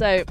So, 0.00 0.24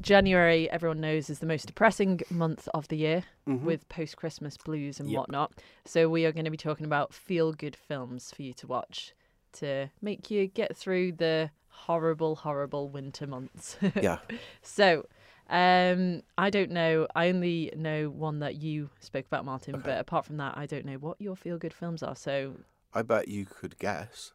January, 0.00 0.68
everyone 0.70 1.00
knows, 1.00 1.30
is 1.30 1.38
the 1.38 1.46
most 1.46 1.66
depressing 1.66 2.22
month 2.30 2.68
of 2.74 2.88
the 2.88 2.96
year 2.96 3.22
Mhm. 3.46 3.62
with 3.62 3.88
post 3.88 4.16
Christmas 4.16 4.56
blues 4.56 4.98
and 4.98 5.08
Yep. 5.08 5.16
whatnot. 5.16 5.52
So, 5.84 6.08
we 6.08 6.26
are 6.26 6.32
going 6.32 6.46
to 6.46 6.50
be 6.50 6.56
talking 6.56 6.84
about 6.84 7.14
feel 7.14 7.52
good 7.52 7.76
films 7.76 8.32
for 8.32 8.42
you 8.42 8.52
to 8.54 8.66
watch 8.66 9.14
to 9.52 9.88
make 10.00 10.32
you 10.32 10.48
get 10.48 10.76
through 10.76 11.12
the 11.12 11.52
horrible, 11.68 12.34
horrible 12.34 12.88
winter 12.88 13.24
months. 13.24 13.76
yeah. 14.02 14.18
So, 14.62 15.06
um, 15.48 16.22
I 16.36 16.50
don't 16.50 16.72
know. 16.72 17.06
I 17.14 17.28
only 17.28 17.72
know 17.76 18.10
one 18.10 18.40
that 18.40 18.56
you 18.56 18.90
spoke 18.98 19.26
about, 19.26 19.44
Martin. 19.44 19.76
Okay. 19.76 19.90
But 19.90 20.00
apart 20.00 20.24
from 20.24 20.38
that, 20.38 20.58
I 20.58 20.66
don't 20.66 20.84
know 20.84 20.98
what 20.98 21.20
your 21.20 21.36
feel 21.36 21.56
good 21.56 21.72
films 21.72 22.02
are. 22.02 22.16
So, 22.16 22.56
I 22.92 23.02
bet 23.02 23.28
you 23.28 23.46
could 23.46 23.78
guess 23.78 24.32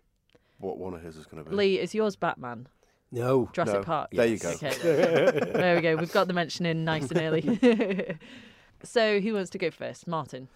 what 0.57 0.77
one 0.77 0.93
of 0.93 1.01
his 1.01 1.17
is 1.17 1.25
going 1.25 1.43
to 1.43 1.49
be. 1.49 1.53
Lee, 1.53 1.79
is 1.79 1.93
yours 1.93 2.15
Batman? 2.15 2.69
No. 3.11 3.49
Jurassic 3.53 3.75
No. 3.75 3.83
Park. 3.83 4.09
There 4.11 4.27
you 4.27 4.37
go. 4.37 4.49
Okay. 4.49 4.73
there 4.83 5.75
we 5.75 5.81
go. 5.81 5.95
We've 5.95 6.11
got 6.11 6.27
the 6.27 6.33
mention 6.33 6.65
in 6.65 6.85
nice 6.85 7.09
and 7.09 7.21
early. 7.21 8.17
so, 8.83 9.19
who 9.19 9.33
wants 9.33 9.49
to 9.51 9.57
go 9.57 9.71
first? 9.71 10.07
Martin. 10.07 10.47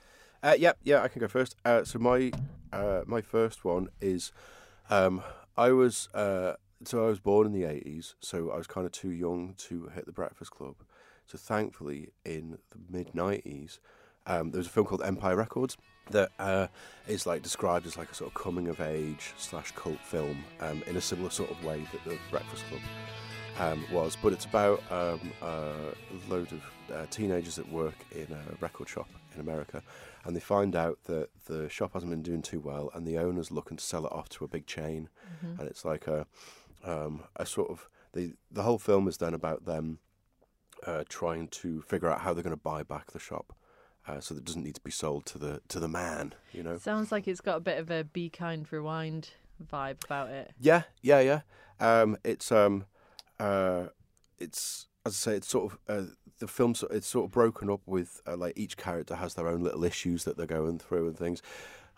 Uh, 0.44 0.56
yeah, 0.58 0.74
yeah, 0.84 1.02
I 1.02 1.08
can 1.08 1.22
go 1.22 1.28
first. 1.28 1.56
Uh, 1.64 1.84
so 1.84 2.00
my 2.00 2.32
uh, 2.72 3.02
my 3.06 3.22
first 3.22 3.64
one 3.64 3.88
is, 4.02 4.32
um, 4.90 5.24
I 5.56 5.72
was 5.72 6.10
uh, 6.14 6.54
so 6.84 7.06
I 7.06 7.08
was 7.08 7.20
born 7.20 7.48
in 7.48 7.54
the 7.54 7.64
eighties, 7.64 8.16
so 8.20 8.52
I 8.52 8.58
was 8.58 8.68
kind 8.68 8.86
of 8.86 8.92
too 8.92 9.12
young 9.12 9.56
to 9.70 9.88
hit 9.96 10.06
the 10.06 10.12
Breakfast 10.12 10.52
Club. 10.52 10.76
So 11.26 11.38
thankfully, 11.38 12.10
in 12.26 12.58
the 12.72 12.78
mid 12.90 13.16
nineties, 13.16 13.80
um, 14.28 14.52
there 14.52 14.60
was 14.60 14.68
a 14.68 14.70
film 14.70 14.86
called 14.86 15.02
Empire 15.02 15.38
Records 15.38 15.78
that 16.12 16.32
uh, 16.40 16.68
is 17.08 17.26
like 17.26 17.42
described 17.42 17.86
as 17.86 17.98
like 17.98 18.12
a 18.12 18.16
sort 18.16 18.30
of 18.30 18.34
coming 18.42 18.68
of 18.68 18.82
age 18.82 19.34
slash 19.38 19.72
cult 19.72 20.00
film 20.00 20.44
um, 20.60 20.84
in 20.88 20.98
a 20.98 21.02
similar 21.02 21.30
sort 21.30 21.50
of 21.52 21.64
way 21.64 21.86
that 21.92 22.04
the 22.04 22.18
Breakfast 22.30 22.64
Club 22.68 22.82
um, 23.60 23.86
was, 23.92 24.18
but 24.22 24.34
it's 24.34 24.46
about 24.46 24.82
um, 24.92 25.20
a 25.42 25.74
load 26.30 26.52
of 26.52 26.62
uh, 26.94 27.06
teenagers 27.10 27.56
that 27.56 27.72
work 27.72 27.96
in 28.12 28.28
a 28.32 28.56
record 28.62 28.90
shop 28.90 29.08
in 29.34 29.40
America, 29.42 29.82
and 30.26 30.36
they 30.36 30.40
find 30.40 30.76
out 30.76 30.98
that 31.06 31.30
the 31.46 31.70
shop 31.70 31.94
hasn't 31.94 32.10
been 32.12 32.22
doing 32.24 32.42
too 32.42 32.60
well, 32.60 32.90
and 32.94 33.06
the 33.08 33.18
owner's 33.18 33.52
looking 33.52 33.78
to 33.78 33.84
sell 33.84 34.06
it 34.06 34.12
off 34.12 34.28
to 34.30 34.44
a 34.44 34.48
big 34.48 34.66
chain, 34.66 35.10
Mm-hmm. 35.46 35.60
and 35.60 35.70
it's 35.70 35.84
like 35.86 36.08
a 36.08 36.26
um, 36.84 37.24
a 37.38 37.46
sort 37.46 37.70
of 37.72 37.90
the 38.14 38.34
the 38.52 38.64
whole 38.64 38.78
film 38.78 39.08
is 39.08 39.18
then 39.18 39.34
about 39.34 39.66
them 39.66 40.00
uh, 40.86 41.04
trying 41.10 41.48
to 41.48 41.82
figure 41.82 42.10
out 42.10 42.22
how 42.22 42.34
they're 42.34 42.44
going 42.44 42.56
to 42.56 42.62
buy 42.62 42.84
back 42.84 43.12
the 43.12 43.20
shop. 43.20 43.54
Uh, 44.06 44.20
so 44.20 44.34
that 44.34 44.42
it 44.42 44.46
doesn't 44.46 44.64
need 44.64 44.76
to 44.76 44.82
be 44.82 44.92
sold 44.92 45.26
to 45.26 45.38
the 45.38 45.62
to 45.70 45.80
the 45.80 45.88
man, 45.88 46.34
you 46.52 46.62
know. 46.62 46.78
Sounds 46.78 47.12
like 47.12 47.28
it's 47.28 47.40
got 47.40 47.58
a 47.58 47.62
bit 47.62 47.80
of 47.80 47.90
a 47.90 48.04
Be 48.04 48.30
Kind 48.30 48.68
Rewind 48.72 49.30
vibe 49.72 50.04
about 50.04 50.30
it. 50.30 50.52
Yeah, 50.60 50.84
yeah, 51.02 51.22
yeah. 51.22 51.42
Um, 51.80 52.18
it's 52.24 52.52
um, 52.52 52.86
uh, 53.40 53.88
it's 54.40 54.88
as 55.06 55.14
I 55.14 55.16
say, 55.16 55.36
it's 55.38 55.48
sort 55.48 55.72
of 55.72 55.80
uh, 55.88 56.10
the 56.40 56.48
film's 56.48 56.84
it's 56.92 57.08
sort 57.08 57.26
of 57.26 57.32
broken 57.32 57.70
up 57.70 57.82
with 57.86 58.22
uh, 58.28 58.36
like 58.36 58.54
each 58.58 58.78
character 58.78 59.16
has 59.16 59.36
their 59.36 59.48
own 59.48 59.62
little 59.62 59.84
issues 59.84 60.24
that 60.26 60.38
they're 60.38 60.46
going 60.46 60.80
through 60.80 61.08
and 61.08 61.18
things. 61.18 61.42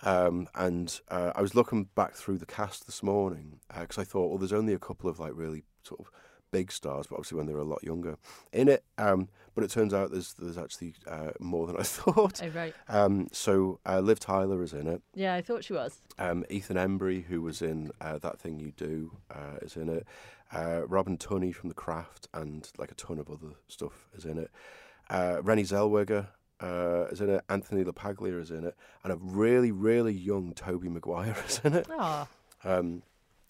Um, 0.04 0.48
and 0.56 1.00
uh, 1.10 1.32
I 1.36 1.42
was 1.42 1.56
looking 1.56 1.86
back 1.96 2.16
through 2.16 2.38
the 2.38 2.46
cast 2.46 2.86
this 2.86 3.02
morning 3.02 3.60
because 3.80 3.98
I 3.98 4.04
thought, 4.04 4.30
well, 4.30 4.38
there's 4.38 4.54
only 4.54 4.74
a 4.74 4.80
couple 4.80 5.10
of 5.10 5.20
like 5.20 5.32
really 5.36 5.64
sort 5.84 6.02
of 6.02 6.12
big 6.58 6.72
stars, 6.72 7.08
but 7.08 7.16
obviously 7.16 7.38
when 7.38 7.48
they 7.48 7.54
were 7.54 7.60
a 7.70 7.74
lot 7.76 7.84
younger 7.84 8.18
in 8.54 8.68
it. 8.70 8.84
Um, 8.98 9.28
but 9.56 9.64
it 9.64 9.70
turns 9.72 9.94
out 9.94 10.12
there's 10.12 10.34
there's 10.34 10.58
actually 10.58 10.94
uh, 11.08 11.32
more 11.40 11.66
than 11.68 11.78
I 11.78 11.84
thought. 11.98 12.42
Oh, 12.44 12.50
right. 12.50 12.74
Um, 12.90 13.28
so 13.32 13.80
uh, 13.86 14.00
Liv 14.00 14.20
Tyler 14.20 14.62
is 14.64 14.74
in 14.74 14.88
it. 14.88 15.02
Yeah, 15.14 15.34
I 15.34 15.42
thought 15.42 15.64
she 15.64 15.74
was. 15.74 16.02
Um, 16.20 16.46
Ethan 16.50 16.78
Embry, 16.78 17.24
who 17.26 17.42
was 17.42 17.62
in 17.62 17.92
uh, 18.02 18.18
That 18.20 18.40
Thing 18.40 18.60
You 18.60 18.72
Do, 18.76 19.18
uh, 19.32 19.58
is 19.62 19.76
in 19.78 19.90
it. 19.90 20.06
Uh, 20.54 20.82
Robin 20.88 21.18
Tunney 21.18 21.54
from 21.54 21.70
The 21.70 21.76
Craft 21.76 22.28
and 22.34 22.70
like 22.78 22.92
a 22.92 22.96
ton 22.96 23.18
of 23.20 23.30
other 23.30 23.56
stuff 23.68 24.08
is 24.16 24.26
in 24.26 24.38
it. 24.38 24.52
Uh, 25.10 25.38
Renée 25.42 25.68
Zellweger 25.68 26.28
uh, 26.62 27.08
is 27.12 27.22
in 27.22 27.30
it. 27.30 27.42
Anthony 27.50 27.84
LaPaglia 27.84 28.42
is 28.42 28.52
in 28.52 28.64
it. 28.66 28.76
And 29.04 29.12
a 29.14 29.18
really, 29.18 29.72
really 29.72 30.14
young 30.14 30.54
Tobey 30.54 30.90
Maguire 30.90 31.36
is 31.48 31.60
in 31.64 31.74
it, 31.74 31.88
Oh, 31.90 32.28
um, 32.64 33.04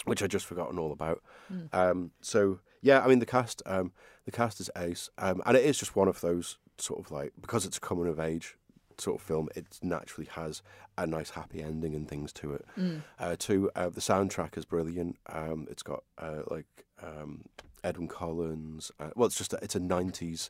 which 0.06 0.22
I'd 0.22 0.32
just 0.32 0.46
forgotten 0.46 0.78
all 0.80 0.92
about. 0.92 1.22
Mm. 1.52 1.74
Um, 1.74 2.12
so, 2.22 2.60
yeah, 2.86 3.04
I 3.04 3.08
mean, 3.08 3.18
the 3.18 3.26
cast 3.26 3.64
um, 3.66 3.92
the 4.26 4.32
cast 4.32 4.60
is 4.60 4.70
ace. 4.78 5.10
Um, 5.18 5.42
and 5.46 5.58
it 5.58 5.66
is 5.66 5.80
just 5.80 5.96
one 5.96 6.08
of 6.08 6.22
those 6.22 6.58
sort 6.78 7.00
of 7.00 7.12
like, 7.12 7.34
because 7.42 7.66
it's 7.66 7.78
a 7.78 7.82
coming 7.82 8.08
of 8.08 8.20
age 8.20 8.58
sort 9.00 9.20
of 9.20 9.26
film, 9.26 9.50
it 9.56 9.80
naturally 9.82 10.30
has 10.34 10.62
a 10.98 11.08
nice 11.08 11.32
happy 11.32 11.64
ending 11.64 11.96
and 11.96 12.08
things 12.08 12.32
to 12.34 12.54
it. 12.54 12.66
mm. 12.78 13.02
Uh, 13.20 13.36
two, 13.38 13.72
uh, 13.76 13.90
the 13.90 14.02
soundtrack 14.02 14.56
is 14.56 14.66
brilliant. 14.66 15.18
Um, 15.28 15.68
it's 15.70 15.82
got 15.82 16.04
uh, 16.20 16.44
like 16.52 16.68
um, 17.02 17.46
Edwyn 17.84 18.08
Collins. 18.08 18.92
Uh, 19.00 19.10
well, 19.16 19.26
it's 19.26 19.38
just 19.38 19.54
a, 19.54 19.60
it's 19.64 19.76
a 19.76 19.80
'90s 19.80 20.50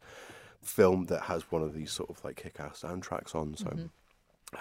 film 0.61 1.05
that 1.05 1.21
has 1.23 1.49
one 1.51 1.61
of 1.63 1.73
these 1.73 1.91
sort 1.91 2.09
of 2.09 2.23
like 2.25 2.35
kick-ass 2.35 2.81
soundtracks 2.81 3.33
on. 3.33 3.55
So. 3.55 3.67
Mhm. 3.67 3.89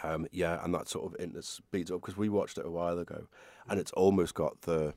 Um, 0.03 0.27
yeah, 0.33 0.65
and 0.65 0.75
that 0.75 0.89
sort 0.89 1.05
of 1.05 1.21
it 1.21 1.45
speeds 1.45 1.91
up 1.91 2.01
because 2.01 2.17
we 2.17 2.29
watched 2.29 2.59
it 2.59 2.67
a 2.67 2.71
while 2.71 2.99
ago, 2.99 3.29
and 3.69 3.79
it's 3.79 3.93
almost 3.93 4.35
got 4.35 4.62
the, 4.62 4.95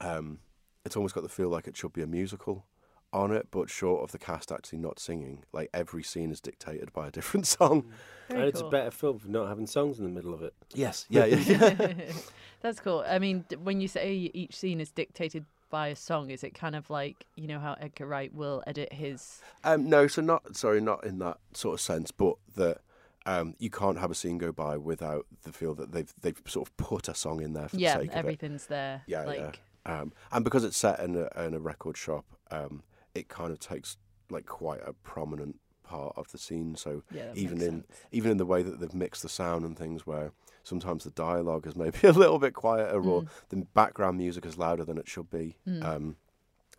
um, 0.00 0.38
it's 0.86 0.96
almost 0.96 1.14
got 1.14 1.22
the 1.22 1.28
feel 1.28 1.48
like 1.48 1.66
it 1.66 1.76
should 1.76 1.92
be 1.92 2.02
a 2.02 2.06
musical 2.06 2.64
on 3.12 3.32
it, 3.32 3.48
but 3.50 3.68
short 3.68 4.02
of 4.02 4.12
the 4.12 4.18
cast 4.18 4.52
actually 4.52 4.78
not 4.78 4.98
singing. 4.98 5.44
Like 5.52 5.68
every 5.74 6.02
scene 6.02 6.30
is 6.30 6.40
dictated 6.40 6.92
by 6.92 7.08
a 7.08 7.10
different 7.10 7.46
song. 7.58 7.86
Very 8.28 8.40
and 8.40 8.48
it's 8.48 8.60
cool. 8.60 8.68
a 8.68 8.70
better 8.70 8.90
film 8.90 9.18
for 9.18 9.28
not 9.28 9.48
having 9.48 9.66
songs 9.66 9.98
in 9.98 10.04
the 10.04 10.10
middle 10.10 10.32
of 10.32 10.42
it. 10.42 10.54
Yes, 10.74 11.06
yeah, 11.08 11.24
yeah, 11.24 11.74
yeah. 11.78 11.94
That's 12.62 12.80
cool. 12.80 13.04
I 13.06 13.18
mean, 13.18 13.44
when 13.62 13.80
you 13.80 13.88
say 13.88 14.30
each 14.32 14.56
scene 14.56 14.80
is 14.80 14.90
dictated 14.90 15.44
by 15.70 15.88
a 15.88 15.96
song, 15.96 16.30
is 16.30 16.44
it 16.44 16.54
kind 16.54 16.76
of 16.76 16.88
like 16.88 17.26
you 17.34 17.48
know 17.48 17.58
how 17.58 17.76
Edgar 17.80 18.06
Wright 18.06 18.32
will 18.32 18.62
edit 18.66 18.92
his? 18.92 19.40
Um, 19.64 19.88
no, 19.88 20.06
so 20.06 20.22
not 20.22 20.56
sorry, 20.56 20.80
not 20.80 21.04
in 21.04 21.18
that 21.18 21.38
sort 21.52 21.74
of 21.74 21.80
sense, 21.80 22.10
but 22.10 22.34
that 22.56 22.78
um, 23.26 23.54
you 23.58 23.70
can't 23.70 23.98
have 23.98 24.10
a 24.10 24.14
scene 24.14 24.38
go 24.38 24.52
by 24.52 24.76
without 24.76 25.26
the 25.42 25.52
feel 25.52 25.74
that 25.74 25.92
they've 25.92 26.12
they've 26.20 26.40
sort 26.46 26.68
of 26.68 26.76
put 26.76 27.08
a 27.08 27.14
song 27.14 27.42
in 27.42 27.52
there 27.52 27.68
for 27.68 27.76
Yeah, 27.76 27.94
the 27.94 28.00
sake 28.02 28.10
of 28.10 28.12
it. 28.12 28.12
Yeah, 28.14 28.18
everything's 28.18 28.66
there. 28.66 29.02
Yeah, 29.06 29.32
yeah. 29.32 29.52
Um, 29.86 30.12
and 30.32 30.44
because 30.44 30.64
it's 30.64 30.76
set 30.76 31.00
in 31.00 31.14
a, 31.16 31.44
in 31.46 31.54
a 31.54 31.60
record 31.60 31.96
shop, 31.96 32.24
um, 32.50 32.82
it 33.14 33.28
kind 33.28 33.52
of 33.52 33.58
takes 33.60 33.96
like 34.30 34.44
quite 34.46 34.80
a 34.84 34.92
prominent 34.92 35.56
part 35.84 36.12
of 36.16 36.30
the 36.32 36.38
scene. 36.38 36.74
So 36.76 37.02
yeah, 37.12 37.30
even 37.34 37.62
in 37.62 37.70
sense. 37.82 37.86
even 38.10 38.30
in 38.32 38.36
the 38.36 38.46
way 38.46 38.62
that 38.62 38.80
they've 38.80 38.92
mixed 38.94 39.22
the 39.22 39.28
sound 39.28 39.64
and 39.64 39.78
things, 39.78 40.04
where 40.06 40.32
sometimes 40.64 41.04
the 41.04 41.10
dialogue 41.12 41.66
is 41.66 41.76
maybe 41.76 41.98
a 42.02 42.12
little 42.12 42.38
bit 42.40 42.54
quieter 42.54 42.96
or 43.00 43.22
Mm. 43.22 43.28
the 43.50 43.56
background 43.74 44.18
music 44.18 44.44
is 44.44 44.58
louder 44.58 44.84
than 44.84 44.98
it 44.98 45.08
should 45.08 45.30
be. 45.30 45.56
Mm. 45.66 45.84
Um, 45.84 46.16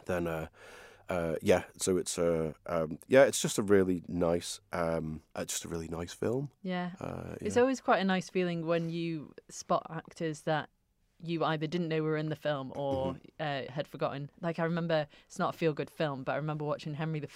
then 0.05 0.27
uh, 0.27 0.47
uh, 1.09 1.35
yeah, 1.41 1.63
so 1.77 1.95
it's 1.95 2.17
a 2.17 2.53
um, 2.65 2.99
yeah, 3.07 3.23
it's 3.23 3.41
just 3.41 3.57
a 3.57 3.63
really 3.63 4.03
nice, 4.09 4.59
um, 4.73 5.21
uh, 5.33 5.45
just 5.45 5.63
a 5.63 5.69
really 5.69 5.87
nice 5.87 6.11
film. 6.13 6.49
yeah. 6.61 6.89
Uh, 6.99 7.35
It's 7.39 7.55
always 7.55 7.79
quite 7.79 7.99
a 8.01 8.03
nice 8.03 8.29
feeling 8.29 8.65
when 8.65 8.89
you 8.89 9.33
spot 9.49 9.85
actors 9.89 10.41
that 10.41 10.67
you 11.23 11.43
either 11.43 11.65
didn't 11.67 11.87
know 11.87 11.95
we 12.03 12.09
were 12.09 12.17
in 12.17 12.29
the 12.29 12.35
film 12.35 12.71
or 12.75 13.13
Mm-hmm. 13.13 13.69
uh, 13.69 13.73
had 13.73 13.87
forgotten. 13.87 14.29
Like 14.41 14.59
I 14.59 14.63
remember, 14.63 15.07
it's 15.25 15.39
not 15.39 15.55
a 15.55 15.57
feel-good 15.57 15.89
film, 15.89 16.23
but 16.23 16.33
I 16.33 16.35
remember 16.35 16.63
watching 16.65 16.93
Henry 16.93 17.19
V 17.19 17.27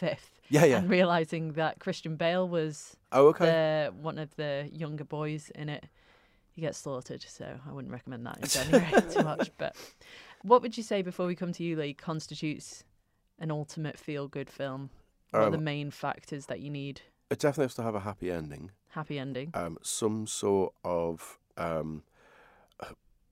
yeah, 0.50 0.66
yeah. 0.66 0.78
and 0.78 0.90
realizing 0.90 1.54
that 1.54 1.80
Christian 1.80 2.16
Bale 2.16 2.48
was 2.48 2.96
Oh, 3.12 3.28
okay. 3.28 3.46
the 3.46 3.94
one 4.02 4.18
of 4.20 4.36
the 4.36 4.70
younger 4.72 5.04
boys 5.04 5.52
in 5.56 5.68
it. 5.70 5.86
He 6.54 6.62
gets 6.62 6.78
slaughtered, 6.78 7.24
so 7.28 7.60
I 7.68 7.72
wouldn't 7.72 7.92
recommend 7.94 8.26
that 8.26 8.38
in 8.40 8.48
January 8.48 9.02
too 9.12 9.24
much. 9.24 9.52
But 9.58 9.76
what 10.44 10.62
would 10.62 10.76
you 10.76 10.84
say 10.84 11.02
before 11.02 11.26
we 11.26 11.34
come 11.36 11.54
to 11.54 11.64
you, 11.64 11.76
Lee, 11.78 11.94
constitutes 11.94 12.84
an 13.40 13.52
ultimate 13.52 13.98
feel-good 13.98 14.50
film? 14.50 14.90
What 15.32 15.44
are 15.44 15.50
the 15.50 15.58
Um, 15.58 15.64
main 15.64 15.92
factors 15.92 16.46
that 16.48 16.60
you 16.60 16.70
need? 16.70 17.02
it 17.30 17.40
definitely 17.40 17.66
has 17.66 17.76
to 17.76 17.84
have 17.84 17.96
a 17.96 18.02
happy 18.02 18.30
ending. 18.30 18.72
Happy 18.90 19.18
ending. 19.18 19.52
um, 19.54 19.78
some 19.82 20.28
sort 20.28 20.74
of 20.84 21.40
um, 21.56 22.04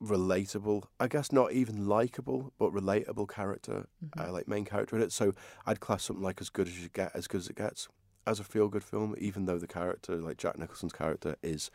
relatable, 0.02 0.84
I 1.00 1.08
guess 1.08 1.32
not 1.32 1.52
even 1.52 1.88
likable, 1.88 2.54
but 2.58 2.72
relatable 2.72 3.28
character, 3.30 3.88
Mhm. 4.04 4.28
uh, 4.28 4.32
like 4.32 4.48
main 4.48 4.66
character 4.66 4.96
in 4.96 5.02
it. 5.02 5.12
So 5.12 5.34
I'd 5.66 5.80
class 5.80 6.04
something 6.04 6.24
like 6.24 6.40
as 6.42 6.50
good 6.50 6.68
as 6.68 6.82
you 6.82 6.90
get, 6.90 7.12
as 7.14 7.28
good 7.28 7.40
as 7.42 7.48
it 7.50 7.56
gets, 7.56 7.88
as 8.26 8.40
a 8.40 8.44
feel 8.44 8.70
good 8.70 8.84
film, 8.84 9.16
even 9.18 9.46
though 9.46 9.58
the 9.60 9.68
character, 9.68 10.16
like 10.16 10.38
Jack 10.38 10.58
Nicholson's 10.58 10.94
character, 10.94 11.36
is 11.44 11.70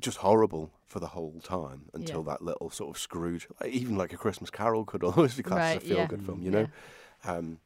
just 0.00 0.18
horrible 0.18 0.70
for 0.86 0.98
the 0.98 1.08
whole 1.08 1.40
time 1.42 1.90
until 1.92 2.22
that 2.24 2.42
little 2.42 2.70
sort 2.70 2.90
of 2.96 3.00
Scrooge, 3.00 3.46
like, 3.60 3.70
even 3.70 3.96
like 3.96 4.12
a 4.12 4.16
Christmas 4.16 4.50
Carol 4.50 4.84
could 4.84 5.04
almost 5.04 5.36
be 5.36 5.42
classed 5.42 5.74
Right, 5.74 5.76
as 5.76 5.82
a 5.82 5.86
feel 5.86 5.98
yeah. 5.98 6.06
good 6.06 6.22
film, 6.22 6.40
Mm. 6.40 6.44
you 6.44 6.50
know. 6.50 6.68
Um, 7.24 7.60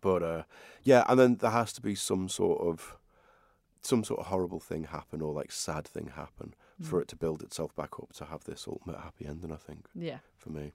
but 0.00 0.22
uh, 0.22 0.42
yeah, 0.84 1.04
and 1.08 1.18
then 1.18 1.36
there 1.36 1.50
has 1.50 1.72
to 1.74 1.80
be 1.82 1.94
some 1.94 2.28
sort 2.28 2.60
of 2.60 2.96
some 3.82 4.04
sort 4.04 4.20
of 4.20 4.26
horrible 4.26 4.58
thing 4.60 4.84
happen 4.84 5.20
or 5.20 5.32
like 5.32 5.52
sad 5.52 5.86
thing 5.86 6.08
happen 6.16 6.54
for 6.82 6.98
Mm. 6.98 7.02
it 7.02 7.08
to 7.08 7.16
build 7.16 7.42
itself 7.42 7.74
back 7.74 7.98
up 8.00 8.12
to 8.14 8.24
have 8.26 8.44
this 8.44 8.66
ultimate 8.68 8.98
happy 9.00 9.26
ending. 9.26 9.52
I 9.52 9.56
think 9.56 9.86
Yeah. 9.94 10.18
for 10.36 10.50
me, 10.50 10.72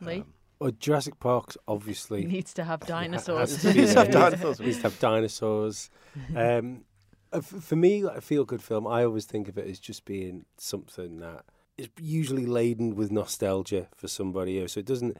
Lee? 0.00 0.20
Um, 0.20 0.34
Well, 0.60 0.72
Jurassic 0.72 1.20
Park's 1.20 1.56
obviously 1.68 2.24
needs 2.36 2.52
to 2.54 2.64
have 2.64 2.80
dinosaurs. 2.80 3.50
has 3.52 3.62
to 3.62 3.72
be 3.72 3.80
Needs 3.80 3.92
to 3.94 4.00
have 4.00 4.10
dinosaurs. 4.10 4.58
Needs 4.60 4.76
to 4.78 4.82
have 4.84 4.98
dinosaurs. 4.98 5.90
Um, 6.34 6.84
uh, 7.32 7.40
for 7.40 7.76
me, 7.76 8.02
like 8.02 8.16
a 8.18 8.20
feel-good 8.20 8.62
film, 8.62 8.86
I 8.86 9.04
always 9.04 9.26
think 9.26 9.48
of 9.48 9.56
it 9.58 9.66
as 9.68 9.78
just 9.78 10.04
being 10.04 10.46
something 10.56 11.18
that 11.20 11.44
is 11.76 11.88
usually 12.00 12.46
laden 12.46 12.96
with 12.96 13.12
nostalgia 13.12 13.88
for 13.94 14.08
somebody 14.08 14.60
else. 14.60 14.72
So 14.72 14.80
it 14.80 14.86
doesn't. 14.86 15.16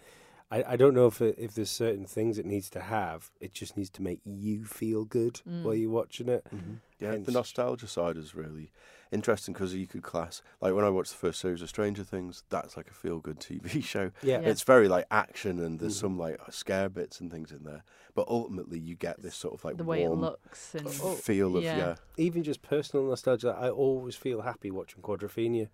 I, 0.51 0.65
I 0.73 0.77
don't 0.77 0.95
know 0.95 1.07
if 1.07 1.21
it, 1.21 1.35
if 1.39 1.55
there's 1.55 1.71
certain 1.71 2.07
things 2.07 2.39
it 2.39 2.47
needs 2.47 2.69
to 2.71 2.81
have. 2.81 3.31
It 3.39 3.53
just 3.53 3.77
needs 3.77 3.91
to 3.91 4.03
make 4.03 4.21
you 4.25 4.65
feel 4.65 5.05
good 5.05 5.41
Mm. 5.47 5.63
while 5.63 5.75
you're 5.75 5.91
watching 5.91 6.29
it. 6.29 6.45
Mm-hmm. 6.53 6.75
Yeah, 6.99 7.11
Hence- 7.13 7.27
the 7.27 7.33
nostalgia 7.33 7.87
side 7.87 8.17
is 8.17 8.35
really 8.35 8.73
interesting 9.13 9.55
because 9.55 9.75
you 9.75 9.87
could 9.87 10.03
class 10.03 10.43
like 10.61 10.75
when 10.75 10.85
I 10.85 10.91
watched 10.91 11.11
the 11.13 11.17
first 11.17 11.41
series 11.41 11.63
of 11.63 11.69
Stranger 11.69 12.05
Things, 12.05 12.45
that's 12.51 12.77
like 12.77 12.89
a 12.91 12.95
feel 12.95 13.19
good 13.21 13.41
TV 13.41 13.83
show. 13.85 14.11
Yeah, 14.23 14.41
Yeah. 14.41 14.49
It's 14.49 14.63
very 14.63 14.89
like 14.89 15.07
action 15.11 15.59
and 15.59 15.79
there's 15.81 15.97
Mhm. 15.97 16.01
some 16.01 16.19
like 16.19 16.39
scare 16.51 16.89
bits 16.89 17.21
and 17.21 17.31
things 17.31 17.51
in 17.53 17.65
there, 17.65 17.85
but 18.15 18.27
ultimately 18.29 18.79
you 18.79 18.95
get 18.97 19.23
this 19.23 19.35
sort 19.35 19.55
of 19.55 19.65
like 19.65 19.77
the 19.77 19.85
way 19.85 20.03
it 20.03 20.11
looks 20.11 20.75
and 20.75 20.87
Oh, 21.03 21.15
feel 21.15 21.57
of 21.57 21.65
yeah. 21.65 21.77
yeah. 21.79 21.95
even 22.17 22.43
just 22.43 22.63
personal 22.63 23.07
nostalgia. 23.07 23.57
I 23.59 23.71
always 23.71 24.17
feel 24.17 24.43
happy 24.43 24.71
watching 24.71 25.03
Quadrophenia. 25.03 25.69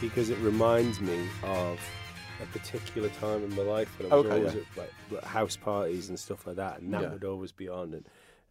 Because 0.00 0.30
it 0.30 0.38
reminds 0.38 1.00
me 1.00 1.28
of 1.44 1.78
a 2.42 2.46
particular 2.58 3.08
time 3.10 3.44
in 3.44 3.54
my 3.56 3.62
life 3.62 3.98
when 3.98 4.10
I 4.12 4.16
was 4.16 4.26
Okay, 4.26 4.36
always 4.36 4.54
yeah. 4.54 4.60
at 4.60 4.76
like, 4.78 4.92
like, 5.10 5.24
house 5.24 5.56
parties 5.56 6.08
and 6.08 6.18
stuff 6.18 6.46
like 6.46 6.56
that, 6.56 6.80
and 6.80 6.92
that 6.94 7.02
Yeah. 7.02 7.08
would 7.12 7.24
always 7.24 7.52
be 7.52 7.68
on. 7.68 7.94
And 7.94 8.06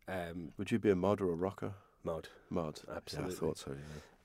um, 0.08 0.52
Would 0.58 0.72
you 0.72 0.80
be 0.80 0.90
a 0.90 0.96
mod 0.96 1.22
or 1.22 1.32
a 1.32 1.36
rocker? 1.36 1.74
mod. 2.04 2.30
Mod, 2.50 2.80
Absolutely. 2.96 3.32
Yeah, 3.34 3.38
I 3.38 3.40
thought 3.40 3.58
so. 3.58 3.72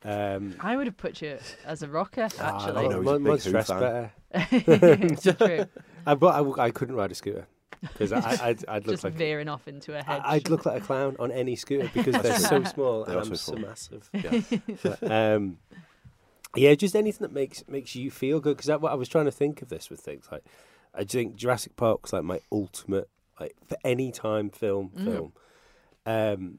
Yeah. 0.04 0.34
Um, 0.34 0.54
I 0.60 0.76
would 0.76 0.86
have 0.86 0.96
put 0.96 1.20
you 1.20 1.38
as 1.64 1.82
a 1.82 1.88
rocker 1.88 2.28
ah, 2.40 2.64
actually. 2.64 2.84
I 2.86 2.88
know, 2.88 3.02
mod- 3.02 3.14
big 3.22 3.26
mod's 3.26 3.44
Who 3.44 3.50
dressed 3.50 3.68
fan. 3.68 3.80
better. 3.80 4.12
it's 4.32 5.22
true. 5.36 5.66
I, 6.06 6.14
but 6.14 6.34
I, 6.34 6.38
w- 6.38 6.56
I 6.58 6.70
couldn't 6.70 6.94
ride 6.94 7.10
a 7.10 7.14
scooter 7.14 7.46
because 7.82 8.12
I, 8.12 8.20
I'd, 8.48 8.64
I'd 8.68 8.86
look 8.86 8.94
Just 8.94 9.04
like 9.04 9.14
veering 9.14 9.48
off 9.48 9.66
into 9.68 9.98
a 9.98 10.02
hedge. 10.02 10.22
I- 10.24 10.36
I'd 10.36 10.48
look 10.48 10.64
like 10.64 10.82
a 10.82 10.84
clown 10.84 11.16
on 11.18 11.30
any 11.32 11.56
scooter 11.56 11.90
because 11.92 12.20
they're 12.22 12.38
so 12.38 12.62
small 12.64 13.04
They 13.04 13.12
and 13.12 13.20
are 13.20 13.24
I'm 13.24 13.36
so 13.36 13.52
so 13.54 13.58
massive. 13.58 14.08
Yeah. 14.12 14.40
But, 14.82 15.10
um, 15.10 15.58
yeah, 16.56 16.74
just 16.74 16.96
anything 16.96 17.22
that 17.22 17.32
makes 17.32 17.62
makes 17.68 17.94
you 17.94 18.10
feel 18.10 18.40
good. 18.40 18.56
Because 18.56 18.80
what 18.80 18.92
I 18.92 18.94
was 18.96 19.08
trying 19.08 19.24
to 19.26 19.30
think 19.32 19.62
of 19.62 19.68
this 19.68 19.90
with 19.90 20.00
things 20.00 20.26
like 20.30 20.44
I 20.94 21.04
think 21.04 21.36
Jurassic 21.36 21.76
Park's 21.76 22.12
like 22.12 22.24
my 22.24 22.40
ultimate 22.50 23.08
like 23.40 23.54
for 23.66 23.76
any 23.84 24.10
time 24.12 24.50
film 24.50 24.90
Mm. 24.96 25.04
film. 25.04 25.32
Um, 26.06 26.58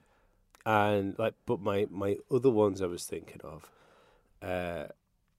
and 0.66 1.18
like, 1.18 1.34
but 1.46 1.60
my 1.62 1.88
my 1.90 2.18
other 2.30 2.50
ones 2.50 2.82
I 2.82 2.88
was 2.88 3.06
thinking 3.06 3.42
of 3.44 3.72
uh, 4.42 4.88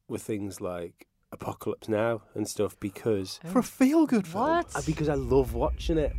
were 0.09 0.19
things 0.19 0.61
like 0.61 1.07
Apocalypse 1.31 1.89
Now 1.89 2.23
and 2.35 2.49
stuff 2.49 2.79
because 2.81 3.39
For 3.45 3.59
a 3.59 3.63
feel 3.63 4.07
good 4.07 4.27
film. 4.27 4.45
what? 4.45 4.75
uh, 4.75 4.83
because 4.87 5.09
I 5.09 5.15
love 5.15 5.53
watching 5.55 5.99
it. 5.99 6.13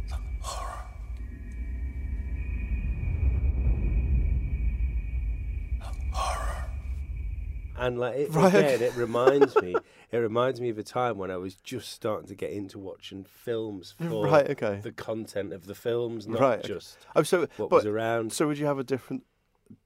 And 7.79 7.99
like 7.99 8.15
it, 8.15 8.33
Right, 8.33 8.53
again, 8.53 8.81
it 8.81 8.95
reminds 8.95 9.55
me. 9.61 9.75
It 10.11 10.17
reminds 10.17 10.59
me 10.59 10.69
of 10.69 10.79
a 10.79 10.83
time 10.83 11.19
when 11.19 11.29
I 11.29 11.37
was 11.37 11.53
just 11.53 11.91
starting 11.91 12.27
to 12.29 12.33
get 12.33 12.49
into 12.49 12.79
watching 12.79 13.23
films 13.23 13.93
for 13.95 14.25
Right, 14.25 14.49
okay. 14.49 14.79
the 14.81 14.91
content 14.91 15.53
of 15.53 15.67
the 15.67 15.75
films, 15.75 16.25
not 16.25 16.39
Right, 16.41 16.57
okay. 16.59 16.67
just 16.67 16.97
Oh, 17.15 17.21
so 17.21 17.41
what 17.57 17.69
but 17.69 17.71
was 17.71 17.85
around. 17.85 18.33
so 18.33 18.47
would 18.47 18.57
you 18.57 18.65
have 18.65 18.79
a 18.79 18.83
different? 18.83 19.23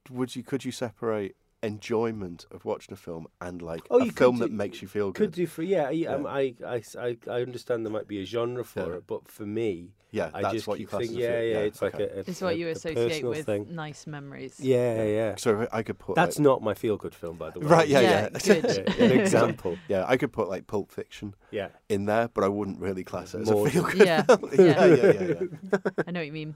Would 0.09 0.33
you 0.33 0.41
could 0.41 0.63
you 0.63 0.71
separate 0.71 1.35
enjoyment 1.63 2.45
of 2.51 2.65
watching 2.65 2.93
a 2.93 2.97
film 2.97 3.27
and 3.41 3.61
like 3.61 3.81
Oh, 3.89 3.99
a 3.99 4.05
you 4.05 4.11
film 4.11 4.35
do- 4.37 4.43
that 4.43 4.51
makes 4.51 4.81
you 4.81 4.87
feel 4.87 5.11
good. 5.11 5.15
Could 5.27 5.31
do 5.31 5.47
for 5.47 5.63
yeah, 5.63 5.89
yeah. 5.89 6.09
Um, 6.13 6.23
Yeah. 6.23 6.29
I, 6.29 6.53
I, 6.65 6.83
I, 6.99 7.17
I 7.27 7.41
understand 7.41 7.85
there 7.85 7.91
might 7.93 8.07
be 8.07 8.21
a 8.21 8.25
genre 8.25 8.63
for 8.63 8.91
Yeah. 8.91 8.97
it, 8.97 9.07
but 9.07 9.27
for 9.27 9.45
me, 9.45 9.93
yeah, 10.11 10.29
I 10.33 10.43
that's 10.43 10.53
just 10.53 10.67
what 10.67 10.79
you 10.79 10.85
keep 10.85 10.89
class 10.91 10.99
thinking, 11.07 11.17
as 11.23 11.23
a 11.27 11.31
yeah, 11.31 11.41
yeah, 11.41 11.57
it's 11.65 11.81
like 11.81 11.95
a, 11.95 12.03
a 12.03 12.19
It's 12.19 12.39
what 12.41 12.57
you 12.57 12.67
a 12.67 12.71
associate 12.71 13.23
with 13.25 13.45
thing. 13.47 13.73
nice 13.73 14.05
memories. 14.05 14.59
Yeah, 14.59 15.03
yeah. 15.03 15.35
So 15.37 15.67
I 15.71 15.81
could 15.81 15.97
put 15.97 16.15
That's 16.15 16.37
like, 16.37 16.43
not 16.43 16.61
my 16.61 16.75
feel 16.75 16.97
good 16.97 17.15
film, 17.15 17.37
by 17.37 17.49
the 17.49 17.59
way. 17.61 17.65
Right, 17.65 17.87
yeah, 17.87 18.01
Yeah, 18.01 18.29
yeah. 18.31 18.39
good. 18.61 18.93
Yeah, 18.99 19.05
an 19.05 19.11
example. 19.19 19.77
yeah, 19.87 20.05
I 20.07 20.17
could 20.17 20.31
put 20.31 20.49
like 20.49 20.67
Pulp 20.67 20.91
Fiction 20.91 21.33
Yeah. 21.49 21.69
in 21.89 22.05
there, 22.05 22.27
but 22.27 22.43
I 22.43 22.47
wouldn't 22.47 22.79
really 22.79 23.03
class 23.03 23.33
it 23.33 23.41
as 23.41 23.49
More 23.49 23.65
a 23.67 23.71
feel 23.71 23.83
good 23.85 24.05
Yeah, 24.05 24.21
film. 24.21 24.49
yeah. 24.59 24.63
yeah, 24.65 24.85
yeah, 24.85 25.11
yeah, 25.11 25.21
yeah. 25.41 25.77
I 26.07 26.11
know 26.11 26.19
what 26.19 26.27
you 26.27 26.33
mean. 26.33 26.55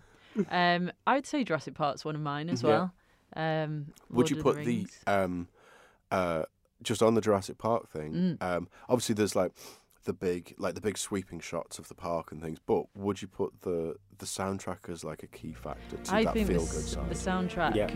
Um, 0.51 0.92
I 1.07 1.15
would 1.15 1.25
say 1.25 1.44
Jurassic 1.44 1.74
Park's 1.74 2.06
one 2.06 2.13
of 2.13 2.21
mine 2.21 2.50
as 2.50 2.62
Yeah. 2.62 2.69
well. 2.69 2.94
Um, 3.35 3.88
Would 4.09 4.29
you 4.29 4.38
put 4.41 4.57
the, 4.63 4.88
the, 5.06 5.12
um, 5.13 5.47
uh, 6.12 6.44
just 6.81 7.01
on 7.03 7.13
the 7.15 7.21
Jurassic 7.21 7.57
Park 7.57 7.89
thing? 7.89 8.38
Mm. 8.39 8.44
Um, 8.44 8.68
obviously, 8.89 9.15
there's 9.15 9.35
like 9.35 9.51
the 10.06 10.13
big, 10.13 10.56
like 10.57 10.74
the 10.75 10.81
big 10.81 10.97
sweeping 10.97 11.39
shots 11.39 11.79
of 11.79 11.88
the 11.89 11.94
park 11.95 12.31
and 12.31 12.41
things. 12.41 12.59
But 12.65 12.85
would 12.95 13.21
you 13.21 13.27
put 13.27 13.62
the 13.62 13.95
the 14.19 14.25
soundtrack 14.25 14.89
as 14.89 15.03
like 15.03 15.21
a 15.21 15.27
key 15.27 15.53
factor 15.53 15.97
to 15.97 16.13
I 16.15 16.24
that 16.24 16.33
think 16.33 16.47
the, 16.47 16.53
feel 16.53 16.65
good 16.65 16.83
s- 16.83 16.94
the 16.95 17.29
soundtrack, 17.31 17.75
Yeah. 17.75 17.91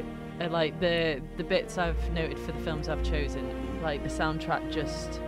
uh, 0.45 0.49
like 0.49 0.79
the 0.79 1.21
the 1.37 1.43
bits 1.43 1.77
I've 1.77 2.11
noted 2.11 2.37
for 2.39 2.51
the 2.51 2.59
films 2.59 2.89
I've 2.89 3.03
chosen, 3.03 3.81
like 3.81 4.03
the 4.03 4.09
soundtrack 4.09 4.71
just 4.71 5.19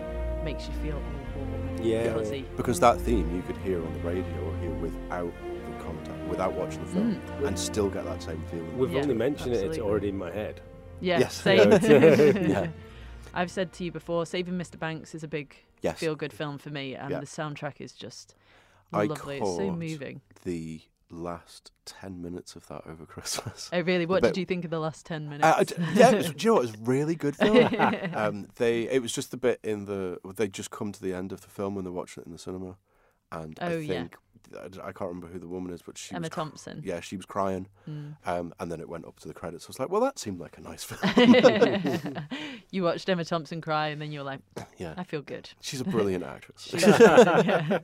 makes 0.44 0.68
you 0.68 0.74
feel 0.84 0.98
all 0.98 1.42
warm, 1.42 1.78
Yeah. 1.82 2.14
fuzzy. 2.14 2.46
Because 2.58 2.80
that 2.82 3.00
theme 3.00 3.34
you 3.36 3.42
could 3.44 3.58
hear 3.58 3.84
on 3.84 3.94
the 3.94 4.00
radio 4.02 4.46
or 4.52 4.58
hear 4.60 4.72
without 4.74 5.32
the 5.34 5.40
contact, 5.42 5.53
without 6.34 6.54
watching 6.54 6.82
the 6.84 6.92
film, 6.92 7.16
Mm. 7.16 7.48
and 7.48 7.60
still 7.60 7.90
get 7.90 8.06
that 8.06 8.22
same 8.24 8.44
feeling. 8.50 8.76
We've 8.78 8.92
Yeah, 8.92 9.02
only 9.04 9.14
mentioned 9.14 9.54
it, 9.54 9.64
it's 9.66 9.78
already 9.78 10.10
in 10.10 10.18
my 10.18 10.32
head. 10.32 10.62
Yeah, 11.00 11.20
Yes. 11.20 11.36
same. 11.36 11.58
Yeah, 11.70 11.76
it's- 11.76 12.50
Yeah. 12.50 12.68
I've 13.36 13.52
said 13.52 13.72
to 13.74 13.84
you 13.84 13.92
before, 13.92 14.26
Saving 14.26 14.56
Mr. 14.56 14.78
Banks 14.80 15.14
is 15.16 15.24
a 15.24 15.28
big 15.28 15.56
yes, 15.82 16.00
feel 16.00 16.16
good 16.16 16.34
film 16.34 16.58
for 16.58 16.70
me, 16.72 16.96
and 16.96 17.12
Yeah. 17.12 17.20
the 17.20 17.26
soundtrack 17.28 17.80
is 17.82 17.94
just 17.94 18.36
I 18.92 19.06
lovely. 19.06 19.38
It's 19.38 19.56
so 19.58 19.72
moving. 19.72 20.22
the 20.44 20.82
last 21.12 21.72
ten 21.86 22.22
minutes 22.24 22.56
of 22.56 22.66
that 22.68 22.88
over 22.88 23.06
Christmas. 23.14 23.70
Oh, 23.72 23.82
really? 23.82 24.06
What 24.08 24.24
bit- 24.24 24.34
did 24.34 24.40
you 24.40 24.46
think 24.46 24.66
of 24.66 24.72
the 24.72 24.80
last 24.80 25.06
10 25.06 25.30
minutes? 25.30 25.46
Uh, 25.46 25.56
I 25.60 25.64
d- 25.64 25.76
yeah, 25.94 26.10
it 26.12 26.18
was, 26.18 26.32
do 26.32 26.34
you 26.40 26.50
know 26.50 26.54
what? 26.56 26.64
It 26.66 26.72
was 26.72 26.80
a 26.80 26.84
really 26.84 27.16
good 27.16 27.36
film. 27.36 27.68
um, 28.16 28.48
they 28.56 28.84
it 28.90 29.02
was 29.04 29.12
just 29.14 29.30
the 29.30 29.38
bit 29.38 29.60
in 29.64 29.86
the 29.86 30.20
they 30.36 30.48
just 30.48 30.72
come 30.72 30.92
to 30.92 31.02
the 31.02 31.14
end 31.14 31.32
of 31.32 31.42
the 31.42 31.50
film 31.50 31.76
when 31.76 31.84
they're 31.86 31.94
watching 31.94 32.22
it 32.22 32.26
in 32.28 32.34
the 32.34 32.40
cinema, 32.40 32.78
and 33.32 33.58
Oh, 33.62 33.68
I 33.68 33.76
yeah. 33.78 33.88
think 33.88 34.16
I 34.16 34.16
d- 34.16 34.33
I 34.58 34.92
can't 34.92 35.10
remember 35.10 35.28
who 35.28 35.40
the 35.40 35.48
woman 35.48 35.74
is, 35.74 35.82
but 35.82 35.98
she 35.98 36.14
Emma 36.16 36.24
was 36.26 36.30
Thompson. 36.30 36.82
yeah, 36.84 37.00
she 37.00 37.16
was 37.18 37.26
crying, 37.26 37.68
Mm. 37.90 38.16
um, 38.26 38.54
and 38.60 38.72
then 38.72 38.80
it 38.80 38.88
went 38.90 39.06
up 39.06 39.20
to 39.22 39.28
the 39.28 39.34
credits. 39.34 39.66
I 39.66 39.70
was 39.70 39.80
like, 39.80 39.90
well, 39.90 40.02
that 40.02 40.18
seemed 40.20 40.40
like 40.40 40.58
a 40.58 40.62
nice 40.62 40.84
film. 40.84 42.16
you 42.72 42.84
watched 42.84 43.08
Emma 43.10 43.26
Thompson 43.26 43.62
cry, 43.62 43.88
and 43.88 44.02
then 44.02 44.12
you 44.12 44.20
were 44.20 44.26
like, 44.26 44.40
yeah, 44.78 44.94
I 44.98 45.04
feel 45.04 45.22
good. 45.22 45.50
she's 45.62 45.82
a 45.82 45.86
brilliant 45.86 46.24
actress. 46.24 46.70
yeah. 46.78 47.80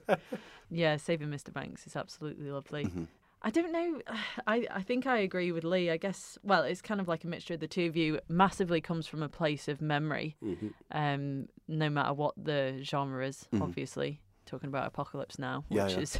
yeah, 0.69 0.98
Saving 0.98 1.30
Mr. 1.30 1.54
Banks 1.54 1.86
is 1.88 1.95
absolutely 1.95 2.50
lovely. 2.51 2.86
Mhm. 2.86 3.07
I 3.42 3.51
don't 3.51 3.72
know. 3.72 4.01
I, 4.48 4.68
I 4.69 4.81
think 4.81 5.07
I 5.07 5.19
agree 5.19 5.51
with 5.51 5.63
Lee. 5.63 5.89
I 5.89 5.98
guess, 5.98 6.38
well, 6.44 6.63
it's 6.63 6.81
kind 6.81 7.00
of 7.00 7.07
like 7.07 7.24
a 7.24 7.27
mixture 7.27 7.54
of 7.54 7.62
the 7.62 7.68
two 7.68 7.86
of 7.88 7.95
you. 7.95 8.19
Massively 8.27 8.81
comes 8.81 9.07
from 9.07 9.24
a 9.24 9.30
place 9.30 9.68
of 9.68 9.81
memory, 9.81 10.36
Mm-hmm. 10.44 10.68
um, 10.92 11.48
no 11.68 11.89
matter 11.89 12.13
what 12.13 12.33
the 12.38 12.80
genre 12.83 13.25
is, 13.25 13.48
Mhm. 13.53 13.62
obviously. 13.62 14.22
Talking 14.46 14.67
about 14.70 14.88
Apocalypse 14.88 15.38
Now, 15.38 15.63
Yeah, 15.70 15.86
which 15.86 15.93
yeah. 15.93 16.00
is 16.00 16.20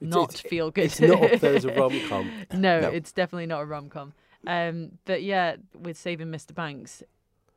not 0.00 0.30
it's- 0.34 0.40
feel 0.40 0.70
good. 0.70 0.84
It's 0.86 1.00
not 1.00 1.22
up 1.34 1.40
there 1.40 1.54
as 1.54 1.64
a 1.64 1.72
rom 1.78 1.98
com. 2.08 2.30
no, 2.52 2.80
No. 2.80 2.88
it's 2.88 3.12
definitely 3.12 3.46
not 3.46 3.60
a 3.62 3.64
rom 3.66 3.88
com. 3.88 4.12
Um, 4.46 4.92
but 5.04 5.22
yeah, 5.22 5.56
with 5.78 5.96
Saving 5.98 6.28
Mr. 6.28 6.54
Banks, 6.54 7.02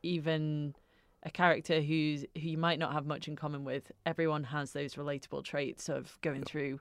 even 0.02 0.74
a 1.22 1.30
character 1.30 1.80
who's 1.80 2.24
who 2.34 2.40
you 2.50 2.58
might 2.58 2.78
not 2.78 2.92
have 2.92 3.06
much 3.06 3.26
in 3.28 3.36
common 3.36 3.64
with, 3.64 3.90
everyone 4.04 4.44
has 4.44 4.72
those 4.72 4.94
relatable 4.94 5.42
traits 5.44 5.88
of 5.88 6.18
going 6.20 6.42
through 6.42 6.80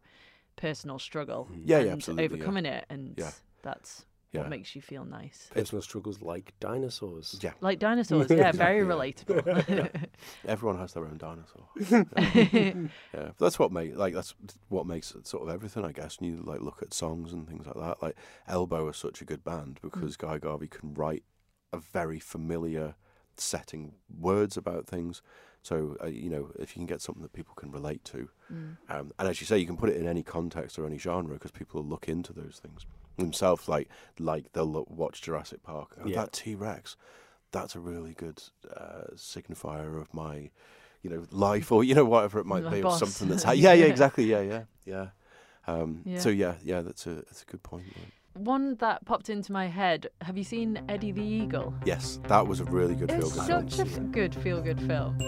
personal 0.58 1.00
struggle 1.00 1.48
Yeah, 1.64 1.78
and 1.78 1.86
yeah, 1.88 1.94
absolutely. 1.94 2.24
yeah. 2.24 2.34
overcoming 2.44 2.66
it, 2.66 2.86
and 2.90 3.14
Yeah. 3.18 3.32
that's 3.62 4.06
Yeah. 4.34 4.42
what 4.42 4.50
makes 4.50 4.76
you 4.76 4.82
feel 4.82 5.06
nice. 5.06 5.50
Personal 5.54 5.82
struggles 5.82 6.22
like 6.22 6.54
dinosaurs. 6.60 7.40
Yeah, 7.42 7.52
Like 7.62 7.80
dinosaurs, 7.80 8.30
yeah, 8.32 8.52
very 8.52 8.80
Exactly, 8.82 9.14
relatable. 9.14 10.10
everyone 10.48 10.78
has 10.80 10.94
their 10.94 11.06
own 11.06 11.18
dinosaur. 11.18 11.68
yeah, 11.78 12.74
but 13.14 13.38
that's 13.40 13.60
what 13.60 13.72
make 13.72 13.96
like 13.96 14.14
that's 14.14 14.34
what 14.70 14.86
makes 14.86 15.12
it 15.14 15.28
sort 15.28 15.44
of 15.44 15.54
everything, 15.54 15.86
I 15.86 15.92
guess. 15.92 16.18
And 16.18 16.28
you 16.28 16.44
like 16.44 16.62
look 16.62 16.82
at 16.82 16.94
songs 16.94 17.32
and 17.34 17.48
things 17.48 17.66
like 17.66 17.76
that. 17.76 18.02
Like 18.02 18.18
Elbow 18.48 18.88
is 18.90 18.98
such 18.98 19.22
a 19.22 19.26
good 19.26 19.44
band 19.44 19.80
because 19.82 20.18
Guy 20.18 20.38
Garvey 20.40 20.68
can 20.68 20.94
write 20.94 21.24
a 21.72 21.78
very 21.78 22.20
familiar 22.20 22.96
setting, 23.36 23.94
words 24.20 24.58
about 24.58 24.88
things. 24.88 25.22
So 25.62 25.96
uh, 26.04 26.08
you 26.08 26.30
know, 26.30 26.52
if 26.60 26.76
you 26.76 26.80
can 26.82 26.86
get 26.88 27.02
something 27.02 27.22
that 27.24 27.34
people 27.34 27.56
can 27.56 27.72
relate 27.72 28.04
to, 28.06 28.30
Mm. 28.52 28.76
um, 28.90 29.12
and 29.18 29.28
as 29.30 29.40
you 29.40 29.48
say, 29.48 29.58
you 29.58 29.66
can 29.66 29.78
put 29.78 29.90
it 29.90 29.96
in 29.96 30.06
any 30.06 30.22
context 30.22 30.78
or 30.78 30.86
any 30.86 30.98
genre 30.98 31.34
because 31.36 31.50
people 31.52 31.82
will 31.82 31.90
look 31.90 32.10
into 32.10 32.34
those 32.34 32.60
things 32.62 32.86
themselves. 33.18 33.68
Like 33.68 33.90
like 34.20 34.52
they'll 34.54 34.66
look, 34.66 34.90
watch 34.90 35.22
Jurassic 35.22 35.64
Park. 35.64 35.94
and 35.96 36.06
go, 36.06 36.10
Yeah. 36.12 36.22
That 36.22 36.34
T 36.34 36.56
Rex, 36.56 36.96
that's 37.52 37.76
a 37.76 37.80
really 37.80 38.14
good 38.14 38.42
uh, 38.76 39.14
signifier 39.16 40.00
of 40.02 40.14
my, 40.14 40.50
you 41.02 41.10
know, 41.10 41.26
life 41.32 41.72
or 41.72 41.84
you 41.84 41.96
know 41.96 42.06
whatever 42.06 42.40
it 42.40 42.46
might 42.46 42.64
My 42.64 42.72
be, 42.72 42.84
or 42.84 42.98
something 42.98 43.28
that's 43.30 43.44
ha- 43.48 43.52
yeah 43.52 43.74
yeah 43.74 43.86
exactly 43.86 44.26
yeah 44.26 44.42
yeah 44.42 44.64
yeah. 44.86 45.08
Um, 45.68 46.02
Yeah. 46.06 46.20
So 46.20 46.30
yeah 46.30 46.56
yeah 46.64 46.82
that's 46.82 47.06
a 47.08 47.16
that's 47.16 47.44
a 47.44 47.46
good 47.46 47.64
point. 47.64 47.86
yeah. 47.96 48.04
One 48.36 48.76
that 48.78 49.06
popped 49.06 49.30
into 49.30 49.52
my 49.52 49.68
head. 49.68 50.08
Have 50.22 50.40
you 50.40 50.44
seen 50.44 50.82
Eddie 50.90 51.12
the 51.12 51.22
Eagle? 51.22 51.72
Yes, 51.86 52.20
that 52.28 52.48
was 52.48 52.60
a 52.62 52.66
really 52.66 52.96
good 52.96 53.12
feel 53.12 53.20
It's 53.28 53.36
good 53.48 53.72
such 53.72 53.96
a 53.96 54.00
good 54.00 54.34
feel 54.34 54.60
good 54.60 54.82
film. 54.82 55.20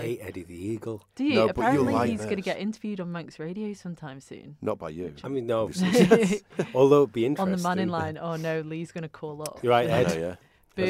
I 0.00 0.06
hate 0.06 0.18
Eddie 0.22 0.42
the 0.44 0.54
Eagle. 0.54 1.02
Do 1.14 1.24
you? 1.24 1.34
No, 1.34 1.46
but 1.48 1.56
you'll 1.56 1.64
Apparently, 1.66 1.92
like 1.94 2.10
he's 2.10 2.18
going 2.20 2.30
to 2.30 2.36
this. 2.36 2.44
get 2.44 2.58
interviewed 2.58 3.00
on 3.00 3.12
Manx 3.12 3.38
Radio 3.38 3.72
sometime 3.74 4.20
soon. 4.20 4.56
Not 4.62 4.78
by 4.78 4.90
you. 4.90 5.14
I 5.24 5.28
mean, 5.28 5.46
no, 5.46 5.64
Obviously. 5.64 6.42
although 6.74 7.02
it'd 7.04 7.12
be 7.12 7.26
interesting. 7.26 7.42
on 7.42 7.48
interesting. 7.58 7.62
the 7.62 7.68
Mannin 7.68 7.88
Line. 7.88 8.18
Oh 8.20 8.36
no, 8.36 8.60
Lee's 8.62 8.92
going 8.92 9.02
to 9.02 9.08
call 9.08 9.42
up. 9.42 9.60
You're 9.62 9.70
right, 9.70 9.88
I 9.90 10.02
know, 10.02 10.08
Ed. 10.08 10.20
yeah. 10.20 10.36
How's 10.76 10.88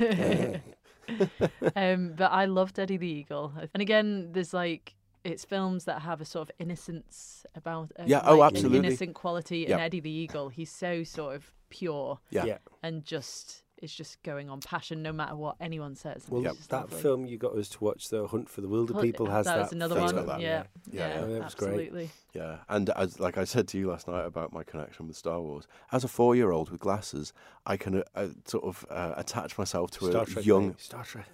it 0.00 0.62
Boo. 1.08 1.70
um, 1.76 2.12
but 2.16 2.30
I 2.30 2.44
loved 2.46 2.78
Eddie 2.78 2.96
the 2.98 3.06
Eagle, 3.08 3.52
and 3.74 3.80
again, 3.80 4.30
there's 4.32 4.52
like 4.54 4.94
it's 5.24 5.44
films 5.44 5.84
that 5.84 6.02
have 6.02 6.20
a 6.20 6.24
sort 6.24 6.48
of 6.48 6.54
innocence 6.58 7.44
about. 7.54 7.92
Uh, 7.98 8.04
Yeah, 8.06 8.22
oh, 8.24 8.36
like, 8.36 8.50
an 8.52 8.56
absolutely. 8.56 8.88
Innocent 8.88 9.14
quality. 9.14 9.58
Yeah. 9.68 9.74
And 9.74 9.82
Eddie 9.82 10.00
the 10.00 10.10
Eagle, 10.10 10.48
he's 10.48 10.70
so 10.70 11.02
sort 11.04 11.34
of 11.36 11.50
pure 11.70 12.18
Yeah. 12.30 12.44
Yeah. 12.44 12.58
and 12.82 13.04
just 13.04 13.62
is 13.82 13.92
just 13.94 14.22
going 14.22 14.48
on 14.50 14.60
passion, 14.60 15.02
no 15.02 15.12
matter 15.12 15.34
what 15.36 15.56
anyone 15.60 15.94
says. 15.94 16.24
Well, 16.28 16.44
it's 16.46 16.56
just 16.56 16.70
that 16.70 16.82
lovely. 16.82 17.00
film 17.00 17.26
you 17.26 17.36
got 17.38 17.56
us 17.56 17.68
to 17.70 17.84
watch, 17.84 18.08
The 18.08 18.26
Hunt 18.26 18.48
for 18.48 18.60
the 18.60 18.68
Wilder 18.68 18.92
Hunt- 18.92 19.04
People, 19.04 19.26
has 19.26 19.46
that 19.46 19.56
that. 19.56 19.62
was 19.62 19.72
another 19.72 19.94
film. 19.96 20.06
One. 20.06 20.14
got 20.14 20.26
that, 20.26 20.40
yeah, 20.40 20.64
yeah. 20.90 21.08
yeah, 21.08 21.20
Yeah, 21.20 21.26
that 21.26 21.44
was 21.44 21.54
great. 21.54 21.68
absolutely. 21.70 22.10
Yeah, 22.34 22.56
and 22.68 22.90
as 22.90 23.18
like 23.20 23.38
I 23.38 23.44
said 23.44 23.68
to 23.68 23.78
you 23.78 23.88
last 23.90 24.08
night 24.08 24.24
about 24.24 24.52
my 24.52 24.62
connection 24.62 25.06
with 25.06 25.16
Star 25.16 25.40
Wars, 25.40 25.66
as 25.92 26.04
a 26.04 26.08
four-year-old 26.08 26.70
with 26.70 26.80
glasses, 26.80 27.32
I 27.66 27.76
can 27.76 27.96
uh, 27.98 28.02
uh, 28.14 28.28
sort 28.44 28.64
of 28.64 28.84
uh, 28.90 29.14
attach 29.16 29.56
myself 29.58 29.90
to 29.92 30.10
Star 30.10 30.22
a 30.22 30.26
Trek. 30.26 30.44
young. 30.46 30.66
mate. 30.68 30.80
Star 30.80 31.04
Trek. 31.04 31.28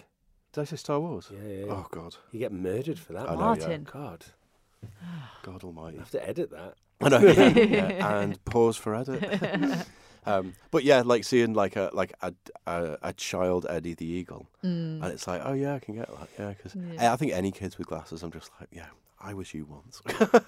Did 0.53 0.61
I 0.61 0.63
say 0.65 0.75
Star 0.77 0.99
Wars? 0.99 1.29
Yeah, 1.31 1.47
yeah. 1.47 1.65
yeah. 1.65 1.71
Oh 1.71 1.87
God, 1.91 2.15
You 2.31 2.39
get 2.39 2.51
murdered 2.53 2.97
for 2.99 3.13
that. 3.13 3.29
I 3.29 3.35
man. 3.35 3.39
know, 3.39 3.43
yeah. 3.53 3.59
Martin. 3.67 3.87
God, 3.91 4.25
God 5.43 5.63
I 5.63 5.67
Almighty! 5.67 5.97
have 5.97 6.11
to 6.11 6.27
edit 6.29 6.51
that. 6.51 6.75
I 7.01 7.09
know. 7.09 7.19
yeah, 7.19 7.47
yeah, 7.57 8.19
and 8.21 8.43
pause 8.45 8.77
for 8.77 8.95
edit. 8.95 9.21
um, 10.25 10.53
but 10.71 10.83
yeah, 10.83 11.01
like 11.05 11.23
seeing 11.23 11.53
like 11.53 11.75
a 11.75 11.89
like 11.93 12.13
a 12.21 12.33
a, 12.67 12.97
a 13.01 13.13
child 13.13 13.65
Eddie 13.69 13.93
the 13.93 14.05
Eagle, 14.05 14.47
Mm. 14.63 15.01
and 15.03 15.05
it's 15.13 15.27
like, 15.27 15.41
oh 15.45 15.53
yeah, 15.53 15.75
I 15.75 15.79
can 15.79 15.95
get 15.95 16.07
that. 16.07 16.29
Yeah, 16.39 16.49
because 16.49 16.75
Yeah. 16.75 17.13
I 17.13 17.15
think 17.15 17.31
any 17.33 17.51
kids 17.51 17.77
with 17.77 17.87
glasses, 17.87 18.23
I'm 18.23 18.31
just 18.31 18.49
like, 18.59 18.69
yeah, 18.71 18.87
I 19.21 19.33
was 19.33 19.53
you 19.53 19.65
once. 19.65 20.01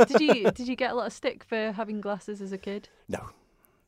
did 0.07 0.19
you 0.21 0.51
did 0.57 0.67
you 0.67 0.75
get 0.75 0.91
a 0.91 0.95
lot 0.95 1.07
of 1.07 1.13
stick 1.13 1.43
for 1.43 1.71
having 1.71 2.01
glasses 2.01 2.41
as 2.41 2.51
a 2.51 2.57
kid? 2.57 2.89
no, 3.07 3.29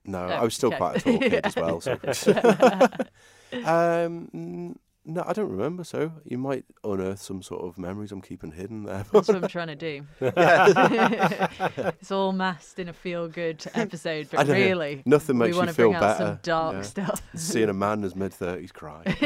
no, 0.06 0.20
Oh, 0.20 0.28
I 0.28 0.44
was 0.44 0.54
still 0.54 0.70
okay. 0.70 0.78
quite 0.78 0.98
a 0.98 1.00
tall 1.02 1.20
kid 1.20 1.46
as 1.46 1.56
well. 1.56 1.82
So. 1.82 1.98
Um, 3.66 4.78
no, 5.06 5.24
I 5.26 5.34
don't 5.34 5.50
remember. 5.50 5.84
So 5.84 6.12
you 6.24 6.38
might 6.38 6.66
unearth 6.84 7.22
some 7.22 7.42
sort 7.42 7.64
of 7.64 7.78
memories 7.78 8.12
I'm 8.12 8.22
keeping 8.22 8.52
hidden 8.52 8.84
there. 8.84 9.06
That's 9.12 9.28
what 9.28 9.36
I'm 9.44 9.48
trying 9.48 9.68
to 9.68 9.76
do. 9.76 10.06
it's 10.22 12.12
all 12.12 12.32
masked 12.32 12.80
in 12.80 12.90
a 12.90 12.94
feel 12.94 13.28
good 13.28 13.64
episode, 13.74 14.28
I 14.34 14.38
but 14.38 14.48
know. 14.48 14.54
really, 14.54 15.04
Nothing 15.06 15.38
we 15.40 15.48
makes 15.48 15.58
want 15.58 15.68
you 15.68 15.72
to 15.74 15.76
feel 15.78 15.90
bring 15.90 15.96
out 15.96 16.02
better. 16.02 16.26
some 16.26 16.40
dark 16.44 16.76
yeah. 16.76 16.82
stuff. 16.84 17.22
Seeing 17.36 17.70
a 17.70 17.74
man 17.74 18.00
in 18.00 18.04
his 18.04 18.16
mid 18.16 18.34
thirties 18.34 18.72
cry. 18.72 19.04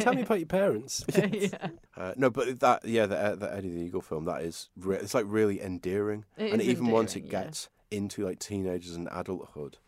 Tell 0.00 0.14
me 0.14 0.22
about 0.22 0.38
your 0.38 0.46
parents. 0.46 1.04
yeah. 1.14 1.68
Uh, 1.96 2.12
no, 2.16 2.30
but 2.30 2.60
that 2.60 2.84
yeah, 2.84 3.06
the, 3.06 3.36
the 3.38 3.52
Eddie 3.54 3.70
the 3.70 3.80
Eagle 3.80 4.00
film 4.02 4.24
that 4.26 4.42
is 4.42 4.68
re- 4.76 4.96
it's 4.96 5.14
like 5.14 5.24
really 5.28 5.60
endearing, 5.60 6.24
It 6.36 6.52
and 6.52 6.62
is 6.62 6.68
even 6.68 6.88
once 6.88 7.16
it 7.16 7.24
yeah. 7.24 7.30
gets 7.44 7.68
into 7.90 8.24
like 8.24 8.38
teenagers 8.38 8.94
and 8.96 9.08
adulthood, 9.12 9.78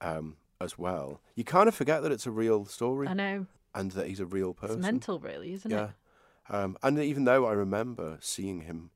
um, 0.00 0.36
as 0.60 0.78
well, 0.78 1.20
you 1.34 1.44
kind 1.44 1.68
of 1.68 1.74
forget 1.74 2.02
that 2.02 2.12
it's 2.12 2.26
a 2.26 2.30
real 2.30 2.64
story 2.64 3.08
I 3.08 3.14
know. 3.14 3.46
And 3.74 3.90
that 3.92 4.06
he's 4.08 4.20
a 4.20 4.26
real 4.26 4.52
person. 4.54 4.76
It's 4.76 4.86
person. 4.86 4.94
mental, 4.94 5.18
really, 5.20 5.52
isn't 5.52 5.70
yeah. 5.70 5.84
it? 5.84 5.90
Um, 6.54 6.76
and 6.82 6.98
even 6.98 7.24
though 7.24 7.46
I 7.46 7.52
remember 7.52 8.18
seeing 8.20 8.62
him 8.62 8.90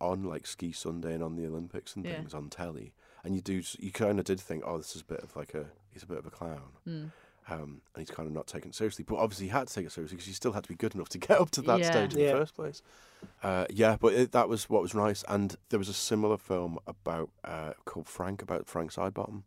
on 0.00 0.24
like 0.24 0.46
Ski 0.46 0.72
Sunday 0.72 1.14
and 1.14 1.22
on 1.22 1.36
the 1.36 1.46
Olympics 1.46 1.94
and 1.96 2.04
Yeah. 2.04 2.12
things 2.14 2.34
on 2.34 2.48
telly, 2.48 2.92
and 3.24 3.34
you 3.34 3.40
do, 3.40 3.62
you 3.78 3.90
kind 3.92 4.18
of 4.18 4.24
did 4.24 4.40
think, 4.40 4.62
oh, 4.66 4.78
this 4.78 4.94
is 4.96 5.02
a 5.02 5.04
bit 5.04 5.20
of 5.20 5.34
like 5.36 5.54
a, 5.54 5.66
he's 5.90 6.02
a 6.02 6.06
bit 6.06 6.18
of 6.18 6.26
a 6.26 6.30
clown, 6.30 6.72
Mm. 6.86 7.10
um, 7.48 7.82
and 7.94 7.98
he's 8.06 8.10
kind 8.10 8.26
of 8.26 8.32
not 8.32 8.46
taken 8.46 8.72
seriously. 8.72 9.04
But 9.06 9.16
obviously, 9.16 9.46
he 9.46 9.52
had 9.52 9.68
to 9.68 9.74
take 9.74 9.86
it 9.86 9.92
seriously 9.92 10.16
because 10.16 10.26
he 10.26 10.32
still 10.32 10.52
had 10.52 10.62
to 10.64 10.68
be 10.68 10.74
good 10.76 10.94
enough 10.94 11.08
to 11.10 11.18
get 11.18 11.38
up 11.40 11.50
to 11.52 11.62
that 11.62 11.80
Yeah. 11.80 11.90
stage 11.90 12.14
in 12.14 12.20
Yeah. 12.20 12.32
the 12.32 12.38
first 12.38 12.54
place. 12.54 12.82
Uh, 13.42 13.66
yeah, 13.70 13.96
but 14.00 14.12
it, 14.14 14.32
that 14.32 14.48
was 14.48 14.68
what 14.70 14.82
was 14.82 14.94
nice. 14.94 15.24
And 15.28 15.56
there 15.68 15.78
was 15.78 15.88
a 15.88 15.92
similar 15.94 16.36
film 16.36 16.78
about 16.86 17.30
uh, 17.44 17.72
called 17.84 18.08
Frank 18.08 18.42
about 18.42 18.66
Frank 18.66 18.92
Sidebottom 18.92 19.42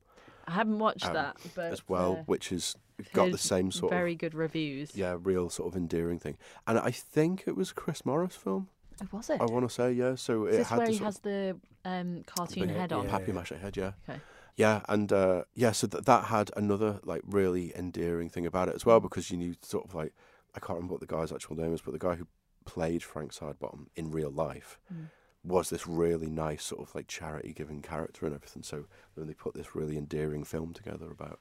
I 0.47 0.51
haven't 0.53 0.79
watched 0.79 1.05
Um, 1.05 1.13
that, 1.13 1.37
but 1.55 1.71
as 1.71 1.87
well, 1.89 2.17
uh, 2.19 2.23
which 2.25 2.49
has 2.49 2.75
got 3.13 3.31
the 3.31 3.37
same 3.37 3.71
sort 3.71 3.91
of 3.91 3.97
very 3.97 4.15
good 4.15 4.33
reviews. 4.33 4.95
yeah, 4.95 5.17
real 5.21 5.49
sort 5.49 5.67
of 5.73 5.75
endearing 5.77 6.19
thing. 6.19 6.37
And 6.67 6.77
I 6.79 6.91
think 6.91 7.43
it 7.47 7.55
was 7.55 7.71
Chris 7.71 8.05
Morris 8.05 8.35
film. 8.35 8.69
Oh, 9.01 9.07
was 9.11 9.29
it? 9.29 9.41
I 9.41 9.45
want 9.45 9.67
to 9.67 9.73
say 9.73 9.91
yeah. 9.91 10.15
So 10.15 10.45
Is 10.45 10.55
it 10.55 10.57
this 10.59 10.69
had 10.69 10.77
where 10.77 10.87
he 10.89 10.97
has 10.97 11.19
the 11.19 11.57
um, 11.83 12.23
cartoon 12.25 12.69
head 12.69 12.93
on? 12.93 13.05
yeah. 13.05 13.11
Happy 13.11 13.31
Masher 13.33 13.57
head, 13.57 13.75
yeah. 13.75 13.91
Okay. 14.07 14.19
Yeah, 14.55 14.81
and 14.87 15.11
uh, 15.11 15.43
yeah, 15.53 15.73
so 15.73 15.87
th- 15.87 16.05
that 16.05 16.25
had 16.25 16.49
another 16.55 16.99
like 17.03 17.21
really 17.25 17.75
endearing 17.75 18.29
thing 18.29 18.45
about 18.45 18.69
it 18.69 18.75
as 18.75 18.85
well 18.85 19.01
because 19.01 19.29
you 19.29 19.35
knew 19.37 19.55
sort 19.61 19.83
of 19.83 19.93
like 19.93 20.13
I 20.55 20.59
can't 20.59 20.77
remember 20.77 20.93
what 20.93 21.01
the 21.01 21.07
guy's 21.07 21.33
actual 21.33 21.57
name 21.57 21.73
is, 21.73 21.81
but 21.81 21.91
the 21.91 21.99
guy 21.99 22.15
who 22.15 22.27
played 22.63 23.03
Frank 23.03 23.33
Sidebottom 23.33 23.87
in 23.97 24.11
real 24.11 24.31
life 24.31 24.79
Mm. 24.93 25.09
Was 25.45 25.69
this 25.69 25.85
really 25.87 26.29
nice 26.29 26.63
sort 26.63 26.81
of 26.87 26.95
like 26.95 27.07
charity 27.07 27.53
giving 27.53 27.81
character 27.81 28.25
and 28.25 28.33
everything. 28.35 28.63
So 28.63 28.85
then 29.15 29.27
they 29.27 29.33
put 29.33 29.53
this 29.53 29.75
really 29.75 29.97
endearing 29.97 30.43
film 30.43 30.73
together 30.73 31.09
about 31.11 31.39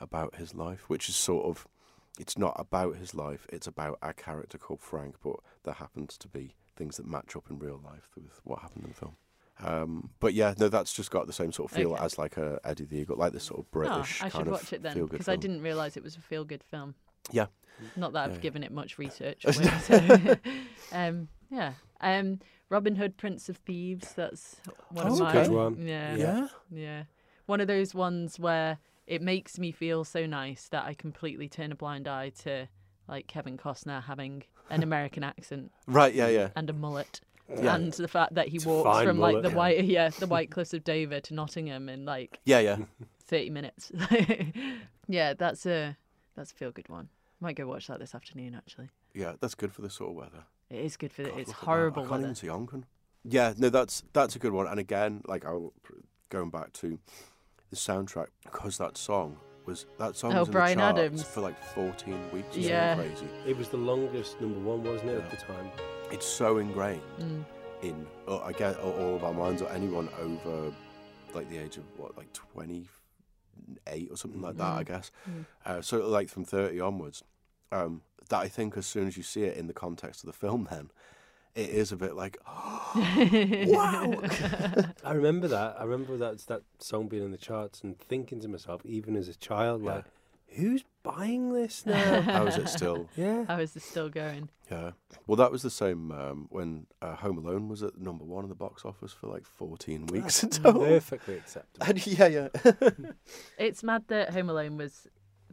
about 0.00 0.36
his 0.36 0.54
life, 0.54 0.88
which 0.88 1.08
is 1.08 1.16
sort 1.16 1.46
of 1.46 1.66
it's 2.18 2.36
not 2.36 2.54
about 2.58 2.96
his 2.96 3.14
life, 3.14 3.46
it's 3.52 3.66
about 3.66 3.98
a 4.02 4.12
character 4.12 4.58
called 4.58 4.80
Frank, 4.80 5.16
but 5.22 5.36
there 5.64 5.74
happens 5.74 6.18
to 6.18 6.28
be 6.28 6.54
things 6.76 6.96
that 6.96 7.06
match 7.06 7.36
up 7.36 7.44
in 7.50 7.58
real 7.58 7.80
life 7.84 8.10
with 8.14 8.40
what 8.44 8.60
happened 8.60 8.84
in 8.84 8.90
the 8.90 8.96
film. 8.96 9.16
Um, 9.60 10.10
but 10.20 10.34
yeah, 10.34 10.54
no, 10.58 10.68
that's 10.68 10.92
just 10.92 11.10
got 11.10 11.26
the 11.26 11.32
same 11.32 11.50
sort 11.52 11.70
of 11.70 11.76
feel 11.76 11.92
Okay. 11.94 12.04
as 12.04 12.16
like 12.18 12.36
a 12.36 12.60
Eddie 12.64 12.84
the 12.84 12.98
Eagle, 12.98 13.16
like 13.16 13.32
this 13.32 13.44
sort 13.44 13.58
of 13.60 13.70
British 13.72 14.20
oh, 14.22 14.26
I 14.26 14.30
kind 14.30 14.32
should 14.32 14.40
of 14.46 14.52
watch 14.52 14.72
it 14.72 14.82
then 14.82 15.06
because 15.06 15.28
I 15.28 15.34
didn't 15.36 15.62
realise 15.62 15.96
it 15.96 16.02
was 16.04 16.16
a 16.16 16.20
feel 16.20 16.44
good 16.44 16.62
film. 16.62 16.94
Yeah. 17.32 17.46
Not 17.96 18.12
that 18.12 18.26
I've 18.30 18.34
Yeah. 18.36 18.40
given 18.40 18.62
it 18.62 18.72
much 18.72 18.98
research. 18.98 19.42
but, 19.44 20.38
um, 20.92 21.28
yeah. 21.50 21.72
Um, 22.00 22.40
Robin 22.70 22.96
Hood, 22.96 23.16
Prince 23.16 23.48
of 23.48 23.56
Thieves. 23.58 24.12
That's 24.12 24.56
one 24.90 25.08
Oh, 25.08 25.12
of 25.14 25.18
my. 25.20 25.32
Good 25.32 25.48
one. 25.50 25.86
Yeah, 25.86 26.16
Yeah, 26.16 26.48
yeah. 26.70 27.02
One 27.46 27.60
of 27.60 27.66
those 27.66 27.94
ones 27.94 28.38
where 28.38 28.78
it 29.06 29.22
makes 29.22 29.58
me 29.58 29.72
feel 29.72 30.04
so 30.04 30.26
nice 30.26 30.68
that 30.68 30.84
I 30.84 30.92
completely 30.94 31.48
turn 31.48 31.72
a 31.72 31.74
blind 31.74 32.06
eye 32.06 32.30
to 32.42 32.68
like 33.08 33.26
Kevin 33.26 33.56
Costner 33.56 34.02
having 34.02 34.42
an 34.68 34.82
American 34.82 35.24
accent 35.24 35.72
right, 35.86 36.12
yeah, 36.14 36.28
yeah, 36.28 36.50
and 36.56 36.68
a 36.68 36.74
mullet. 36.74 37.22
Yeah. 37.48 37.74
And 37.74 37.90
the 37.94 38.06
fact 38.08 38.34
that 38.34 38.48
he 38.48 38.56
It's 38.56 38.66
walks 38.66 39.02
from 39.02 39.18
like 39.18 39.40
the 39.42 39.48
white, 39.48 39.82
yeah, 39.84 40.10
the 40.10 40.26
White 40.34 40.50
Cliffs 40.50 40.74
of 40.74 40.84
Dover 40.84 41.20
to 41.20 41.32
Nottingham 41.32 41.88
in 41.88 42.04
like 42.04 42.38
yeah, 42.44 42.58
yeah. 42.58 42.76
30 43.24 43.48
minutes. 43.48 43.90
yeah, 45.08 45.32
that's 45.32 45.64
a 45.64 45.96
that's 46.36 46.52
a 46.52 46.54
feel 46.54 46.70
good 46.70 46.90
one. 46.90 47.08
Might 47.40 47.56
go 47.56 47.66
watch 47.66 47.86
that 47.86 47.98
this 48.00 48.14
afternoon 48.14 48.54
actually. 48.54 48.90
Yeah, 49.14 49.32
that's 49.40 49.54
good 49.54 49.72
for 49.72 49.80
this 49.80 49.94
sort 49.94 50.10
of 50.10 50.16
weather. 50.16 50.44
It 50.70 50.84
is 50.84 50.96
good 50.96 51.12
for 51.12 51.22
the, 51.22 51.30
God, 51.30 51.38
it's 51.40 51.48
look 51.48 51.56
at 51.56 51.60
that. 51.60 51.66
horrible 51.66 52.04
I 52.04 52.08
can't 52.08 52.20
even 52.22 52.34
see 52.34 52.46
Onchan. 52.48 52.84
Yeah, 53.24 53.54
no, 53.56 53.68
that's 53.70 54.02
that's 54.12 54.36
a 54.36 54.38
good 54.38 54.52
one. 54.52 54.66
And 54.66 54.78
again, 54.80 55.22
like 55.26 55.44
I'll 55.44 55.72
going 56.30 56.50
back 56.50 56.72
to 56.74 56.98
the 57.70 57.76
soundtrack 57.76 58.28
because 58.44 58.78
that 58.78 58.96
song 58.96 59.38
was 59.66 59.86
that 59.98 60.16
song 60.16 60.34
Oh, 60.34 60.40
was 60.40 60.48
in 60.48 60.52
Bryan 60.52 60.78
the 60.78 60.82
charts 60.84 60.98
Adams. 60.98 61.22
for 61.24 61.40
like 61.40 61.62
14 61.74 62.30
weeks. 62.32 62.56
Or 62.56 62.60
Yeah. 62.60 62.94
crazy. 62.96 63.26
It 63.46 63.56
was 63.56 63.68
the 63.68 63.76
longest 63.76 64.40
number 64.40 64.58
one, 64.60 64.82
wasn't 64.84 65.10
it, 65.10 65.18
Yeah. 65.18 65.24
at 65.24 65.30
the 65.30 65.36
time? 65.36 65.70
It's 66.10 66.26
so 66.26 66.58
ingrained 66.58 67.02
Mm. 67.18 67.44
in, 67.82 68.06
uh, 68.26 68.38
I 68.40 68.52
guess, 68.52 68.76
all 68.76 68.92
all 68.92 69.16
of 69.16 69.24
our 69.24 69.34
minds, 69.34 69.60
or 69.62 69.68
anyone 69.70 70.08
over 70.20 70.72
like 71.34 71.48
the 71.50 71.58
age 71.58 71.76
of 71.76 71.84
what, 71.98 72.16
like 72.16 72.32
28 72.32 74.08
or 74.10 74.16
something 74.16 74.40
like 74.40 74.56
that, 74.56 74.72
I 74.72 74.82
Mm. 74.82 74.86
guess. 74.86 75.10
Mm. 75.28 75.46
Uh, 75.66 75.82
so 75.82 76.06
like 76.08 76.28
from 76.30 76.44
30 76.44 76.80
onwards, 76.80 77.22
um, 77.72 78.02
that 78.28 78.38
I 78.38 78.48
think 78.48 78.76
as 78.76 78.86
soon 78.86 79.06
as 79.08 79.16
you 79.16 79.22
see 79.22 79.42
it 79.44 79.56
in 79.56 79.66
the 79.66 79.72
context 79.72 80.22
of 80.22 80.26
the 80.26 80.32
film, 80.32 80.68
then 80.70 80.90
it 81.54 81.70
is 81.70 81.92
a 81.92 81.96
bit 81.96 82.14
like, 82.14 82.36
oh, 82.46 82.92
wow. 83.66 84.22
I 85.04 85.12
remember 85.12 85.48
that. 85.48 85.76
I 85.78 85.84
remember 85.84 86.16
that 86.18 86.38
that 86.46 86.62
song 86.78 87.08
being 87.08 87.24
in 87.24 87.30
the 87.32 87.38
charts 87.38 87.80
and 87.82 87.98
thinking 87.98 88.40
to 88.40 88.48
myself, 88.48 88.82
even 88.84 89.16
as 89.16 89.28
a 89.28 89.34
child, 89.34 89.82
Yeah. 89.82 89.94
like, 89.96 90.04
who's 90.48 90.84
buying 91.02 91.52
this 91.52 91.84
now? 91.86 92.20
How 92.22 92.46
is 92.46 92.56
it 92.56 92.68
still? 92.68 93.08
yeah. 93.16 93.44
How 93.46 93.58
is 93.58 93.72
this 93.72 93.84
still 93.84 94.08
going? 94.08 94.50
Yeah. 94.70 94.92
Well, 95.26 95.36
that 95.36 95.50
was 95.50 95.62
the 95.62 95.70
same 95.70 96.12
um, 96.12 96.46
when 96.50 96.86
uh, 97.00 97.14
Home 97.16 97.38
Alone 97.38 97.68
was 97.68 97.82
at 97.82 97.98
number 97.98 98.24
one 98.24 98.44
in 98.44 98.50
the 98.50 98.54
box 98.54 98.84
office 98.84 99.12
for 99.12 99.26
like 99.26 99.46
14 99.46 100.06
weeks 100.06 100.42
in 100.42 100.50
total. 100.50 100.82
Perfectly 100.84 101.36
acceptable. 101.36 101.86
And 101.86 102.06
yeah, 102.06 102.26
yeah. 102.26 102.48
It's 103.58 103.82
mad 103.82 104.04
that 104.08 104.30
Home 104.34 104.50
Alone 104.50 104.76
was 104.76 105.06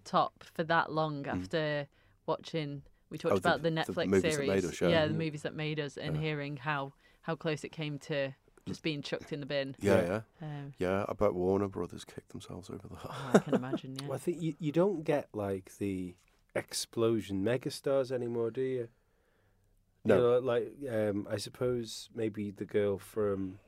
top 0.03 0.43
for 0.53 0.63
that 0.65 0.91
long 0.91 1.23
Mm. 1.23 1.87
After 2.27 2.41
watching. 2.41 2.81
We 3.09 3.17
talked 3.17 3.33
Oh, 3.33 3.37
about 3.37 3.61
the 3.61 3.69
the 3.69 3.75
Netflix 3.81 4.07
movies 4.07 4.21
that 4.23 4.31
series, 4.33 4.49
made 4.49 4.65
us, 4.65 4.81
yeah. 4.81 4.87
yeah, 4.89 5.07
the 5.07 5.13
Mhm. 5.13 5.17
movies 5.17 5.41
that 5.43 5.55
made 5.55 5.79
us, 5.79 5.97
and 5.97 6.15
Yeah. 6.15 6.21
hearing 6.21 6.57
how 6.57 6.93
how 7.21 7.35
close 7.35 7.63
it 7.63 7.71
came 7.71 7.97
to 7.99 8.33
just 8.67 8.83
being 8.83 9.01
chucked 9.01 9.31
in 9.33 9.39
the 9.39 9.45
bin. 9.45 9.75
yeah, 9.79 10.01
Yeah. 10.01 10.21
yeah. 10.41 10.47
Um, 10.47 10.73
Yeah, 10.77 11.05
I 11.07 11.13
bet 11.13 11.33
Warner 11.33 11.67
Brothers 11.67 12.03
kicked 12.05 12.29
themselves 12.29 12.69
over 12.69 12.87
the 12.87 12.95
oh, 13.03 13.31
I 13.33 13.39
can 13.45 13.53
imagine. 13.55 13.95
Yeah. 13.95 14.07
Well, 14.07 14.15
I 14.15 14.19
think 14.19 14.41
you, 14.41 14.55
you 14.59 14.71
don't 14.71 15.03
get 15.03 15.29
like 15.33 15.77
the 15.77 16.15
explosion 16.55 17.43
megastars 17.43 18.11
anymore, 18.11 18.51
do 18.51 18.61
you? 18.61 18.89
No. 20.03 20.15
You 20.15 20.21
know, 20.21 20.39
like 20.39 20.73
um, 20.91 21.27
I 21.29 21.37
suppose 21.37 22.09
maybe 22.13 22.51
the 22.51 22.65
girl 22.65 22.97
from 22.99 23.59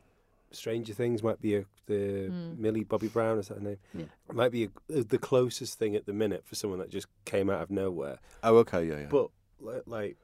Stranger 0.51 0.93
Things 0.93 1.21
might 1.23 1.41
be 1.41 1.55
a, 1.55 1.65
the 1.87 2.29
Mm. 2.29 2.57
Millie 2.57 2.83
Bobby 2.83 3.07
Brown, 3.07 3.39
is 3.39 3.47
that 3.49 3.55
her 3.59 3.63
name? 3.63 3.77
Yeah. 3.93 4.05
Might 4.31 4.51
be 4.51 4.65
a, 4.89 5.03
the 5.03 5.17
closest 5.17 5.77
thing 5.79 5.95
at 5.95 6.05
the 6.05 6.13
minute 6.13 6.43
for 6.45 6.55
someone 6.55 6.79
that 6.79 6.89
just 6.89 7.07
came 7.25 7.49
out 7.49 7.61
of 7.61 7.69
nowhere. 7.69 8.19
Oh, 8.43 8.57
okay, 8.57 8.85
yeah, 8.85 8.99
yeah. 8.99 9.07
But 9.09 9.29
li- 9.59 9.81
like 9.85 10.17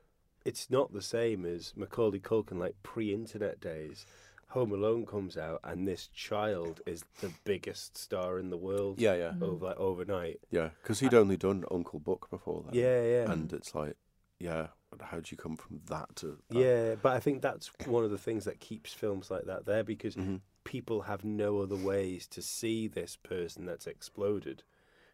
it's 0.45 0.69
not 0.69 0.91
the 0.93 1.01
same 1.01 1.45
as 1.45 1.73
Macaulay 1.75 2.19
Culkin 2.19 2.57
like 2.59 2.75
pre-internet 2.83 3.59
days. 3.61 4.05
Home 4.49 4.71
Alone 4.71 5.05
comes 5.07 5.35
out, 5.35 5.59
and 5.63 5.87
this 5.87 6.09
child 6.13 6.79
is 6.85 7.03
the 7.21 7.31
biggest 7.43 7.97
star 7.97 8.37
in 8.37 8.51
the 8.51 8.57
world. 8.57 8.99
Yeah, 9.01 9.15
yeah, 9.15 9.31
over 9.41 9.65
like 9.65 9.77
overnight. 9.77 10.41
yeah. 10.51 10.69
Because 10.81 10.99
he'd 10.99 11.15
only 11.15 11.37
done 11.37 11.63
Uncle 11.71 11.97
Buck 11.99 12.29
before 12.29 12.61
that. 12.67 12.75
Yeah, 12.75 13.01
yeah, 13.03 13.31
and 13.31 13.51
it's 13.51 13.73
like, 13.73 13.95
yeah, 14.43 14.67
how 15.01 15.17
do 15.19 15.27
you 15.31 15.37
come 15.37 15.55
from 15.55 15.79
that 15.87 16.15
to 16.17 16.37
that? 16.49 16.59
yeah. 16.59 16.95
But 17.01 17.13
I 17.13 17.19
think 17.19 17.41
that's 17.41 17.71
one 17.85 18.03
of 18.03 18.11
the 18.11 18.17
things 18.17 18.45
that 18.45 18.59
keeps 18.59 18.93
films 18.93 19.31
like 19.31 19.45
that 19.45 19.65
there 19.65 19.83
because 19.83 20.15
Mhm. 20.15 20.41
people 20.63 21.01
have 21.01 21.23
no 21.23 21.59
other 21.59 21.75
ways 21.77 22.27
to 22.27 22.41
see 22.41 22.87
this 22.87 23.15
person 23.15 23.65
that's 23.65 23.87
exploded. 23.87 24.63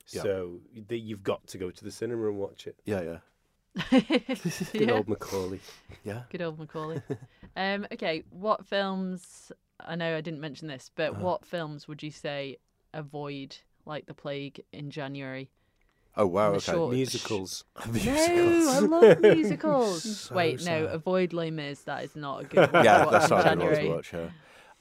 Yeah. 0.09 0.23
So 0.23 0.61
th- 0.89 1.01
you've 1.03 1.23
got 1.23 1.45
to 1.47 1.57
go 1.57 1.69
to 1.71 1.83
the 1.83 1.91
cinema 1.91 2.27
and 2.29 2.37
watch 2.37 2.65
it. 2.67 2.79
yeah, 2.85 3.01
yeah, 3.01 3.19
Good 3.91 4.89
Yeah. 4.89 4.93
old 4.93 5.07
Macaulay. 5.07 5.59
yeah. 6.03 6.23
Good 6.29 6.41
old 6.41 6.59
Macaulay. 6.59 7.01
um, 7.55 7.85
okay, 7.91 8.23
what 8.31 8.65
films? 8.65 9.51
I 9.79 9.95
know 9.95 10.17
I 10.17 10.21
didn't 10.21 10.41
mention 10.41 10.67
this, 10.67 10.91
but 10.95 11.11
Uh-huh. 11.11 11.21
what 11.23 11.45
films 11.45 11.87
would 11.87 12.03
you 12.03 12.11
say 12.11 12.57
avoid 12.93 13.55
like 13.85 14.05
the 14.07 14.13
plague 14.13 14.61
in 14.73 14.89
January? 14.89 15.49
Oh 16.17 16.27
wow, 16.27 16.49
okay. 16.53 16.59
short- 16.71 16.91
Musicals. 16.93 17.63
No, 17.85 18.69
I 18.71 18.79
love 18.79 19.19
musicals. 19.21 20.19
So 20.21 20.35
Wait, 20.35 20.65
no, 20.65 20.85
avoid 20.87 21.33
Les 21.33 21.51
Mis. 21.51 21.81
That 21.83 22.03
is 22.03 22.15
not 22.15 22.41
a 22.41 22.43
good 22.45 22.71
one. 22.73 22.83
yeah, 22.83 23.05
that's 23.05 23.29
not 23.29 23.45
a 23.45 23.55
good 23.55 23.59
one 23.65 23.75
to 23.83 23.89
watch. 23.89 24.13
Yeah, 24.13 24.29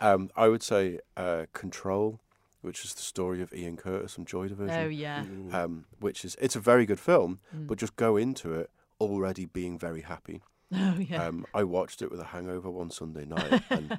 um, 0.00 0.30
I 0.36 0.48
would 0.48 0.62
say 0.62 0.98
uh, 1.16 1.46
Control, 1.52 2.20
which 2.62 2.84
is 2.84 2.94
the 2.94 3.02
story 3.02 3.40
of 3.42 3.52
Ian 3.54 3.76
Curtis 3.76 4.14
from 4.14 4.24
Joy 4.24 4.48
Division. 4.48 4.76
Oh 4.80 4.88
yeah. 4.88 5.24
Um, 5.52 5.84
which 6.00 6.24
is 6.24 6.36
it's 6.40 6.56
a 6.56 6.60
very 6.60 6.86
good 6.86 7.00
film, 7.00 7.40
Mm. 7.54 7.66
but 7.68 7.78
just 7.78 7.94
go 7.96 8.16
into 8.16 8.54
it 8.54 8.70
already 9.00 9.44
being 9.44 9.78
very 9.78 10.00
happy. 10.02 10.42
Oh 10.74 10.96
yeah. 10.98 11.24
Um, 11.26 11.46
I 11.54 11.62
watched 11.64 12.02
it 12.02 12.10
with 12.10 12.20
a 12.20 12.24
hangover 12.24 12.70
one 12.70 12.90
Sunday 12.90 13.24
night, 13.24 13.62
and 13.70 13.98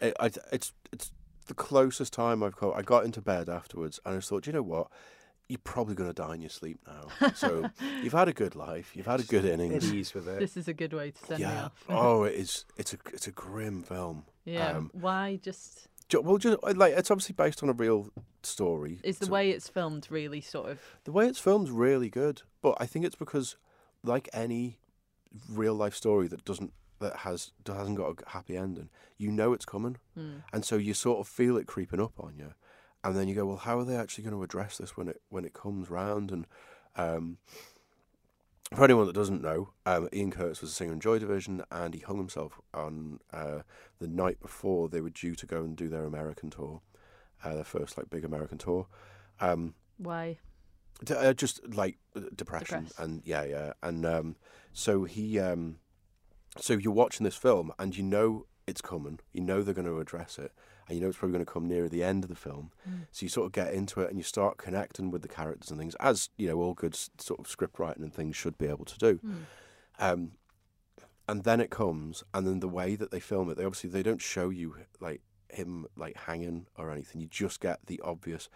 it, 0.00 0.14
I, 0.18 0.26
it's 0.52 0.72
it's 0.92 1.12
the 1.46 1.54
closest 1.54 2.12
time 2.12 2.42
I've 2.42 2.56
got. 2.56 2.76
I 2.76 2.82
got 2.82 3.04
into 3.04 3.20
bed 3.20 3.48
afterwards, 3.48 4.00
and 4.04 4.14
I 4.14 4.18
just 4.18 4.28
thought, 4.30 4.46
you 4.46 4.52
know 4.52 4.62
what, 4.62 4.88
you're 5.48 5.58
probably 5.64 5.94
going 5.94 6.08
to 6.10 6.14
die 6.14 6.34
in 6.34 6.40
your 6.42 6.50
sleep 6.50 6.78
now. 6.86 7.30
So 7.34 7.70
you've 8.02 8.12
had 8.12 8.28
a 8.28 8.32
good 8.32 8.54
life, 8.54 8.94
you've 8.94 9.06
had 9.06 9.20
a 9.20 9.24
good 9.24 9.44
At 9.44 9.52
innings. 9.54 9.92
ease 9.92 10.14
with 10.14 10.28
it. 10.28 10.38
this 10.38 10.56
is 10.56 10.68
a 10.68 10.74
good 10.74 10.92
way 10.92 11.10
to 11.10 11.18
send 11.26 11.40
me 11.40 11.46
Yeah. 11.46 11.64
off. 11.66 11.84
oh, 11.88 12.24
it 12.30 12.34
is. 12.34 12.64
It's 12.76 12.92
a 12.94 12.98
it's 13.12 13.26
a 13.26 13.32
grim 13.32 13.82
film. 13.82 14.24
yeah. 14.44 14.72
um, 14.76 14.90
Why 14.92 15.36
just 15.42 15.88
Well, 16.12 16.38
just 16.38 16.58
like 16.76 16.92
it's 16.94 17.10
obviously 17.10 17.34
based 17.34 17.62
on 17.62 17.68
a 17.68 17.72
real 17.74 18.10
story. 18.42 19.00
is 19.02 19.18
the 19.18 19.26
so- 19.26 19.32
way 19.32 19.50
it's 19.50 19.68
filmed 19.68 20.06
really 20.10 20.40
sort 20.40 20.70
of 20.70 20.80
The 21.04 21.12
way 21.12 21.26
it's 21.26 21.38
filmed 21.40 21.68
really 21.70 22.08
good, 22.10 22.42
but 22.62 22.76
I 22.80 22.86
think 22.86 23.04
it's 23.04 23.16
because, 23.16 23.56
like 24.02 24.28
any 24.32 24.78
real 25.50 25.74
life 25.74 25.94
story 25.94 26.28
that 26.28 26.44
doesn't 26.44 26.72
that 27.00 27.16
has 27.18 27.52
that 27.64 27.74
hasn't 27.74 27.96
got 27.96 28.20
a 28.26 28.30
happy 28.30 28.56
ending, 28.56 28.88
you 29.18 29.30
know 29.30 29.52
it's 29.52 29.64
coming, 29.64 29.96
hmm. 30.14 30.38
and 30.52 30.64
so 30.64 30.76
you 30.76 30.94
sort 30.94 31.20
of 31.20 31.28
feel 31.28 31.56
it 31.56 31.66
creeping 31.66 32.00
up 32.00 32.14
on 32.18 32.34
you, 32.36 32.54
and 33.04 33.16
then 33.16 33.28
you 33.28 33.34
go, 33.34 33.46
well, 33.46 33.56
how 33.56 33.78
are 33.78 33.84
they 33.84 33.96
actually 33.96 34.24
going 34.24 34.36
to 34.36 34.42
address 34.42 34.78
this 34.78 34.96
when 34.96 35.08
it 35.08 35.20
when 35.28 35.44
it 35.44 35.52
comes 35.54 35.90
round? 35.90 36.30
And 36.30 36.46
um, 36.96 37.38
for 38.74 38.84
anyone 38.84 39.06
that 39.06 39.14
doesn't 39.14 39.40
know, 39.42 39.70
um, 39.86 40.08
Ian 40.12 40.30
Curtis 40.30 40.60
was 40.60 40.70
a 40.70 40.74
singer 40.74 40.92
in 40.92 41.00
Joy 41.00 41.18
Division, 41.18 41.62
and 41.70 41.94
he 41.94 42.00
hung 42.00 42.18
himself 42.18 42.60
on 42.74 43.20
uh, 43.32 43.60
the 43.98 44.08
night 44.08 44.40
before 44.40 44.88
they 44.88 45.00
were 45.00 45.10
due 45.10 45.34
to 45.36 45.46
go 45.46 45.58
and 45.58 45.76
do 45.76 45.88
their 45.88 46.04
American 46.04 46.50
tour, 46.50 46.82
uh, 47.44 47.54
their 47.54 47.64
first 47.64 47.96
like 47.96 48.10
big 48.10 48.24
American 48.24 48.58
tour. 48.58 48.86
Um, 49.40 49.74
why? 49.96 50.38
D- 51.04 51.14
uh, 51.14 51.32
just 51.32 51.60
like 51.68 51.96
depression 52.34 52.84
Depressed. 52.86 52.98
and 52.98 53.22
yeah 53.24 53.44
yeah 53.44 53.72
and 53.84 54.04
um 54.04 54.34
so 54.72 55.04
he 55.04 55.38
um 55.38 55.76
so 56.58 56.72
you're 56.72 56.92
watching 56.92 57.22
this 57.22 57.36
film 57.36 57.70
and 57.78 57.96
you 57.96 58.02
know 58.02 58.46
it's 58.66 58.80
coming 58.80 59.20
you 59.32 59.40
know 59.40 59.62
they're 59.62 59.74
going 59.74 59.86
to 59.86 60.00
address 60.00 60.40
it 60.40 60.50
and 60.88 60.96
you 60.96 61.02
know 61.02 61.08
it's 61.08 61.18
probably 61.18 61.34
going 61.34 61.44
to 61.44 61.52
come 61.52 61.68
near 61.68 61.88
the 61.88 62.02
end 62.02 62.24
of 62.24 62.30
the 62.30 62.36
film 62.36 62.70
Mm. 62.88 63.06
so 63.12 63.24
you 63.24 63.28
sort 63.28 63.46
of 63.46 63.52
get 63.52 63.72
into 63.74 64.00
it 64.00 64.08
and 64.08 64.18
you 64.18 64.22
start 64.24 64.56
connecting 64.56 65.10
with 65.10 65.22
the 65.22 65.28
characters 65.28 65.70
and 65.70 65.78
things 65.78 65.94
as 66.00 66.30
you 66.36 66.48
know 66.48 66.58
all 66.58 66.74
good 66.74 66.94
sort 66.94 67.38
of 67.40 67.46
script 67.48 67.78
writing 67.78 68.02
and 68.02 68.12
things 68.14 68.34
should 68.36 68.56
be 68.58 68.66
able 68.66 68.84
to 68.84 68.98
do 68.98 69.14
Hmm. 69.22 69.34
um 69.98 70.32
and 71.28 71.44
then 71.44 71.60
it 71.60 71.70
comes 71.70 72.24
and 72.32 72.46
then 72.46 72.60
the 72.60 72.68
way 72.68 72.96
that 72.96 73.10
they 73.10 73.20
film 73.20 73.50
it 73.50 73.56
they 73.56 73.64
obviously 73.64 73.90
they 73.90 74.02
don't 74.02 74.22
show 74.22 74.48
you 74.48 74.74
like 75.00 75.20
him 75.50 75.86
like 75.96 76.16
hanging 76.16 76.66
or 76.76 76.90
anything 76.90 77.20
you 77.20 77.26
just 77.26 77.60
get 77.60 77.78
the 77.86 78.00
obvious 78.04 78.48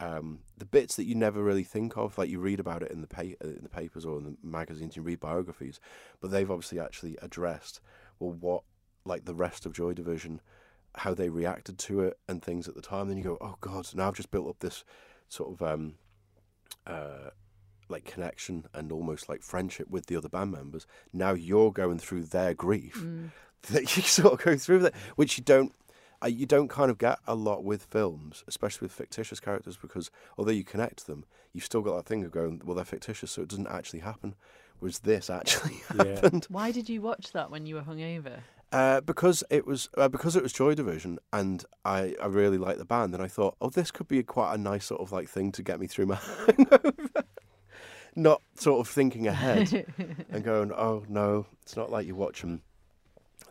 um, 0.00 0.40
the 0.58 0.64
bits 0.66 0.96
that 0.96 1.04
you 1.04 1.14
never 1.14 1.40
really 1.40 1.62
think 1.62 1.96
of, 1.96 2.18
like 2.18 2.28
you 2.28 2.40
read 2.40 2.58
about 2.58 2.82
it 2.82 2.90
in 2.90 3.00
the 3.00 3.06
pa- 3.06 3.20
uh, 3.42 3.46
in 3.48 3.60
the 3.62 3.68
papers 3.68 4.04
or 4.04 4.18
in 4.18 4.24
the 4.24 4.36
magazines, 4.42 4.96
you 4.96 5.02
read 5.02 5.20
biographies, 5.20 5.78
but 6.20 6.32
they've 6.32 6.50
obviously 6.50 6.80
actually 6.80 7.16
addressed 7.22 7.80
well 8.18 8.32
what 8.32 8.64
like 9.04 9.24
the 9.24 9.36
rest 9.36 9.64
of 9.64 9.72
Joy 9.72 9.94
Division, 9.94 10.40
how 10.96 11.14
they 11.14 11.28
reacted 11.28 11.78
to 11.78 12.00
it 12.00 12.18
and 12.28 12.42
things 12.42 12.68
at 12.68 12.74
the 12.74 12.82
time. 12.82 13.08
Then 13.08 13.16
you 13.18 13.24
go, 13.24 13.38
oh 13.40 13.56
god, 13.60 13.88
now 13.94 14.08
I've 14.08 14.14
just 14.14 14.30
built 14.30 14.48
up 14.48 14.58
this 14.60 14.84
sort 15.28 15.52
of 15.52 15.62
um, 15.62 15.94
uh, 16.86 17.30
like 17.88 18.04
connection 18.04 18.66
and 18.72 18.90
almost 18.92 19.28
like 19.28 19.42
friendship 19.42 19.88
with 19.90 20.06
the 20.06 20.16
other 20.16 20.28
band 20.28 20.52
members. 20.52 20.86
Now 21.12 21.32
you're 21.32 21.72
going 21.72 21.98
through 21.98 22.24
their 22.24 22.54
grief 22.54 22.96
Mm. 23.02 23.30
that 23.72 23.96
you 23.96 24.02
sort 24.02 24.34
of 24.34 24.44
go 24.44 24.56
through 24.56 24.80
that, 24.80 24.94
which 25.16 25.38
you 25.38 25.44
don't. 25.44 25.72
Uh, 26.22 26.28
you 26.28 26.46
don't 26.46 26.68
kind 26.68 26.90
of 26.90 26.96
get 26.96 27.18
a 27.26 27.34
lot 27.34 27.64
with 27.64 27.82
films, 27.84 28.44
especially 28.46 28.86
with 28.86 28.92
fictitious 28.92 29.40
characters, 29.40 29.76
because 29.76 30.10
although 30.38 30.52
you 30.52 30.64
connect 30.64 31.06
them, 31.06 31.24
you've 31.52 31.64
still 31.64 31.82
got 31.82 31.96
that 31.96 32.06
thing 32.06 32.24
of 32.24 32.30
going, 32.30 32.62
well, 32.64 32.76
they're 32.76 32.84
fictitious, 32.84 33.30
so 33.32 33.42
it 33.42 33.48
doesn't 33.48 33.66
actually 33.66 33.98
happen. 34.00 34.34
Whereas 34.78 35.00
this 35.00 35.28
actually 35.28 35.82
Yeah. 35.94 36.04
happened 36.14 36.46
Why 36.48 36.70
did 36.72 36.88
you 36.88 37.02
watch 37.02 37.32
that 37.32 37.50
when 37.50 37.66
you 37.66 37.74
were 37.74 37.82
hungover? 37.82 38.38
Uh, 38.74 39.00
because 39.00 39.44
it 39.50 39.66
was 39.66 39.88
uh, 39.96 40.08
because 40.08 40.34
it 40.36 40.42
was 40.42 40.52
Joy 40.52 40.74
Division, 40.74 41.18
and 41.32 41.64
I, 41.84 42.14
I 42.20 42.26
really 42.26 42.58
liked 42.58 42.78
the 42.78 42.84
band, 42.84 43.14
and 43.14 43.22
I 43.22 43.28
thought, 43.28 43.56
oh, 43.60 43.70
this 43.70 43.90
could 43.90 44.08
be 44.08 44.22
quite 44.22 44.52
a 44.54 44.58
nice 44.58 44.86
sort 44.86 45.00
of 45.00 45.12
like 45.12 45.28
thing 45.28 45.52
to 45.52 45.62
get 45.62 45.78
me 45.80 45.86
through 45.86 46.06
my 46.06 46.16
hangover. 46.46 47.24
Not 48.16 48.42
sort 48.54 48.80
of 48.80 48.88
thinking 48.92 49.26
ahead 49.26 49.86
and 50.30 50.44
going, 50.52 50.70
oh 50.72 51.04
no, 51.08 51.46
it's 51.62 51.76
not 51.76 51.90
like 51.90 52.06
you're 52.06 52.14
watching 52.16 52.62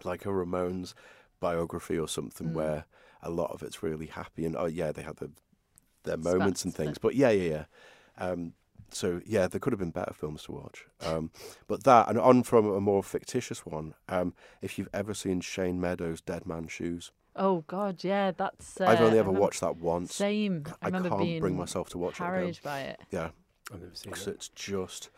like 0.03 0.25
a 0.25 0.29
Ramones 0.29 0.93
biography 1.39 1.97
or 1.97 2.07
something 2.07 2.49
Mm. 2.49 2.53
where 2.53 2.86
a 3.21 3.29
lot 3.29 3.51
of 3.51 3.62
it's 3.63 3.83
really 3.83 4.05
happy 4.07 4.45
and 4.45 4.55
oh 4.55 4.65
yeah, 4.65 4.91
they 4.93 5.01
had 5.01 5.17
the, 5.17 5.31
their 6.03 6.17
moments 6.17 6.63
and 6.63 6.73
Spats, 6.73 6.86
things, 6.86 6.97
but 6.97 7.15
yeah, 7.15 7.29
yeah, 7.31 7.49
yeah. 7.49 7.65
Um, 8.25 8.53
so 8.93 9.21
yeah, 9.25 9.47
there 9.47 9.60
could 9.60 9.73
have 9.73 9.79
been 9.79 9.91
better 9.91 10.13
films 10.13 10.43
to 10.43 10.51
watch. 10.53 10.86
Um, 11.06 11.32
but 11.67 11.84
that 11.84 12.10
and 12.10 12.19
on 12.19 12.43
from 12.43 12.65
a 12.67 12.79
more 12.82 13.03
fictitious 13.03 13.65
one. 13.65 13.93
Um, 14.10 14.34
if 14.62 14.77
you've 14.77 14.89
ever 14.93 15.13
seen 15.13 15.41
Shane 15.41 15.79
Meadows' 15.82 16.21
Dead 16.21 16.45
Man 16.45 16.67
Shoes, 16.67 17.12
oh 17.36 17.63
God, 17.67 18.03
yeah, 18.03 18.32
that's. 18.32 18.79
Uh, 18.79 18.86
I've 18.86 19.01
only 19.01 19.17
ever 19.19 19.27
remember- 19.27 19.41
watched 19.41 19.62
that 19.62 19.77
once. 19.77 20.15
Same. 20.15 20.63
I 20.67 20.73
I 20.84 20.86
remember 20.88 21.10
can't 21.10 21.21
being 21.21 21.39
bring 21.41 21.58
myself 21.58 21.89
to 21.89 21.97
watch 21.97 22.13
it 22.19 22.23
again. 22.23 22.27
carried 22.34 22.60
by 22.63 22.82
it. 22.82 22.99
Yeah, 23.12 23.29
I've 23.73 23.82
never 23.82 23.95
seen 23.95 24.12
because 24.12 24.25
that. 24.25 24.36
it's 24.36 24.49
just, 24.49 25.10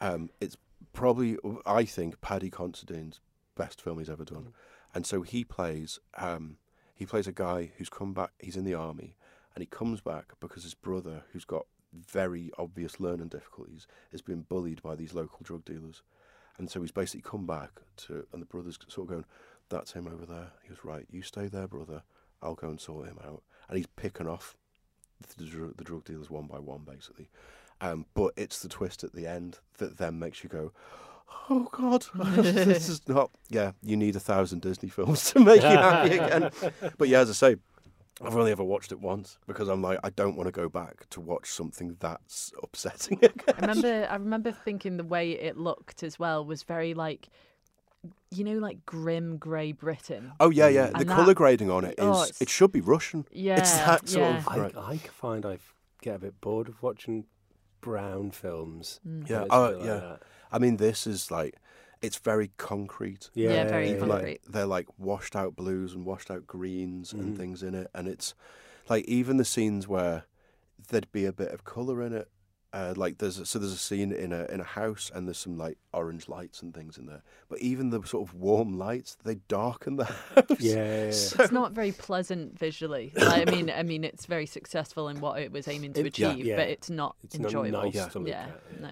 um, 0.00 0.30
it's 0.40 0.56
probably 0.92 1.36
I 1.66 1.84
think 1.84 2.20
Paddy 2.20 2.50
Considine's 2.50 3.20
best 3.56 3.80
film 3.80 3.98
he's 3.98 4.10
ever 4.10 4.24
done, 4.24 4.44
Mm. 4.44 4.52
and 4.94 5.06
so 5.06 5.22
he 5.22 5.44
plays 5.44 5.98
um, 6.18 6.56
he 6.94 7.06
plays 7.06 7.26
a 7.26 7.32
guy 7.32 7.72
who's 7.76 7.88
come 7.88 8.12
back. 8.12 8.30
He's 8.38 8.56
in 8.56 8.64
the 8.64 8.74
army, 8.74 9.14
and 9.54 9.62
he 9.62 9.66
comes 9.66 10.00
back 10.00 10.32
because 10.40 10.62
his 10.64 10.74
brother, 10.74 11.22
who's 11.32 11.44
got 11.44 11.66
very 11.92 12.50
obvious 12.58 13.00
learning 13.00 13.28
difficulties, 13.28 13.86
has 14.12 14.22
been 14.22 14.42
bullied 14.42 14.82
by 14.82 14.94
these 14.94 15.14
local 15.14 15.38
drug 15.42 15.64
dealers, 15.64 16.02
and 16.58 16.70
so 16.70 16.80
he's 16.80 16.92
basically 16.92 17.28
come 17.28 17.46
back 17.46 17.70
to, 17.96 18.26
and 18.32 18.40
the 18.42 18.46
brother's 18.46 18.78
sort 18.88 19.06
of 19.08 19.10
going, 19.12 19.24
"That's 19.68 19.92
him 19.92 20.06
over 20.06 20.26
there." 20.26 20.52
He 20.62 20.68
goes, 20.68 20.84
"Right, 20.84 21.06
you 21.10 21.22
stay 21.22 21.46
there, 21.48 21.66
brother. 21.66 22.02
I'll 22.42 22.54
go 22.54 22.68
and 22.68 22.80
sort 22.80 23.08
him 23.08 23.18
out," 23.24 23.42
and 23.68 23.76
he's 23.76 23.86
picking 23.86 24.28
off 24.28 24.56
the, 25.36 25.44
dr- 25.44 25.76
the 25.76 25.84
drug 25.84 26.04
dealers 26.04 26.30
one 26.30 26.46
by 26.46 26.58
one, 26.58 26.82
basically. 26.84 27.28
Um, 27.80 28.06
but 28.14 28.32
it's 28.36 28.60
the 28.60 28.68
twist 28.68 29.04
at 29.04 29.12
the 29.14 29.26
end 29.26 29.58
that 29.78 29.96
then 29.98 30.18
makes 30.18 30.42
you 30.44 30.50
go, 30.50 30.72
"Oh 31.48 31.68
God, 31.72 32.04
this 32.36 32.88
is 32.88 33.08
not." 33.08 33.30
Yeah, 33.48 33.72
you 33.82 33.96
need 33.96 34.16
a 34.16 34.20
thousand 34.20 34.60
Disney 34.62 34.88
films 34.88 35.30
to 35.32 35.40
make 35.40 35.62
you 35.62 35.68
happy 35.68 36.18
again. 36.18 36.50
But 36.98 37.08
yeah, 37.08 37.20
as 37.20 37.30
I 37.30 37.32
say, 37.32 37.56
I've 38.22 38.36
only 38.36 38.52
ever 38.52 38.64
watched 38.64 38.92
it 38.92 39.00
once 39.00 39.38
because 39.46 39.68
I'm 39.68 39.82
like, 39.82 39.98
I 40.04 40.10
don't 40.10 40.36
want 40.36 40.46
to 40.46 40.52
go 40.52 40.68
back 40.68 41.08
to 41.10 41.20
watch 41.20 41.50
something 41.50 41.96
that's 42.00 42.52
upsetting 42.62 43.18
again. 43.22 43.32
I 43.56 43.60
remember 43.60 44.06
I 44.10 44.14
remember 44.14 44.52
thinking 44.52 44.96
the 44.96 45.04
way 45.04 45.32
it 45.32 45.56
looked 45.56 46.02
as 46.02 46.18
well 46.18 46.44
was 46.44 46.62
very 46.62 46.94
like 46.94 47.28
you 48.30 48.44
know 48.44 48.58
like 48.58 48.84
grim 48.86 49.36
grey 49.38 49.72
Britain. 49.72 50.32
Oh 50.40 50.50
yeah, 50.50 50.68
yeah. 50.68 50.86
The 50.86 50.98
And 50.98 51.08
that- 51.08 51.14
color 51.14 51.34
grading 51.34 51.70
on 51.70 51.84
it 51.84 51.92
is 51.98 52.04
Oh, 52.04 52.26
it 52.40 52.48
should 52.48 52.72
be 52.72 52.80
Russian. 52.80 53.26
Yeah. 53.32 53.58
It's 53.58 53.72
that 53.72 54.08
sort 54.08 54.22
yeah. 54.30 54.38
of 54.38 54.48
I. 54.48 54.70
I 54.92 54.96
find 54.98 55.44
I 55.46 55.58
get 56.02 56.16
a 56.16 56.18
bit 56.18 56.40
bored 56.40 56.68
of 56.68 56.82
watching 56.82 57.26
brown 57.80 58.30
films. 58.30 59.00
Mm. 59.06 59.28
Yeah, 59.28 59.36
When 59.38 59.44
it's 59.46 59.52
a 59.54 59.56
oh, 59.56 59.70
like 59.78 59.86
yeah. 59.86 59.94
that. 59.94 60.22
I 60.52 60.58
mean, 60.58 60.76
this 60.78 61.06
is 61.06 61.30
like 61.30 61.56
it's 62.02 62.18
very 62.18 62.50
concrete. 62.56 63.30
Yeah, 63.34 63.64
very 63.68 63.90
yeah, 63.92 63.98
concrete. 63.98 64.22
like 64.22 64.42
they're 64.48 64.66
like 64.66 64.86
washed 64.98 65.36
out 65.36 65.54
blues 65.56 65.92
and 65.94 66.04
washed 66.04 66.30
out 66.30 66.46
greens 66.46 67.12
and 67.12 67.34
Mhm. 67.34 67.36
things 67.36 67.62
in 67.62 67.74
it 67.74 67.88
and 67.94 68.08
it's 68.08 68.34
like 68.88 69.04
even 69.06 69.36
the 69.36 69.44
scenes 69.44 69.86
where 69.86 70.24
there'd 70.88 71.12
be 71.12 71.24
a 71.26 71.32
bit 71.32 71.52
of 71.52 71.64
color 71.64 72.02
in 72.02 72.12
it 72.12 72.28
uh, 72.72 72.94
like 72.96 73.18
there's 73.18 73.36
a, 73.38 73.44
so 73.44 73.58
there's 73.58 73.72
a 73.72 73.76
scene 73.76 74.12
in 74.12 74.32
a 74.32 74.44
in 74.44 74.60
a 74.60 74.64
house 74.64 75.10
and 75.12 75.26
there's 75.26 75.38
some 75.38 75.58
like 75.58 75.76
orange 75.92 76.28
lights 76.28 76.62
and 76.62 76.72
things 76.72 76.96
in 76.96 77.06
there. 77.06 77.22
But 77.48 77.58
even 77.58 77.90
the 77.90 78.00
sort 78.04 78.28
of 78.28 78.32
warm 78.32 78.78
lights, 78.78 79.16
they 79.24 79.34
darken 79.48 79.96
the 79.96 80.04
house. 80.36 80.44
Yeah, 80.60 80.74
yeah, 80.76 81.04
yeah. 81.06 81.10
So- 81.10 81.42
It's 81.42 81.50
not 81.52 81.72
very 81.72 81.90
pleasant 81.90 82.56
visually. 82.56 83.12
Like, 83.16 83.48
I 83.48 83.50
mean, 83.50 83.70
I 83.70 83.82
mean, 83.82 84.04
it's 84.04 84.24
very 84.26 84.46
successful 84.46 85.08
in 85.08 85.18
what 85.20 85.40
it 85.40 85.50
was 85.50 85.66
aiming 85.66 85.94
to 85.94 86.00
It- 86.02 86.06
achieve, 86.06 86.46
yeah. 86.46 86.54
but 86.54 86.68
it's 86.68 86.88
not 86.88 87.16
It's 87.24 87.36
not 87.40 87.46
enjoyable. 87.48 87.82
nice 87.86 87.94
Yeah. 87.96 88.06
to 88.06 88.18
look 88.20 88.28
yeah, 88.28 88.42
at. 88.42 88.62
yeah. 88.72 88.80
no. 88.86 88.90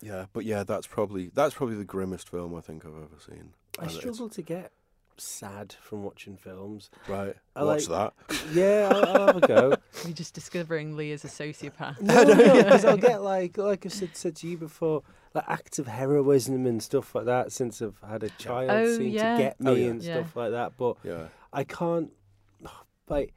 Yeah, 0.00 0.26
but 0.32 0.44
yeah, 0.44 0.64
that's 0.64 0.86
probably 0.86 1.30
that's 1.34 1.54
probably 1.54 1.76
the 1.76 1.84
grimmest 1.84 2.28
film 2.28 2.54
I 2.54 2.60
think 2.60 2.84
I've 2.84 2.92
ever 2.96 3.18
seen. 3.24 3.54
I 3.78 3.88
struggle 3.88 4.28
to 4.30 4.42
get 4.42 4.72
sad 5.18 5.74
from 5.80 6.02
watching 6.02 6.36
films. 6.36 6.90
Right, 7.08 7.34
I 7.54 7.64
watch 7.64 7.88
like- 7.88 8.12
that. 8.28 8.36
Yeah, 8.52 8.90
I'll, 8.92 9.04
I'll 9.04 9.26
have 9.28 9.36
a 9.42 9.46
go. 9.46 9.76
We're 10.04 10.12
just 10.12 10.34
discovering 10.34 10.96
Lee 10.96 11.12
as 11.12 11.24
a 11.24 11.28
sociopath. 11.28 12.00
No, 12.00 12.22
no, 12.22 12.34
because 12.54 12.84
I'll 12.86 12.96
get 12.96 13.22
like 13.22 13.56
like 13.58 13.84
I 13.86 13.88
said, 13.88 14.10
said 14.16 14.36
to 14.36 14.46
you 14.48 14.56
before, 14.58 15.02
like 15.34 15.44
acts 15.48 15.78
of 15.78 15.86
heroism 15.86 16.66
and 16.66 16.82
stuff 16.82 17.14
like 17.14 17.24
that. 17.26 17.52
Since 17.52 17.80
I've 17.82 17.98
had 18.06 18.22
a 18.22 18.28
child, 18.30 18.70
Oh, 18.70 18.96
seem 18.96 19.08
yeah. 19.08 19.36
to 19.36 19.42
get 19.42 19.56
oh, 19.60 19.64
me 19.64 19.70
Oh, 19.70 19.74
yeah. 19.74 19.90
and 19.90 20.02
Yeah. 20.02 20.14
stuff 20.20 20.36
like 20.36 20.50
that. 20.52 20.72
But 20.76 20.96
Yeah, 21.02 21.28
I 21.52 21.64
can't, 21.64 22.12
like, 23.08 23.32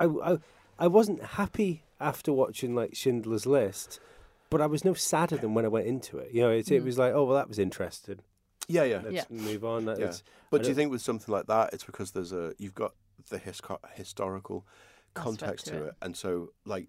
I, 0.00 0.04
I, 0.06 0.38
I 0.78 0.86
wasn't 0.86 1.22
happy 1.22 1.82
after 2.00 2.32
watching 2.32 2.74
like 2.74 2.94
Schindler's 2.94 3.46
List, 3.46 4.00
but 4.50 4.60
I 4.60 4.66
was 4.66 4.84
no 4.84 4.94
sadder 4.94 5.36
than 5.36 5.54
when 5.54 5.64
I 5.64 5.68
went 5.68 5.86
into 5.86 6.18
it. 6.18 6.32
You 6.32 6.42
know, 6.42 6.50
it, 6.50 6.70
it 6.70 6.82
Mm. 6.82 6.84
was 6.86 6.98
like, 6.98 7.12
oh 7.14 7.24
well, 7.24 7.36
that 7.36 7.48
was 7.48 7.58
interesting. 7.58 8.20
yeah, 8.68 8.84
yeah. 8.84 9.00
Let's 9.02 9.14
Yeah. 9.14 9.24
move 9.30 9.64
on. 9.64 9.84
That, 9.86 9.98
Yeah. 9.98 10.12
But 10.50 10.62
do 10.62 10.68
you 10.68 10.74
think 10.74 10.90
with 10.90 11.02
something 11.02 11.32
like 11.32 11.46
that, 11.46 11.72
it's 11.74 11.84
because 11.84 12.10
there's 12.12 12.32
a 12.32 12.54
you've 12.58 12.74
got 12.74 12.94
the 13.30 13.38
hisco- 13.38 13.78
historical 13.94 14.66
context 15.14 15.66
to 15.66 15.72
to 15.72 15.84
it. 15.84 15.86
it. 15.88 15.94
and 16.02 16.16
so 16.16 16.50
like 16.64 16.86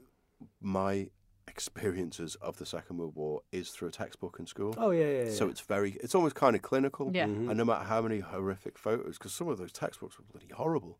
my 0.61 1.09
experiences 1.47 2.35
of 2.41 2.57
the 2.57 2.65
Second 2.65 2.97
World 2.97 3.15
War 3.15 3.41
is 3.51 3.69
through 3.71 3.89
a 3.89 3.91
textbook 3.91 4.37
in 4.39 4.45
school. 4.45 4.73
oh 4.77 4.91
yeah, 4.91 5.05
yeah. 5.05 5.23
yeah. 5.25 5.31
So 5.31 5.47
it's 5.49 5.59
very, 5.61 5.91
it's 6.03 6.15
almost 6.15 6.35
kind 6.35 6.55
of 6.55 6.61
clinical. 6.61 7.11
Yeah. 7.13 7.25
Mhm. 7.25 7.49
And 7.49 7.57
no 7.57 7.65
matter 7.65 7.83
how 7.85 8.01
many 8.01 8.19
horrific 8.19 8.77
photos, 8.77 9.17
because 9.17 9.33
some 9.33 9.47
of 9.49 9.57
those 9.57 9.71
textbooks 9.73 10.17
were 10.17 10.25
bloody 10.31 10.47
horrible. 10.53 10.99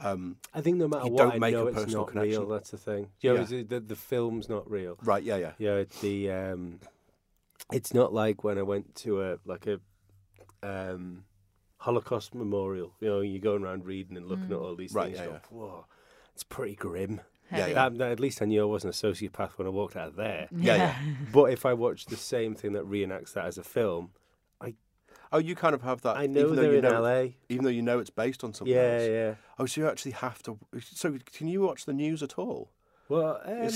Um, 0.00 0.36
I 0.52 0.60
think 0.60 0.76
no 0.78 0.88
matter 0.88 1.06
you 1.06 1.12
what, 1.12 1.22
don't 1.24 1.32
I 1.34 1.38
make 1.38 1.52
know 1.54 1.64
a 1.64 1.66
it's 1.68 1.76
personal 1.78 2.00
not 2.00 2.08
connection. 2.08 2.40
real. 2.40 2.48
That's 2.48 2.70
the 2.70 2.76
thing. 2.78 3.08
You 3.20 3.34
know, 3.34 3.46
Yeah. 3.48 3.62
the, 3.68 3.80
the 3.80 3.96
film's 3.96 4.48
not 4.48 4.68
real. 4.70 4.98
right? 5.04 5.22
Yeah, 5.22 5.36
yeah. 5.36 5.52
Yeah, 5.58 5.74
it's 5.76 6.00
the 6.00 6.30
um, 6.30 6.80
it's 7.72 7.94
not 7.94 8.12
like 8.12 8.42
when 8.44 8.58
I 8.58 8.62
went 8.62 8.94
to 8.96 9.22
a 9.22 9.38
like 9.44 9.66
a 9.66 9.80
um, 10.62 11.24
Holocaust 11.78 12.34
memorial. 12.34 12.94
You 13.00 13.08
know, 13.08 13.20
you're 13.20 13.40
going 13.40 13.62
around 13.62 13.84
reading 13.84 14.16
and 14.16 14.26
looking 14.26 14.44
at 14.46 14.50
Mm. 14.50 14.62
all 14.62 14.76
these 14.76 14.92
Right, 14.94 15.06
things. 15.06 15.18
yeah, 15.18 15.24
you 15.24 15.30
go, 15.30 15.40
Whoa, 15.56 15.86
it's 16.34 16.42
pretty 16.42 16.74
grim. 16.74 17.20
Yeah, 17.50 17.58
Heavy. 17.58 17.72
yeah. 17.72 17.84
Um, 17.86 18.00
at 18.00 18.20
least 18.20 18.40
I 18.42 18.46
knew 18.46 18.62
I 18.62 18.64
wasn't 18.64 18.94
a 18.94 19.06
sociopath 19.06 19.52
when 19.58 19.66
I 19.66 19.70
walked 19.70 19.96
out 19.96 20.08
of 20.08 20.16
there. 20.16 20.48
Yeah, 20.50 20.76
yeah. 20.76 20.94
But 21.32 21.52
if 21.52 21.66
I 21.66 21.74
watched 21.74 22.08
the 22.10 22.16
same 22.16 22.54
thing 22.54 22.72
that 22.72 22.88
reenacts 22.88 23.34
that 23.34 23.44
as 23.44 23.58
a 23.58 23.62
film, 23.64 24.10
Oh, 25.34 25.38
you 25.38 25.54
kind 25.54 25.74
of 25.74 25.82
have 25.82 26.00
that. 26.02 26.16
I 26.16 26.26
know 26.26 26.40
even 26.40 26.56
though 26.56 26.62
they're 26.62 26.72
you 26.72 26.78
in 26.78 26.84
know, 26.84 27.02
LA. 27.02 27.26
even 27.48 27.64
though 27.64 27.70
you 27.70 27.82
know 27.82 27.98
it's 27.98 28.08
based 28.10 28.44
on 28.44 28.54
something 28.54 28.74
Yeah, 28.74 28.82
else. 28.82 29.08
yeah. 29.08 29.34
Oh, 29.58 29.66
so 29.66 29.80
you 29.80 29.88
actually 29.88 30.12
have 30.12 30.42
to. 30.44 30.58
So 30.80 31.18
can 31.32 31.48
you 31.48 31.60
watch 31.60 31.84
the 31.86 31.92
news 31.92 32.22
at 32.22 32.38
all? 32.38 32.70
Well, 33.08 33.40
um, 33.44 33.68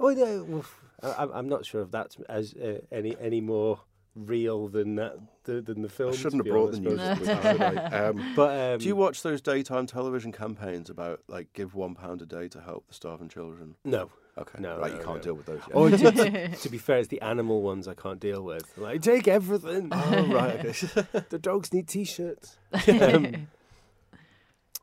oh, 0.00 0.10
no, 0.16 0.44
well, 0.48 0.64
I, 1.02 1.08
I'm- 1.10 1.30
I'm 1.34 1.48
not 1.48 1.64
sure 1.66 1.82
if 1.82 1.90
that's 1.90 2.16
as 2.28 2.54
uh, 2.54 2.80
any 2.90 3.14
any 3.20 3.40
more 3.40 3.80
real 4.16 4.66
than 4.66 4.96
that 4.96 5.16
th- 5.44 5.64
than 5.66 5.82
the 5.82 5.88
film. 5.88 6.12
I 6.12 6.16
shouldn't 6.16 6.44
have 6.44 6.52
brought 6.52 6.72
the 6.72 6.80
news. 6.80 6.98
but- 6.98 7.10
into 7.18 7.24
this, 7.24 7.42
should 7.42 7.62
I? 7.62 8.08
Um, 8.08 8.32
But 8.34 8.72
um, 8.74 8.78
do 8.80 8.86
you 8.86 8.96
watch 8.96 9.22
those 9.22 9.40
daytime 9.40 9.86
television 9.86 10.32
campaigns 10.32 10.90
about 10.90 11.20
like 11.28 11.52
give 11.52 11.74
one 11.74 11.94
pound 11.94 12.22
a 12.22 12.26
day 12.26 12.48
to 12.48 12.60
help 12.60 12.88
the 12.88 12.94
starving 12.94 13.28
children? 13.28 13.76
No. 13.84 14.10
Okay, 14.38 14.58
No, 14.60 14.78
right, 14.78 14.92
no, 14.92 14.98
you 14.98 15.04
can't 15.04 15.16
no. 15.16 15.22
deal 15.22 15.34
with 15.34 15.46
those. 15.46 15.60
Yet. 15.66 15.74
Or 15.76 15.90
to, 15.90 15.96
to, 15.96 16.48
to 16.62 16.68
be 16.68 16.78
fair, 16.78 16.98
it's 16.98 17.08
the 17.08 17.20
animal 17.20 17.62
ones 17.62 17.88
I 17.88 17.94
can't 17.94 18.20
deal 18.20 18.42
with. 18.42 18.70
Like, 18.76 19.02
take 19.02 19.26
everything. 19.26 19.88
oh, 19.92 20.26
right. 20.26 20.64
Okay. 20.64 21.06
the 21.30 21.38
dogs 21.38 21.72
need 21.72 21.88
t-shirts. 21.88 22.58
Um, 22.86 23.48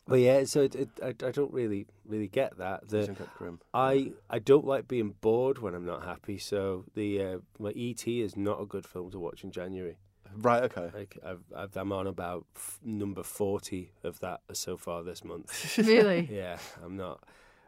but 0.07 0.19
yeah, 0.19 0.43
so 0.43 0.61
it, 0.61 0.75
it, 0.75 0.89
I, 1.01 1.07
I 1.07 1.31
don't 1.31 1.51
really 1.51 1.87
really 2.05 2.27
get 2.27 2.57
that. 2.59 2.87
The 2.89 3.15
grim? 3.37 3.59
I 3.73 4.11
I 4.29 4.39
don't 4.39 4.65
like 4.65 4.87
being 4.87 5.15
bored 5.21 5.59
when 5.59 5.73
I'm 5.73 5.85
not 5.85 6.03
happy. 6.03 6.37
So 6.37 6.85
the 6.93 7.21
uh, 7.21 7.37
my 7.57 7.71
ET 7.75 8.07
is 8.07 8.37
not 8.37 8.61
a 8.61 8.65
good 8.65 8.85
film 8.85 9.09
to 9.11 9.19
watch 9.19 9.43
in 9.43 9.51
January. 9.51 9.97
Right. 10.37 10.63
Okay. 10.63 10.91
Like 10.93 11.17
I've, 11.25 11.43
I've 11.55 11.75
I'm 11.75 11.91
on 11.91 12.05
about 12.05 12.45
f- 12.55 12.79
number 12.83 13.23
forty 13.23 13.91
of 14.03 14.19
that 14.19 14.41
so 14.53 14.77
far 14.77 15.01
this 15.03 15.23
month. 15.23 15.77
really? 15.79 16.29
yeah, 16.31 16.57
I'm 16.83 16.97
not. 16.97 17.23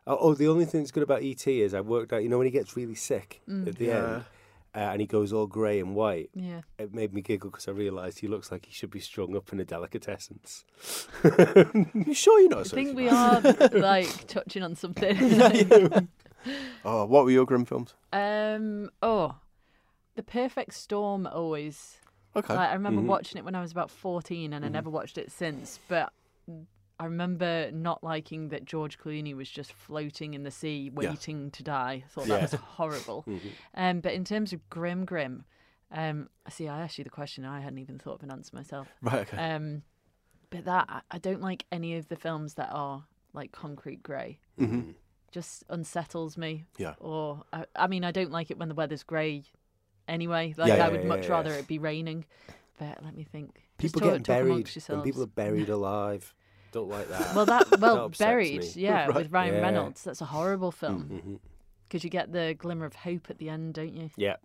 Oh, 0.09 0.17
oh, 0.21 0.33
the 0.33 0.47
only 0.47 0.65
thing 0.65 0.81
that's 0.81 0.91
good 0.91 1.03
about 1.03 1.21
ET 1.21 1.45
is 1.45 1.73
I 1.73 1.81
worked 1.81 2.13
out. 2.13 2.23
You 2.23 2.29
know 2.29 2.37
when 2.37 2.47
he 2.47 2.51
gets 2.51 2.75
really 2.77 2.95
sick 2.95 3.41
Mm. 3.47 3.67
at 3.67 3.75
the 3.77 3.85
Yeah. 3.85 3.97
end, 3.97 4.25
uh, 4.73 4.79
and 4.91 5.01
he 5.01 5.05
goes 5.07 5.33
all 5.33 5.47
grey 5.47 5.79
and 5.81 5.93
white. 5.95 6.29
Yeah. 6.33 6.61
It 6.79 6.93
made 6.93 7.13
me 7.13 7.21
giggle 7.21 7.49
because 7.49 7.67
I 7.67 7.71
realised 7.71 8.19
he 8.19 8.27
looks 8.27 8.49
like 8.51 8.65
he 8.67 8.71
should 8.71 8.89
be 8.91 8.99
strung 9.01 9.35
up 9.35 9.51
in 9.51 9.59
a 9.59 9.65
delicatessen. 9.65 10.39
you 11.93 12.13
sure 12.13 12.39
you're 12.39 12.49
not? 12.49 12.59
I 12.59 12.61
a 12.61 12.65
think 12.65 12.95
we 12.95 13.07
sociopath? 13.07 13.71
are 13.75 13.79
like 13.79 14.27
touching 14.27 14.63
on 14.63 14.75
something. 14.75 16.07
Oh, 16.85 17.03
what 17.05 17.25
were 17.25 17.31
your 17.31 17.45
grim 17.45 17.65
films? 17.65 17.93
um. 18.13 18.89
Oh, 19.01 19.35
The 20.15 20.23
Perfect 20.23 20.73
Storm 20.75 21.27
always. 21.27 21.97
Okay. 22.37 22.53
Like, 22.55 22.69
I 22.69 22.73
remember 22.73 23.01
Mhm. 23.01 23.07
watching 23.07 23.37
it 23.37 23.43
when 23.43 23.55
I 23.55 23.61
was 23.61 23.73
about 23.73 23.89
fourteen, 23.91 24.53
and 24.53 24.63
I 24.63 24.69
Mhm. 24.69 24.73
never 24.73 24.89
watched 24.89 25.17
it 25.17 25.29
since. 25.31 25.79
But 25.89 26.13
I 26.99 27.05
remember 27.05 27.69
not 27.71 28.03
liking 28.03 28.49
that 28.49 28.65
George 28.65 28.97
Clooney 28.97 29.35
was 29.35 29.49
just 29.49 29.71
floating 29.71 30.33
in 30.33 30.43
the 30.43 30.51
sea, 30.51 30.89
waiting 30.93 31.51
to 31.51 31.63
die. 31.63 32.03
I 32.05 32.09
thought 32.09 32.25
that 32.27 32.35
Yeah. 32.35 32.41
was 32.41 32.53
horrible. 32.77 33.23
Mhm. 33.27 33.51
Um, 33.75 33.99
but 34.01 34.13
in 34.13 34.23
terms 34.25 34.51
of 34.53 34.67
grim, 34.69 35.05
grim, 35.05 35.45
um, 35.91 36.29
see, 36.49 36.67
I 36.67 36.81
asked 36.81 36.97
you 36.97 37.03
the 37.03 37.09
question. 37.11 37.45
I 37.45 37.59
hadn't 37.61 37.79
even 37.79 37.99
thought 37.99 38.15
of 38.15 38.23
an 38.23 38.31
answer 38.31 38.55
myself. 38.55 38.87
right. 39.01 39.21
Okay. 39.31 39.37
Um, 39.37 39.83
but 40.49 40.65
that 40.65 41.03
I- 41.11 41.17
don't 41.19 41.41
like 41.41 41.65
any 41.71 41.95
of 41.97 42.07
the 42.07 42.15
films 42.15 42.55
that 42.55 42.69
are 42.71 43.05
like 43.33 43.51
concrete 43.51 44.01
grey. 44.01 44.39
Mhm. 44.59 44.95
Just 45.31 45.63
unsettles 45.69 46.35
me. 46.37 46.65
Yeah. 46.77 46.95
Or 46.99 47.43
I, 47.53 47.65
I 47.75 47.87
mean, 47.87 48.03
I 48.05 48.11
don't 48.11 48.31
like 48.31 48.49
it 48.49 48.57
when 48.57 48.69
the 48.69 48.75
weather's 48.75 49.03
grey. 49.03 49.43
Anyway, 50.07 50.55
like 50.57 50.69
Yeah, 50.69 50.85
I 50.85 50.89
would 50.89 51.01
yeah, 51.01 51.07
much 51.07 51.25
yeah. 51.25 51.31
rather 51.31 51.53
it 51.53 51.67
be 51.67 51.77
raining. 51.79 52.25
But 52.79 53.03
let 53.03 53.15
me 53.15 53.23
think. 53.23 53.55
Just 53.77 53.93
People 53.93 54.01
talk, 54.01 54.09
getting 54.11 54.23
buried 54.23 54.69
when 54.87 55.01
people 55.03 55.21
are 55.23 55.27
buried 55.27 55.69
alive. 55.79 56.33
Don't 56.77 56.89
like 56.89 57.09
that. 57.09 57.35
Well, 57.35 57.45
that 57.53 57.79
well 57.79 58.05
upsets 58.05 58.19
buried, 58.19 58.61
me. 58.61 58.71
yeah, 58.75 59.05
Right. 59.07 59.15
with 59.15 59.31
Ryan 59.31 59.55
Yeah. 59.55 59.61
Reynolds. 59.61 60.03
That's 60.03 60.21
a 60.21 60.25
horrible 60.25 60.71
film 60.71 61.09
Mhm. 61.09 61.39
because 61.87 62.03
you 62.03 62.09
get 62.09 62.31
the 62.31 62.55
glimmer 62.57 62.85
of 62.85 62.93
hope 62.95 63.29
at 63.29 63.37
the 63.39 63.49
end, 63.49 63.73
don't 63.73 63.93
you? 63.95 64.09
Yeah. 64.15 64.35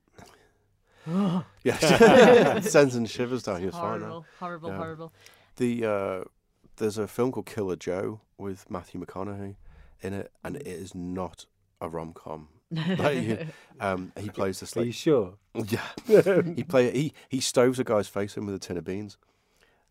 Yeah. 1.64 1.76
it 2.56 2.64
sends 2.76 2.94
and 2.94 3.08
shivers 3.10 3.42
down 3.42 3.62
your 3.62 3.72
spine. 3.72 4.00
now. 4.00 4.06
horrible, 4.06 4.26
horrible, 4.38 4.68
Yeah. 4.70 4.76
horrible. 4.76 5.12
The 5.56 5.84
uh, 5.84 6.24
there's 6.76 6.96
a 6.98 7.06
film 7.06 7.32
called 7.32 7.46
Killer 7.46 7.76
Joe 7.76 8.20
with 8.38 8.70
Matthew 8.70 9.00
McConaughey 9.04 9.56
in 10.00 10.12
it, 10.14 10.32
and 10.42 10.56
it 10.56 10.66
is 10.66 10.94
not 10.94 11.46
a 11.80 11.88
rom 11.88 12.12
com. 12.14 12.48
Like, 12.70 13.46
um, 13.80 14.12
he 14.18 14.30
plays 14.30 14.60
this 14.60 14.74
Are 14.78 14.82
you 14.84 14.92
sure? 14.92 15.34
yeah. 15.54 15.82
He 16.56 16.64
play 16.64 16.90
he 16.92 17.12
he 17.28 17.40
stoves 17.40 17.78
a 17.78 17.84
guy's 17.84 18.08
face 18.08 18.36
in 18.38 18.46
with 18.46 18.54
a 18.54 18.58
tin 18.58 18.76
of 18.78 18.84
beans. 18.84 19.18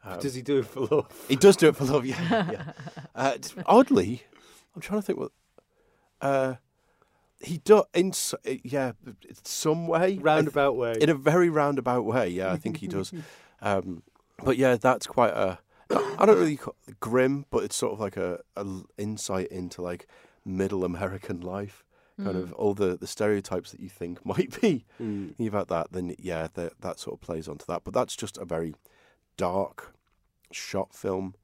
Um, 0.03 0.19
Does 0.19 0.33
he 0.33 0.41
do 0.41 0.59
it 0.59 0.65
for 0.65 0.81
love? 0.81 1.25
he 1.29 1.35
does 1.35 1.55
do 1.55 1.67
it 1.67 1.75
for 1.75 1.85
love. 1.85 2.05
Yeah. 2.05 2.51
yeah. 2.51 2.63
Uh, 3.15 3.37
oddly, 3.65 4.23
I'm 4.75 4.81
trying 4.81 4.99
to 5.01 5.05
think 5.05 5.19
what. 5.19 5.31
Uh, 6.21 6.55
he 7.39 7.57
does 7.57 7.85
in 7.93 8.13
yeah 8.63 8.91
some 9.43 9.87
way 9.87 10.17
Roundabout 10.19 10.75
way. 10.75 10.95
in 11.01 11.09
a 11.09 11.13
very 11.15 11.49
roundabout 11.49 12.03
way. 12.05 12.29
Yeah, 12.29 12.51
I 12.51 12.57
think 12.57 12.77
he 12.77 12.87
does. 12.87 13.11
Um, 13.63 14.01
but 14.43 14.57
yeah, 14.57 14.75
that's 14.75 15.05
quite 15.05 15.33
a. 15.33 15.59
I 15.91 16.25
don't 16.25 16.39
really 16.39 16.55
call 16.57 16.75
it 16.87 16.99
grim, 16.99 17.45
but 17.51 17.63
it's 17.63 17.75
sort 17.75 17.93
of 17.93 17.99
like 17.99 18.17
a, 18.17 18.39
a 18.55 18.65
insight 18.97 19.49
into 19.49 19.83
like 19.83 20.07
middle 20.43 20.83
American 20.83 21.41
life, 21.41 21.83
kind 22.17 22.35
Mm. 22.35 22.41
of 22.41 22.53
all 22.53 22.73
the, 22.73 22.97
the 22.97 23.05
stereotypes 23.05 23.69
that 23.71 23.79
you 23.79 23.87
think 23.89 24.25
might 24.25 24.59
be 24.61 24.85
Mm. 24.99 25.47
about 25.47 25.67
that. 25.67 25.91
Then 25.91 26.15
yeah, 26.17 26.47
that 26.55 26.81
that 26.81 26.99
sort 26.99 27.17
of 27.17 27.21
plays 27.21 27.47
onto 27.47 27.65
that. 27.67 27.83
But 27.83 27.93
that's 27.93 28.15
just 28.15 28.37
a 28.39 28.45
very 28.45 28.73
dark 29.37 29.93
shot 30.51 30.93
film. 30.93 31.35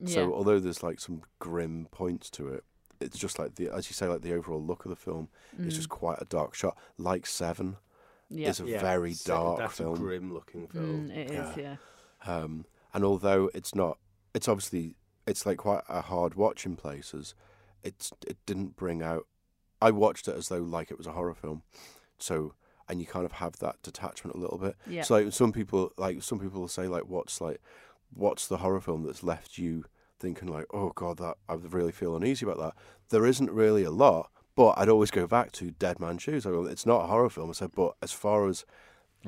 yeah. 0.00 0.14
So 0.14 0.34
although 0.34 0.58
there's 0.60 0.82
like 0.82 1.00
some 1.00 1.22
grim 1.38 1.88
points 1.90 2.30
to 2.30 2.48
it, 2.48 2.64
it's 3.00 3.18
just 3.18 3.38
like 3.38 3.54
the 3.56 3.68
as 3.70 3.88
you 3.90 3.94
say, 3.94 4.06
like 4.06 4.22
the 4.22 4.32
overall 4.34 4.62
look 4.62 4.84
of 4.84 4.90
the 4.90 4.96
film 4.96 5.28
is 5.58 5.74
Mm. 5.74 5.76
just 5.76 5.88
quite 5.88 6.20
a 6.20 6.24
dark 6.24 6.54
shot. 6.54 6.76
Like 6.98 7.26
Seven 7.26 7.76
yeah. 8.28 8.48
is 8.48 8.60
a 8.60 8.64
Yeah, 8.64 8.80
very 8.80 9.12
so 9.14 9.34
dark 9.34 9.58
That's 9.58 9.76
film. 9.78 9.94
a 9.94 9.98
grim 9.98 10.32
looking 10.32 10.66
film. 10.68 11.08
Mm, 11.08 11.16
it 11.16 11.30
is, 11.30 11.56
Yeah. 11.56 11.76
yeah. 12.26 12.36
Um, 12.36 12.64
and 12.94 13.04
although 13.04 13.50
it's 13.54 13.74
not, 13.74 13.98
it's 14.34 14.48
obviously 14.48 14.96
it's 15.26 15.44
like 15.46 15.58
quite 15.58 15.82
a 15.88 16.00
hard 16.02 16.34
watch 16.34 16.64
in 16.66 16.76
places. 16.76 17.34
It's 17.82 18.12
it 18.26 18.38
didn't 18.46 18.76
bring 18.76 19.02
out. 19.02 19.26
I 19.80 19.90
watched 19.90 20.26
it 20.28 20.34
as 20.34 20.48
though 20.48 20.62
like 20.62 20.90
it 20.90 20.96
was 20.98 21.06
a 21.06 21.12
horror 21.12 21.34
film, 21.34 21.62
so 22.18 22.54
and 22.88 23.00
you 23.00 23.06
kind 23.06 23.24
of 23.26 23.32
have 23.32 23.56
that 23.58 23.76
detachment 23.82 24.36
a 24.36 24.38
little 24.40 24.58
bit. 24.58 24.76
Yeah. 24.86 25.02
So 25.02 25.14
like 25.16 25.32
some 25.32 25.52
people 25.52 25.92
like 25.96 26.22
some 26.22 26.38
people 26.38 26.60
will 26.60 26.68
say 26.68 26.86
like 26.88 27.04
what's 27.08 27.40
like 27.40 27.60
what's 28.14 28.46
the 28.46 28.58
horror 28.58 28.80
film 28.80 29.02
that's 29.04 29.22
left 29.22 29.58
you 29.58 29.84
thinking 30.18 30.48
like 30.48 30.64
oh 30.72 30.92
god 30.94 31.18
that 31.18 31.36
I 31.48 31.54
really 31.54 31.92
feel 31.92 32.16
uneasy 32.16 32.46
about 32.46 32.58
that. 32.58 32.74
There 33.10 33.26
isn't 33.26 33.50
really 33.50 33.84
a 33.84 33.90
lot, 33.90 34.30
But 34.54 34.74
I'd 34.78 34.88
always 34.88 35.10
go 35.10 35.26
back 35.26 35.52
to 35.52 35.70
Dead 35.72 36.00
Man's 36.00 36.22
Shoes. 36.22 36.46
I 36.46 36.50
go, 36.50 36.64
it's 36.64 36.86
not 36.86 37.04
a 37.04 37.06
horror 37.06 37.28
film. 37.30 37.50
I 37.50 37.52
said, 37.52 37.72
but 37.74 37.94
as 38.02 38.12
far 38.12 38.48
as 38.48 38.64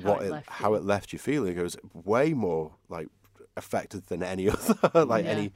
How 0.03 0.12
what 0.12 0.23
it 0.23 0.27
it, 0.27 0.31
left 0.33 0.49
how 0.51 0.71
you. 0.71 0.77
it 0.77 0.85
left 0.85 1.12
you 1.12 1.18
feeling, 1.18 1.53
it 1.53 1.57
goes 1.57 1.77
way 1.92 2.33
more 2.33 2.75
like 2.88 3.09
affected 3.57 4.07
than 4.07 4.23
any 4.23 4.49
other, 4.83 5.05
like 5.05 5.25
Yeah. 5.25 5.31
any 5.33 5.53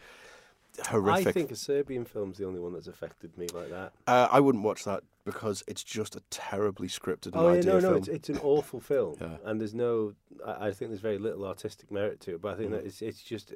horrific. 0.87 1.27
I 1.29 1.33
think 1.33 1.51
a 1.51 1.57
Serbian 1.57 2.05
film's 2.05 2.39
the 2.39 2.47
only 2.47 2.61
one 2.61 2.73
that's 2.73 2.87
affected 2.89 3.37
me 3.37 3.47
like 3.55 3.71
that. 3.71 3.93
uh, 4.07 4.29
I 4.31 4.41
wouldn't 4.41 4.65
watch 4.65 4.85
that 4.85 5.03
because 5.25 5.63
it's 5.69 5.83
just 5.85 6.17
a 6.17 6.21
terribly 6.31 6.89
scripted 6.89 7.27
and 7.27 7.37
Oh 7.37 7.53
yeah, 7.53 7.59
idea 7.59 7.73
no, 7.75 7.79
no, 7.79 7.89
film. 7.89 7.97
it's, 7.99 8.09
it's 8.09 8.29
an 8.29 8.39
awful 8.39 8.81
film, 8.81 9.17
Yeah. 9.21 9.37
and 9.45 9.61
there's 9.61 9.75
no. 9.75 10.15
I, 10.47 10.69
I 10.69 10.73
think 10.73 10.91
there's 10.91 11.01
very 11.01 11.19
little 11.19 11.45
artistic 11.47 11.91
merit 11.91 12.21
to 12.23 12.35
it, 12.35 12.41
but 12.43 12.55
I 12.55 12.57
think 12.57 12.71
Mm. 12.71 12.73
that 12.73 12.87
it's 12.87 13.03
it's 13.03 13.23
just. 13.23 13.53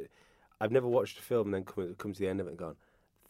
I've 0.60 0.72
never 0.72 0.86
watched 0.88 1.18
a 1.18 1.22
film 1.22 1.48
and 1.48 1.54
then 1.54 1.64
come 1.64 1.94
come 1.98 2.12
to 2.12 2.18
the 2.18 2.28
end 2.28 2.40
of 2.40 2.46
it 2.46 2.50
and 2.50 2.58
gone, 2.58 2.76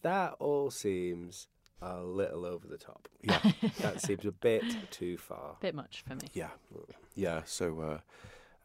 that 0.02 0.34
all 0.38 0.70
seems 0.70 1.48
a 1.82 2.00
little 2.02 2.44
over 2.46 2.66
the 2.66 2.78
top. 2.78 3.08
Yeah. 3.22 3.40
that 3.80 4.00
seems 4.00 4.24
a 4.24 4.32
bit 4.32 4.64
too 4.90 5.16
far. 5.18 5.56
Bit 5.60 5.74
much 5.74 6.02
for 6.06 6.14
me. 6.14 6.28
Yeah, 6.32 6.50
yeah. 7.14 7.42
So, 7.44 7.80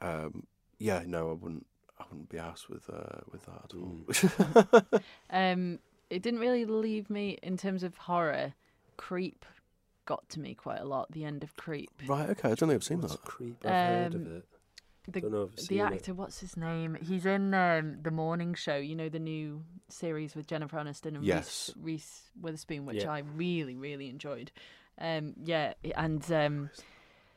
uh, 0.01 0.05
um, 0.05 0.45
yeah, 0.79 1.03
no, 1.05 1.29
I 1.29 1.33
wouldn't. 1.33 1.65
I 2.01 2.05
wouldn't 2.09 2.29
be 2.29 2.37
asked 2.37 2.69
with 2.69 2.89
uh, 2.89 3.21
with 3.31 3.45
that 3.45 3.63
at 3.65 4.83
all. 4.83 5.01
Um, 5.29 5.79
it 6.09 6.21
didn't 6.21 6.39
really 6.41 6.65
leave 6.65 7.09
me 7.09 7.37
in 7.41 7.57
terms 7.57 7.83
of 7.83 7.95
horror. 7.97 8.53
Creep 8.97 9.45
got 10.05 10.27
to 10.29 10.39
me 10.39 10.53
quite 10.53 10.79
a 10.81 10.85
lot. 10.85 11.11
The 11.11 11.23
end 11.25 11.43
of 11.43 11.55
Creep. 11.55 11.89
right. 12.07 12.29
Okay. 12.31 12.49
I 12.51 12.55
don't 12.55 12.69
think 12.69 12.73
I've 12.73 12.83
seen 12.83 13.01
What's 13.01 13.13
that. 13.13 13.23
creep? 13.23 13.65
I've 13.65 13.71
heard 13.71 14.15
of 14.15 14.21
Um, 14.27 14.35
it. 14.37 14.45
The, 15.07 15.21
Don't 15.21 15.31
know 15.31 15.43
if 15.43 15.49
I've 15.51 15.55
the 15.55 15.61
seen 15.63 15.79
it. 15.79 15.81
actor, 15.93 16.13
what's 16.13 16.39
his 16.41 16.55
name? 16.57 16.95
He's 17.01 17.25
in 17.25 17.53
um, 17.55 17.97
the 18.03 18.11
Morning 18.11 18.53
Show. 18.53 18.75
You 18.75 18.95
know 18.95 19.09
the 19.09 19.19
new 19.19 19.63
series 19.89 20.35
with 20.35 20.45
Jennifer 20.47 20.77
Aniston 20.77 21.15
and 21.15 21.23
Yes. 21.23 21.71
Reese, 21.75 21.83
Reese 21.83 22.21
Witherspoon, 22.39 22.85
which 22.85 23.03
Yeah. 23.03 23.11
I 23.11 23.19
really, 23.35 23.75
really 23.75 24.09
enjoyed. 24.09 24.51
Um, 24.99 25.33
yeah, 25.43 25.73
and 25.95 26.29
um, 26.31 26.69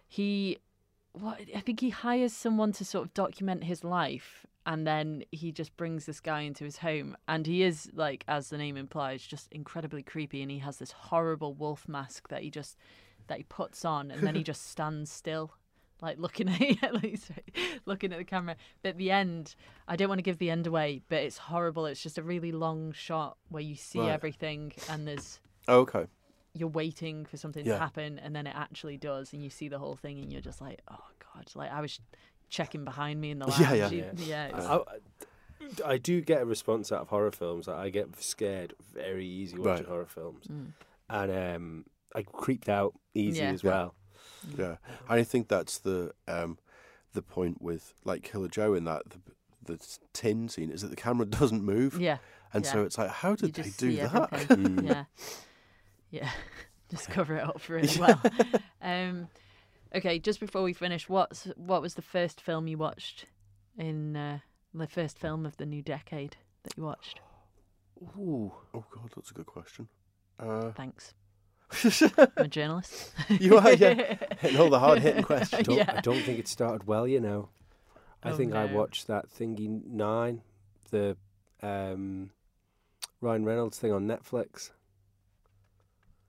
he, 0.09 0.59
what 1.13 1.41
I 1.57 1.61
think 1.61 1.81
he 1.81 1.89
hires 1.91 2.33
someone 2.35 2.73
to 2.73 2.85
sort 2.85 3.07
of 3.07 3.15
document 3.15 3.65
his 3.65 3.83
life, 3.85 4.45
and 4.67 4.87
then 4.87 5.25
he 5.33 5.53
just 5.53 5.77
brings 5.77 6.07
this 6.07 6.21
guy 6.21 6.41
into 6.41 6.65
his 6.65 6.79
home, 6.79 7.17
and 7.29 7.47
he 7.47 7.63
is 7.63 7.91
like, 7.95 8.25
as 8.29 8.49
the 8.51 8.59
name 8.59 8.77
implies, 8.77 9.23
just 9.23 9.49
incredibly 9.53 10.03
creepy, 10.03 10.43
and 10.43 10.51
he 10.51 10.59
has 10.61 10.79
this 10.79 10.93
horrible 10.93 11.55
wolf 11.55 11.87
mask 11.89 12.29
that 12.29 12.43
he 12.43 12.51
just 12.51 12.77
that 13.27 13.39
he 13.39 13.45
puts 13.45 13.85
on, 13.85 14.11
and 14.11 14.27
then 14.27 14.35
he 14.35 14.43
just 14.53 14.67
stands 14.71 15.11
still 15.11 15.53
like 16.03 16.19
looking 16.19 16.49
at 16.83 16.93
like, 16.95 17.17
sorry, 17.19 17.45
looking 17.87 18.13
at 18.13 18.19
the 18.19 18.25
camera. 18.25 18.57
But 18.83 18.91
at 18.91 18.99
the 18.99 19.11
end, 19.11 19.55
I 19.89 19.97
don't 19.97 20.09
want 20.09 20.19
to 20.19 20.23
give 20.23 20.39
the 20.39 20.51
end 20.51 20.67
away, 20.67 21.01
but 21.09 21.23
it's 21.23 21.39
horrible. 21.39 21.87
It's 21.87 22.03
just 22.03 22.19
a 22.19 22.23
really 22.23 22.53
long 22.53 22.93
shot 22.93 23.37
where 23.49 23.63
you 23.63 23.75
see 23.77 24.01
Right. 24.01 24.11
everything 24.11 24.73
and 24.89 25.07
there's 25.09 25.41
Oh, 25.69 25.79
okay. 25.81 26.07
you're 26.53 26.69
waiting 26.69 27.25
for 27.25 27.37
something 27.37 27.65
Yeah. 27.65 27.75
to 27.75 27.79
happen 27.79 28.19
and 28.19 28.35
then 28.37 28.47
it 28.47 28.55
actually 28.55 28.97
does 28.99 29.33
and 29.33 29.43
you 29.43 29.49
see 29.51 29.69
the 29.69 29.79
whole 29.79 29.97
thing 29.97 30.19
and 30.19 30.31
you're 30.33 30.43
just 30.43 30.61
like, 30.61 30.81
oh 30.91 31.05
god, 31.33 31.51
like 31.55 31.71
I 31.71 31.81
was 31.81 31.99
checking 32.51 32.85
behind 32.85 33.21
me 33.21 33.31
in 33.31 33.39
the 33.39 33.47
lounge. 33.49 33.61
Yeah, 33.61 33.73
yeah. 33.75 33.89
You- 33.91 34.11
yeah. 34.19 34.47
it's- 34.49 34.65
I, 34.67 34.77
I- 34.77 34.83
I 35.85 35.97
do 35.97 36.21
get 36.21 36.43
a 36.43 36.45
response 36.45 36.93
out 36.93 37.01
of 37.01 37.09
horror 37.09 37.31
films. 37.33 37.69
I 37.69 37.89
get 37.89 38.21
scared 38.23 38.75
very 38.93 39.27
easy 39.27 39.57
watching 39.57 39.85
Right. 39.85 39.87
horror 39.87 40.05
films, 40.07 40.47
Mm. 40.47 40.73
and 41.09 41.33
um, 41.57 41.85
I 42.15 42.23
creeped 42.23 42.69
out 42.69 42.93
easy 43.15 43.41
Yeah. 43.41 43.51
as 43.53 43.65
well. 43.65 43.95
Yeah, 44.59 44.77
I 45.09 45.23
think 45.23 45.49
that's 45.49 45.79
the 45.79 46.13
um, 46.29 46.59
the 47.15 47.23
point 47.23 47.63
with 47.63 47.95
like 48.05 48.23
Killer 48.25 48.49
Joe 48.49 48.75
in 48.75 48.85
that 48.85 49.05
the 49.09 49.19
the 49.65 49.99
tin 50.13 50.51
scene 50.51 50.71
is 50.71 50.83
that 50.83 50.89
the 50.89 50.97
camera 50.97 51.25
doesn't 51.41 51.63
move, 51.65 51.99
yeah. 51.99 52.19
and 52.53 52.67
so 52.67 52.85
it's 52.85 52.99
like, 52.99 53.09
how 53.11 53.35
did 53.35 53.55
they 53.55 53.71
do 53.79 53.97
that? 53.97 54.31
Mm. 54.31 54.87
yeah. 54.87 55.05
Yeah. 56.11 56.31
Just 56.91 57.09
cover 57.09 57.37
it 57.37 57.43
up 57.43 57.67
really 57.71 57.89
well. 57.99 58.21
um, 58.83 59.29
okay, 59.95 60.19
just 60.19 60.41
before 60.41 60.63
we 60.63 60.73
finish, 60.73 61.09
what's 61.09 61.45
what 61.57 61.83
was 61.83 61.95
the 61.95 62.03
first 62.03 62.41
film 62.41 62.67
you 62.67 62.79
watched 62.79 63.27
in 63.79 64.17
uh, 64.17 64.39
the 64.73 64.87
first 64.87 65.19
film 65.19 65.47
of 65.47 65.57
the 65.57 65.67
new 65.67 65.83
decade 65.83 66.37
that 66.65 66.77
you 66.77 66.85
watched? 66.85 67.21
Ooh, 68.19 68.53
oh 68.75 68.85
god, 68.91 69.11
that's 69.15 69.31
a 69.31 69.35
good 69.35 69.47
question. 69.47 69.89
Uh, 70.39 70.71
Thanks. 70.73 71.15
I'm 72.19 72.29
a 72.37 72.49
journalist. 72.49 73.13
you 73.29 73.57
are, 73.59 73.73
yeah, 73.73 74.17
hitting 74.41 74.61
all 74.61 74.71
the 74.71 74.79
hard 74.79 74.99
hitting 75.01 75.23
questions. 75.25 75.67
Don't, 75.67 75.77
Yeah. 75.79 75.95
I 75.97 76.01
don't 76.01 76.23
think 76.23 76.39
it 76.39 76.49
started 76.49 76.87
well, 76.87 77.07
you 77.09 77.21
know. 77.21 77.49
I 78.23 78.31
Oh, 78.31 78.37
think 78.37 78.55
I 78.55 78.65
watched 78.67 79.07
that 79.09 79.29
thingy 79.29 79.85
nine, 79.87 80.43
the 80.91 81.17
um, 81.63 82.31
Ryan 83.21 83.45
Reynolds 83.45 83.79
thing 83.79 83.93
on 83.93 84.07
Netflix. 84.07 84.71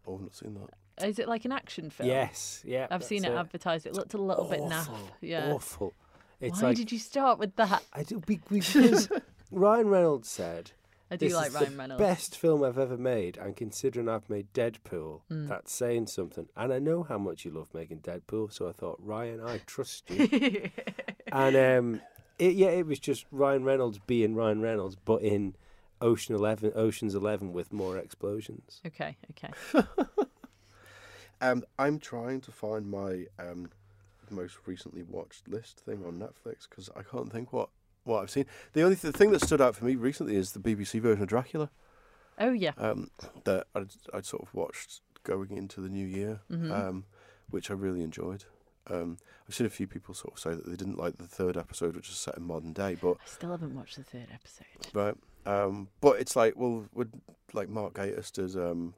Oh, 0.07 0.15
I've 0.15 0.21
not 0.21 0.35
seen 0.35 0.53
that. 0.55 0.69
Is 1.03 1.19
it 1.19 1.27
like 1.27 1.45
an 1.45 1.51
action 1.51 1.89
film? 1.89 2.07
Yes, 2.09 2.61
yeah. 2.65 2.87
I've 2.89 3.03
seen 3.03 3.19
it 3.25 3.29
that's 3.29 3.39
advertised. 3.39 3.85
It 3.85 3.93
looked 3.93 4.13
a 4.13 4.17
little 4.21 4.45
bit 4.45 4.61
naff. 4.61 4.87
Awful, 4.89 5.09
Yeah. 5.21 5.51
awful. 5.51 5.93
It's 6.41 6.61
Why 6.61 6.69
like 6.69 6.77
did 6.77 6.91
you 6.91 6.99
start 6.99 7.39
with 7.39 7.55
that? 7.57 7.83
I 7.93 8.03
do 8.03 8.19
because 8.49 9.09
Ryan 9.51 9.87
Reynolds 9.89 10.29
said 10.29 10.71
I 11.11 11.15
do 11.17 11.27
this 11.27 11.35
like 11.35 11.47
is 11.49 11.53
Ryan 11.55 11.71
the 11.73 11.77
Reynolds. 11.79 12.01
best 12.01 12.37
film 12.37 12.63
I've 12.63 12.77
ever 12.77 12.97
made, 12.97 13.37
and 13.37 13.55
considering 13.55 14.09
I've 14.09 14.29
made 14.29 14.51
Deadpool, 14.53 15.21
Mm. 15.31 15.47
that's 15.49 15.73
saying 15.73 16.07
something. 16.07 16.47
And 16.55 16.73
I 16.73 16.79
know 16.79 17.03
how 17.03 17.17
much 17.17 17.45
you 17.45 17.51
love 17.51 17.73
making 17.73 17.99
Deadpool, 17.99 18.51
so 18.53 18.67
I 18.67 18.71
thought, 18.71 18.97
Ryan, 19.01 19.39
I 19.41 19.59
trust 19.65 20.09
you. 20.09 20.69
and 21.31 21.55
um, 21.55 22.01
it, 22.39 22.55
yeah, 22.55 22.69
it 22.69 22.85
was 22.87 22.99
just 22.99 23.25
Ryan 23.31 23.63
Reynolds 23.63 23.99
being 24.07 24.33
Ryan 24.35 24.61
Reynolds, 24.61 24.95
but 24.95 25.21
in 25.21 25.55
Ocean 26.01 26.35
Eleven, 26.35 26.71
Ocean's 26.75 27.15
Eleven 27.15 27.53
with 27.53 27.71
more 27.71 27.97
explosions. 27.97 28.81
okay, 28.85 29.15
okay. 29.31 29.53
Um, 31.41 31.63
I'm 31.77 31.99
trying 31.99 32.41
to 32.41 32.51
find 32.51 32.89
my 32.89 33.25
um, 33.39 33.69
most 34.29 34.57
recently 34.65 35.03
watched 35.03 35.47
list 35.47 35.79
thing 35.81 36.03
on 36.05 36.19
Netflix 36.19 36.67
because 36.69 36.89
I 36.95 37.01
can't 37.03 37.31
think 37.31 37.51
what, 37.53 37.69
what 38.03 38.21
I've 38.23 38.31
seen. 38.31 38.45
The 38.73 38.81
only 38.83 38.95
th- 38.95 39.13
thing 39.13 39.31
that 39.31 39.41
stood 39.43 39.61
out 39.61 39.75
for 39.75 39.85
me 39.85 39.95
recently 39.95 40.35
is 40.35 40.51
the 40.53 40.59
BBC 40.59 40.99
version 41.01 41.23
of 41.23 41.29
Dracula 41.29 41.69
Oh 42.39 42.51
yeah. 42.51 42.71
um, 42.77 43.11
that 43.45 43.67
I'd, 43.75 43.91
I'd 44.13 44.25
sort 44.25 44.43
of 44.43 44.53
watched 44.53 45.01
going 45.23 45.51
into 45.55 45.81
the 45.81 45.89
new 45.89 46.05
year, 46.05 46.41
Mhm. 46.51 46.71
um, 46.71 47.05
which 47.49 47.69
I 47.71 47.73
really 47.73 48.01
enjoyed. 48.01 48.45
Um, 48.87 49.17
I've 49.47 49.55
seen 49.55 49.65
a 49.65 49.69
few 49.71 49.87
people 49.87 50.13
sort 50.13 50.33
of 50.35 50.39
say 50.39 50.51
that 50.51 50.65
they 50.67 50.75
didn't 50.75 50.97
like 50.97 51.17
the 51.17 51.27
third 51.27 51.57
episode, 51.57 51.95
which 51.95 52.09
is 52.09 52.15
set 52.17 52.37
in 52.37 52.43
modern 52.43 52.73
day, 52.73 52.95
but 53.01 53.13
I 53.13 53.25
still 53.25 53.51
haven't 53.51 53.75
watched 53.75 53.95
the 53.97 54.03
third 54.03 54.27
episode. 54.33 54.65
right. 54.93 55.15
Um, 55.47 55.89
but 56.01 56.19
it's 56.19 56.35
like, 56.35 56.53
well, 56.55 56.85
would 56.93 57.11
like 57.53 57.69
Mark 57.69 57.93
Gatiss 57.93 58.31
did 58.31 58.55
um, 58.55 58.93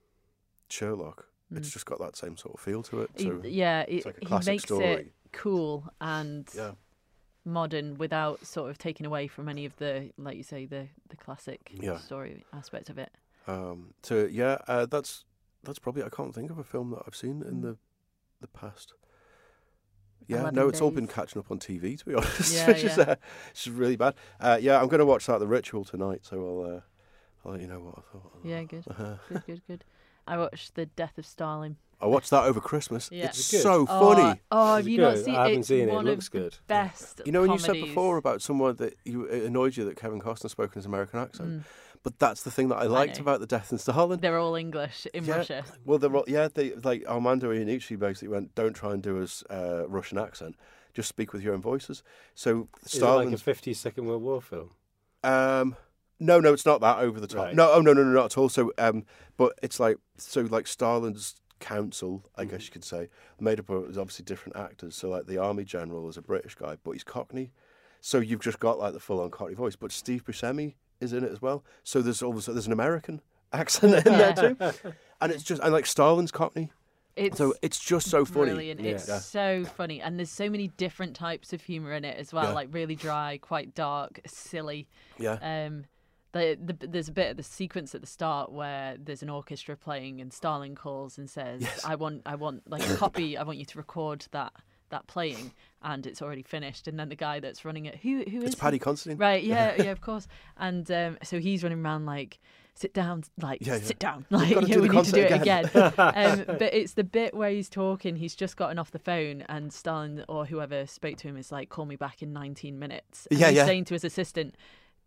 Sherlock. 0.70 1.28
It's 1.52 1.70
Mm. 1.70 1.74
just 1.74 1.86
got 1.86 2.00
that 2.00 2.16
same 2.18 2.36
sort 2.38 2.56
of 2.56 2.60
feel 2.62 2.84
to 2.84 3.02
it. 3.02 3.12
He- 3.16 3.50
yeah, 3.50 3.82
it, 3.82 3.90
it's 3.98 4.06
like 4.06 4.18
a 4.18 4.20
he 4.22 4.26
classic 4.26 4.52
makes 4.52 4.64
story. 4.66 4.84
it 4.94 5.14
cool 5.32 5.90
and 6.02 6.48
Yeah. 6.56 6.72
modern 7.46 7.98
without 7.98 8.46
sort 8.46 8.70
of 8.70 8.78
taking 8.78 9.06
away 9.06 9.28
from 9.28 9.48
any 9.48 9.66
of 9.66 9.76
the, 9.78 10.12
like 10.18 10.36
you 10.36 10.44
say, 10.44 10.66
the 10.66 10.88
the 11.10 11.16
classic 11.16 11.72
Yeah. 11.74 12.00
story 12.00 12.46
aspect 12.52 12.90
of 12.90 12.98
it. 12.98 13.12
Um, 13.48 13.94
so 14.04 14.26
yeah, 14.26 14.58
uh, 14.68 14.86
that's 14.88 15.24
that's 15.64 15.80
probably 15.80 16.04
I 16.04 16.10
can't 16.10 16.36
think 16.36 16.52
of 16.52 16.58
a 16.58 16.64
film 16.66 16.92
that 16.92 17.04
I've 17.08 17.16
seen 17.16 17.42
in 17.42 17.60
Mm. 17.60 17.62
the 17.62 17.78
the 18.42 18.48
past. 18.48 18.94
Yeah, 20.28 20.50
no, 20.50 20.68
it's 20.68 20.82
all 20.82 20.92
been 20.92 21.08
catching 21.08 21.40
up 21.40 21.50
on 21.52 21.60
TV 21.60 21.98
to 21.98 22.06
be 22.06 22.14
honest, 22.16 22.54
Yeah, 22.54 22.68
which 22.68 22.84
is 22.84 22.98
yeah. 22.98 23.04
uh, 23.04 23.16
which 23.52 23.68
is 23.68 23.70
really 23.70 23.96
bad. 23.96 24.16
Uh, 24.42 24.58
yeah, 24.60 24.82
I'm 24.82 24.88
going 24.90 25.00
to 25.00 25.06
watch 25.06 25.26
that 25.28 25.40
The 25.40 25.48
Ritual 25.48 25.86
tonight, 25.86 26.26
so 26.26 26.36
I'll 26.46 26.76
uh, 26.76 26.82
I'll 27.46 27.54
let 27.54 27.62
you 27.62 27.68
know 27.68 27.80
what 27.80 27.98
I 28.00 28.02
thought. 28.12 28.32
Yeah, 28.44 28.64
good, 28.64 28.84
good, 29.30 29.46
good, 29.46 29.62
good. 29.68 29.84
I 30.28 30.38
watched 30.38 30.76
The 30.76 30.86
Death 30.86 31.18
of 31.18 31.26
Stalin. 31.26 31.78
I 32.00 32.06
watched 32.06 32.30
that 32.30 32.44
over 32.44 32.60
Christmas. 32.60 33.10
Yeah. 33.12 33.26
It's 33.26 33.40
Is 33.40 33.50
it 33.54 33.58
good? 33.58 33.64
so 33.64 33.88
Oh, 33.90 34.14
funny. 34.16 34.40
Oh, 34.52 34.74
Is 34.74 34.78
have 34.78 34.88
it 34.88 34.92
you 34.92 34.98
not 35.00 35.16
good? 35.16 35.26
seen 35.26 35.36
I 35.36 35.48
haven't 35.48 35.64
seen 35.64 35.90
it. 35.90 35.94
It 35.94 36.04
looks 36.04 36.30
good. 36.30 36.56
Best. 36.68 37.22
You 37.26 37.32
know 37.32 37.42
when 37.42 37.52
you 37.52 37.58
said 37.58 37.74
before 37.74 38.18
about 38.18 38.42
someone 38.44 38.76
that 38.76 38.96
you 39.04 39.26
it 39.26 39.44
annoyed 39.46 39.76
you 39.78 39.86
that 39.86 39.98
Kevin 39.98 40.22
Costner 40.22 40.50
spoke 40.50 40.72
in 40.76 40.80
his 40.80 40.86
American 40.86 41.20
accent, 41.20 41.50
Mm, 41.50 41.64
but 42.04 42.20
that's 42.20 42.44
the 42.44 42.52
thing 42.52 42.68
that 42.70 42.76
I 42.76 42.84
liked 42.84 43.18
know. 43.18 43.24
about 43.24 43.40
the 43.40 43.48
Death 43.48 43.72
and 43.72 43.82
Stalin. 43.82 44.20
they're 44.20 44.38
all 44.38 44.54
English 44.56 45.08
in 45.12 45.26
Yeah. 45.26 45.38
Russia. 45.38 45.64
Well, 45.86 45.98
they're 45.98 46.16
all, 46.16 46.26
yeah, 46.28 46.50
they 46.54 46.76
like 46.76 47.04
Armando 47.08 47.52
Iannucci 47.52 47.98
basically 47.98 48.28
went, 48.28 48.54
"Don't 48.54 48.74
try 48.76 48.94
and 48.94 49.02
do 49.02 49.16
his 49.16 49.44
uh, 49.50 49.86
Russian 49.88 50.20
accent. 50.20 50.56
Just 50.94 51.10
speak 51.10 51.34
with 51.34 51.42
your 51.42 51.56
own 51.56 51.62
voices." 51.62 52.04
So 52.36 52.68
Is 52.86 52.94
it 52.94 53.02
like 53.02 53.04
a 53.04 53.08
Stalin's 53.36 53.42
50 53.42 53.74
Second 53.74 54.06
World 54.06 54.22
War 54.22 54.40
film? 54.42 54.70
um, 55.24 55.76
no, 56.20 56.40
no, 56.40 56.54
it's 56.54 56.66
not 56.66 56.82
that 56.82 57.00
over 57.00 57.20
the 57.20 57.28
top. 57.28 57.46
Right. 57.46 57.56
No, 57.56 57.72
oh 57.72 57.82
no, 57.82 57.94
no, 57.94 58.04
no, 58.04 58.12
not 58.12 58.26
at 58.26 58.38
all. 58.38 58.50
So, 58.50 58.72
um, 58.78 59.06
but 59.38 59.54
it's 59.62 59.80
like 59.80 59.98
so 60.18 60.42
like 60.42 60.68
Stalin's 60.68 61.36
council, 61.60 62.24
I 62.36 62.46
Mhm. 62.46 62.50
guess 62.52 62.66
you 62.66 62.72
could 62.72 62.84
say, 62.84 63.10
made 63.40 63.60
up 63.60 63.70
of 63.70 63.98
obviously 63.98 64.26
different 64.26 64.56
actors. 64.58 64.96
So 64.96 65.10
like 65.10 65.26
the 65.28 65.38
army 65.38 65.64
general 65.64 66.08
is 66.10 66.18
a 66.18 66.22
British 66.22 66.56
guy, 66.56 66.78
but 66.84 66.92
he's 66.92 67.04
Cockney. 67.04 67.52
So 68.02 68.20
you've 68.20 68.42
just 68.42 68.60
got 68.60 68.78
like 68.80 68.94
the 68.94 69.00
full 69.00 69.20
on 69.20 69.32
Cockney 69.32 69.56
voice. 69.56 69.76
But 69.76 69.92
Steve 69.92 70.24
Buscemi 70.24 70.76
is 71.02 71.14
in 71.14 71.24
it 71.24 71.32
as 71.32 71.42
well. 71.42 71.64
So 71.84 72.02
there's 72.02 72.22
also 72.22 72.54
there's 72.54 72.68
an 72.68 72.74
American 72.74 73.22
accent 73.54 73.94
in 74.06 74.14
there 74.18 74.34
too, 74.34 74.58
and 75.22 75.32
it's 75.32 75.44
just 75.44 75.62
and 75.62 75.72
like 75.74 75.86
Stalin's 75.86 76.32
Cockney. 76.32 76.72
It's 77.16 77.38
So 77.40 77.56
it's 77.64 77.80
just 77.80 78.10
so 78.12 78.26
funny. 78.26 78.52
brilliant. 78.52 78.80
Yeah. 78.80 78.92
It's 78.92 79.08
Yeah. 79.08 79.18
so 79.18 79.66
funny, 79.66 80.00
and 80.02 80.20
there's 80.20 80.30
so 80.30 80.50
many 80.52 80.68
different 80.78 81.16
types 81.16 81.52
of 81.54 81.64
humor 81.64 81.94
in 81.94 82.06
it 82.06 82.16
as 82.18 82.32
well. 82.32 82.44
Yeah. 82.50 82.52
Like 82.54 82.68
really 82.72 82.96
dry, 82.96 83.40
quite 83.42 83.74
dark, 83.74 84.20
silly. 84.28 84.88
Yeah. 85.18 85.38
Um, 85.42 85.86
the, 86.38 86.58
the, 86.80 86.88
there's 86.88 87.10
a 87.10 87.12
bit 87.12 87.32
of 87.32 87.38
the 87.38 87.44
sequence 87.44 87.94
at 87.96 88.02
the 88.02 88.08
start 88.08 88.52
where 88.52 88.96
there's 88.98 89.22
an 89.24 89.30
orchestra 89.30 89.76
playing 89.76 90.22
and 90.22 90.32
Stalin 90.32 90.76
calls 90.76 91.18
and 91.18 91.30
says, 91.30 91.62
Yes. 91.62 91.84
"I 91.86 91.96
want, 91.96 92.22
I 92.26 92.36
want 92.36 92.70
like 92.70 92.88
a 92.88 92.96
copy. 92.96 93.38
I 93.38 93.44
want 93.44 93.58
you 93.58 93.66
to 93.66 93.78
record 93.78 94.26
that 94.32 94.54
that 94.90 95.08
playing." 95.08 95.52
And 95.82 96.06
it's 96.08 96.22
already 96.22 96.44
finished. 96.44 96.88
And 96.88 97.00
then 97.00 97.10
the 97.10 97.16
guy 97.16 97.40
that's 97.40 97.64
running 97.66 97.86
it, 97.86 97.98
who 97.98 98.24
who 98.30 98.40
is 98.40 98.44
It's 98.46 98.56
he? 98.56 98.60
Paddy 98.62 98.80
Considine. 98.80 99.18
Right, 99.18 99.44
yeah, 99.44 99.76
yeah, 99.78 99.92
of 99.92 100.02
course. 100.02 100.28
And 100.58 100.90
um, 100.92 101.18
so 101.24 101.40
he's 101.40 101.62
running 101.64 101.84
around 101.86 102.06
like, 102.06 102.40
sit 102.74 102.94
down, 102.94 103.24
like, 103.42 103.60
Yeah, 103.66 103.76
yeah. 103.76 103.82
sit 103.82 104.00
down. 104.00 104.26
Like, 104.30 104.52
yeah, 104.56 104.62
do 104.76 104.82
we 104.82 104.90
need 104.90 105.06
to 105.06 105.12
do 105.12 105.22
it 105.22 105.30
concert 105.30 105.42
again. 105.42 105.66
um, 105.98 106.58
but 106.58 106.74
it's 106.74 106.94
the 106.94 107.04
bit 107.04 107.34
where 107.34 107.50
he's 107.50 107.70
talking, 107.70 108.16
he's 108.18 108.36
just 108.36 108.56
gotten 108.58 108.78
off 108.80 108.92
the 108.92 109.00
phone, 109.00 109.44
and 109.50 109.72
Stalin 109.74 110.24
or 110.28 110.46
whoever 110.46 110.86
spoke 110.88 111.18
to 111.18 111.28
him 111.28 111.38
is 111.38 111.52
like, 111.52 111.70
call 111.70 111.86
me 111.86 111.96
back 111.96 112.22
in 112.22 112.34
19 112.34 112.78
minutes. 112.78 113.28
And 113.32 113.40
Yeah, 113.40 113.48
he's 113.48 113.58
yeah. 113.58 113.66
saying 113.66 113.86
to 113.86 113.94
his 113.96 114.04
assistant, 114.04 114.56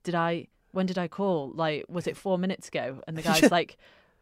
did 0.02 0.14
I, 0.14 0.46
when 0.72 0.86
did 0.86 0.98
I 0.98 1.08
call? 1.08 1.52
Like, 1.54 1.84
was 1.88 2.06
it 2.06 2.16
four 2.16 2.38
minutes 2.38 2.68
ago? 2.68 3.00
And 3.06 3.16
the 3.16 3.22
guy's 3.28 3.50
like, 3.50 3.76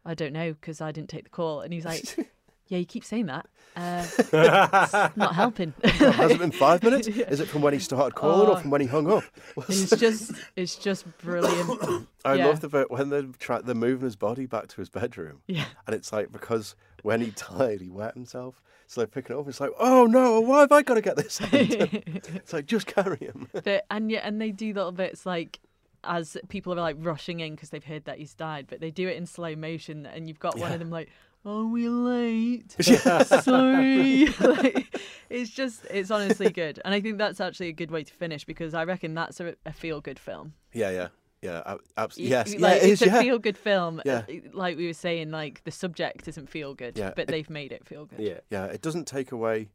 I 0.05 0.13
don't 0.13 0.33
know, 0.33 0.53
because 0.53 0.81
I 0.81 0.91
didn't 0.91 1.09
take 1.09 1.23
the 1.25 1.29
call. 1.29 1.61
And 1.61 1.73
he's 1.73 1.85
like, 1.85 2.03
yeah, 2.67 2.77
you 2.77 2.85
keep 2.85 3.03
saying 3.03 3.27
that. 3.27 3.47
Uh, 3.75 4.05
it's 4.17 4.33
not 5.17 5.35
helping. 5.35 5.73
Has 5.83 6.31
it 6.31 6.39
been 6.39 6.51
five 6.51 6.81
minutes? 6.83 7.07
Is 7.07 7.39
it 7.39 7.47
from 7.47 7.61
when 7.61 7.73
he 7.73 7.79
started 7.79 8.15
calling 8.15 8.47
Oh. 8.49 8.53
or 8.53 8.59
from 8.59 8.71
when 8.71 8.81
he 8.81 8.87
hung 8.87 9.11
up? 9.11 9.23
it's 9.69 9.91
just, 9.97 10.31
it's 10.55 10.75
just 10.75 11.05
brilliant. 11.19 12.07
I 12.25 12.33
Yeah. 12.35 12.47
love 12.47 12.61
the 12.61 12.69
bit 12.69 12.89
when 12.91 13.09
they're, 13.09 13.23
try- 13.39 13.61
they're 13.61 13.75
moving 13.75 14.05
his 14.05 14.15
body 14.15 14.45
back 14.45 14.67
to 14.69 14.77
his 14.77 14.89
bedroom. 14.89 15.41
Yeah. 15.47 15.65
And 15.87 15.95
it's 15.95 16.11
like, 16.11 16.31
because 16.31 16.75
when 17.03 17.21
he 17.21 17.31
died, 17.57 17.81
he 17.81 17.89
wet 17.89 18.13
himself. 18.15 18.61
So 18.87 19.01
they're 19.01 19.07
picking 19.07 19.35
it 19.35 19.39
up. 19.39 19.47
It's 19.47 19.59
like, 19.61 19.69
oh 19.79 20.07
no, 20.07 20.39
why 20.41 20.61
have 20.61 20.71
I 20.71 20.81
got 20.81 20.95
to 20.95 21.01
get 21.01 21.15
this? 21.15 21.39
it's 21.51 22.51
like, 22.53 22.65
just 22.65 22.87
carry 22.87 23.17
him. 23.17 23.47
but 23.63 23.85
and 23.91 24.09
yeah, 24.11 24.21
and 24.23 24.41
they 24.41 24.49
do 24.49 24.73
little 24.73 24.91
bits 24.91 25.27
like 25.27 25.59
as 26.03 26.37
people 26.47 26.73
are 26.73 26.81
like 26.81 26.95
rushing 26.99 27.39
in 27.39 27.55
because 27.55 27.69
they've 27.69 27.83
heard 27.83 28.05
that 28.05 28.17
he's 28.17 28.33
died, 28.33 28.67
but 28.69 28.79
they 28.79 28.91
do 28.91 29.07
it 29.07 29.17
in 29.17 29.25
slow 29.25 29.55
motion, 29.55 30.05
and 30.05 30.27
you've 30.27 30.39
got 30.39 30.57
one 30.57 30.71
of 30.71 30.79
them 30.79 30.89
like, 30.89 31.09
"Are 31.45 31.65
we 31.65 31.87
late? 31.89 32.75
Sorry." 32.81 34.25
like, 34.39 34.99
it's 35.29 35.49
just, 35.51 35.85
it's 35.89 36.11
honestly 36.11 36.49
good, 36.49 36.79
and 36.85 36.93
I 36.93 37.01
think 37.01 37.17
that's 37.17 37.39
actually 37.41 37.67
a 37.67 37.73
good 37.73 37.91
way 37.91 38.03
to 38.03 38.13
finish 38.13 38.45
because 38.45 38.73
I 38.73 38.83
reckon 38.83 39.13
that's 39.13 39.39
a, 39.39 39.55
a 39.65 39.73
feel-good 39.73 40.19
film. 40.19 40.53
Yeah, 40.73 40.89
yeah. 40.91 41.07
Yeah, 41.41 41.61
ab- 41.65 41.79
abs- 41.95 42.17
Y- 42.17 42.23
yes. 42.25 42.53
like, 42.55 42.81
yeah, 42.81 42.87
it 42.87 42.91
it's 42.91 43.01
is, 43.01 43.07
a 43.07 43.11
yeah. 43.11 43.21
feel-good 43.21 43.57
film. 43.57 44.01
Yeah. 44.05 44.23
uh, 44.27 44.33
Like 44.53 44.75
we 44.75 44.87
were 44.87 44.93
saying, 44.93 45.31
like 45.31 45.63
the 45.63 45.71
subject 45.71 46.27
isn't 46.27 46.49
feel-good, 46.49 46.97
Yeah, 46.97 47.11
but 47.15 47.23
it- 47.23 47.27
they've 47.27 47.49
made 47.49 47.71
it 47.71 47.85
feel 47.85 48.05
good. 48.05 48.19
Yeah. 48.19 48.39
Yeah, 48.49 48.65
it 48.65 48.81
doesn't 48.81 49.07
take 49.07 49.31
away, 49.31 49.69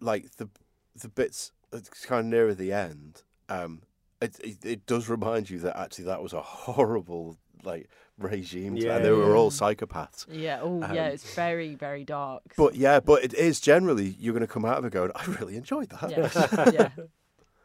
like 0.00 0.36
the 0.36 0.48
the 1.00 1.08
bits 1.08 1.50
that's 1.72 2.06
kind 2.06 2.20
of 2.20 2.26
nearer 2.26 2.54
the 2.54 2.72
end. 2.72 3.22
Um, 3.48 3.82
it, 4.24 4.40
it 4.40 4.64
it 4.64 4.86
does 4.86 5.08
remind 5.08 5.48
you 5.50 5.58
that 5.60 5.76
actually 5.78 6.06
that 6.06 6.22
was 6.22 6.32
a 6.32 6.40
horrible 6.42 7.36
like 7.64 7.88
regime, 8.18 8.76
Yeah. 8.76 8.96
and 8.96 9.04
they 9.04 9.10
were 9.10 9.34
all 9.34 9.50
psychopaths. 9.50 10.26
Yeah. 10.30 10.60
Oh, 10.62 10.80
yeah. 10.80 11.06
Um, 11.06 11.12
It's 11.12 11.34
very, 11.34 11.74
very 11.74 12.04
dark. 12.04 12.42
But 12.56 12.74
yeah, 12.74 13.00
but 13.00 13.24
it 13.24 13.34
is 13.34 13.58
generally 13.60 14.16
you're 14.20 14.34
going 14.34 14.46
to 14.46 14.52
come 14.52 14.64
out 14.64 14.78
of 14.78 14.84
it 14.84 14.92
going, 14.92 15.10
I 15.14 15.24
really 15.24 15.56
enjoyed 15.56 15.88
that. 15.90 16.10
yeah, 16.10 16.70
yeah. 16.98 17.04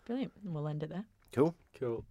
Brilliant. 0.05 0.31
We'll 0.43 0.67
end 0.67 0.83
it 0.83 0.89
there. 0.89 1.05
Cool. 1.33 1.53
Cool. 1.79 2.05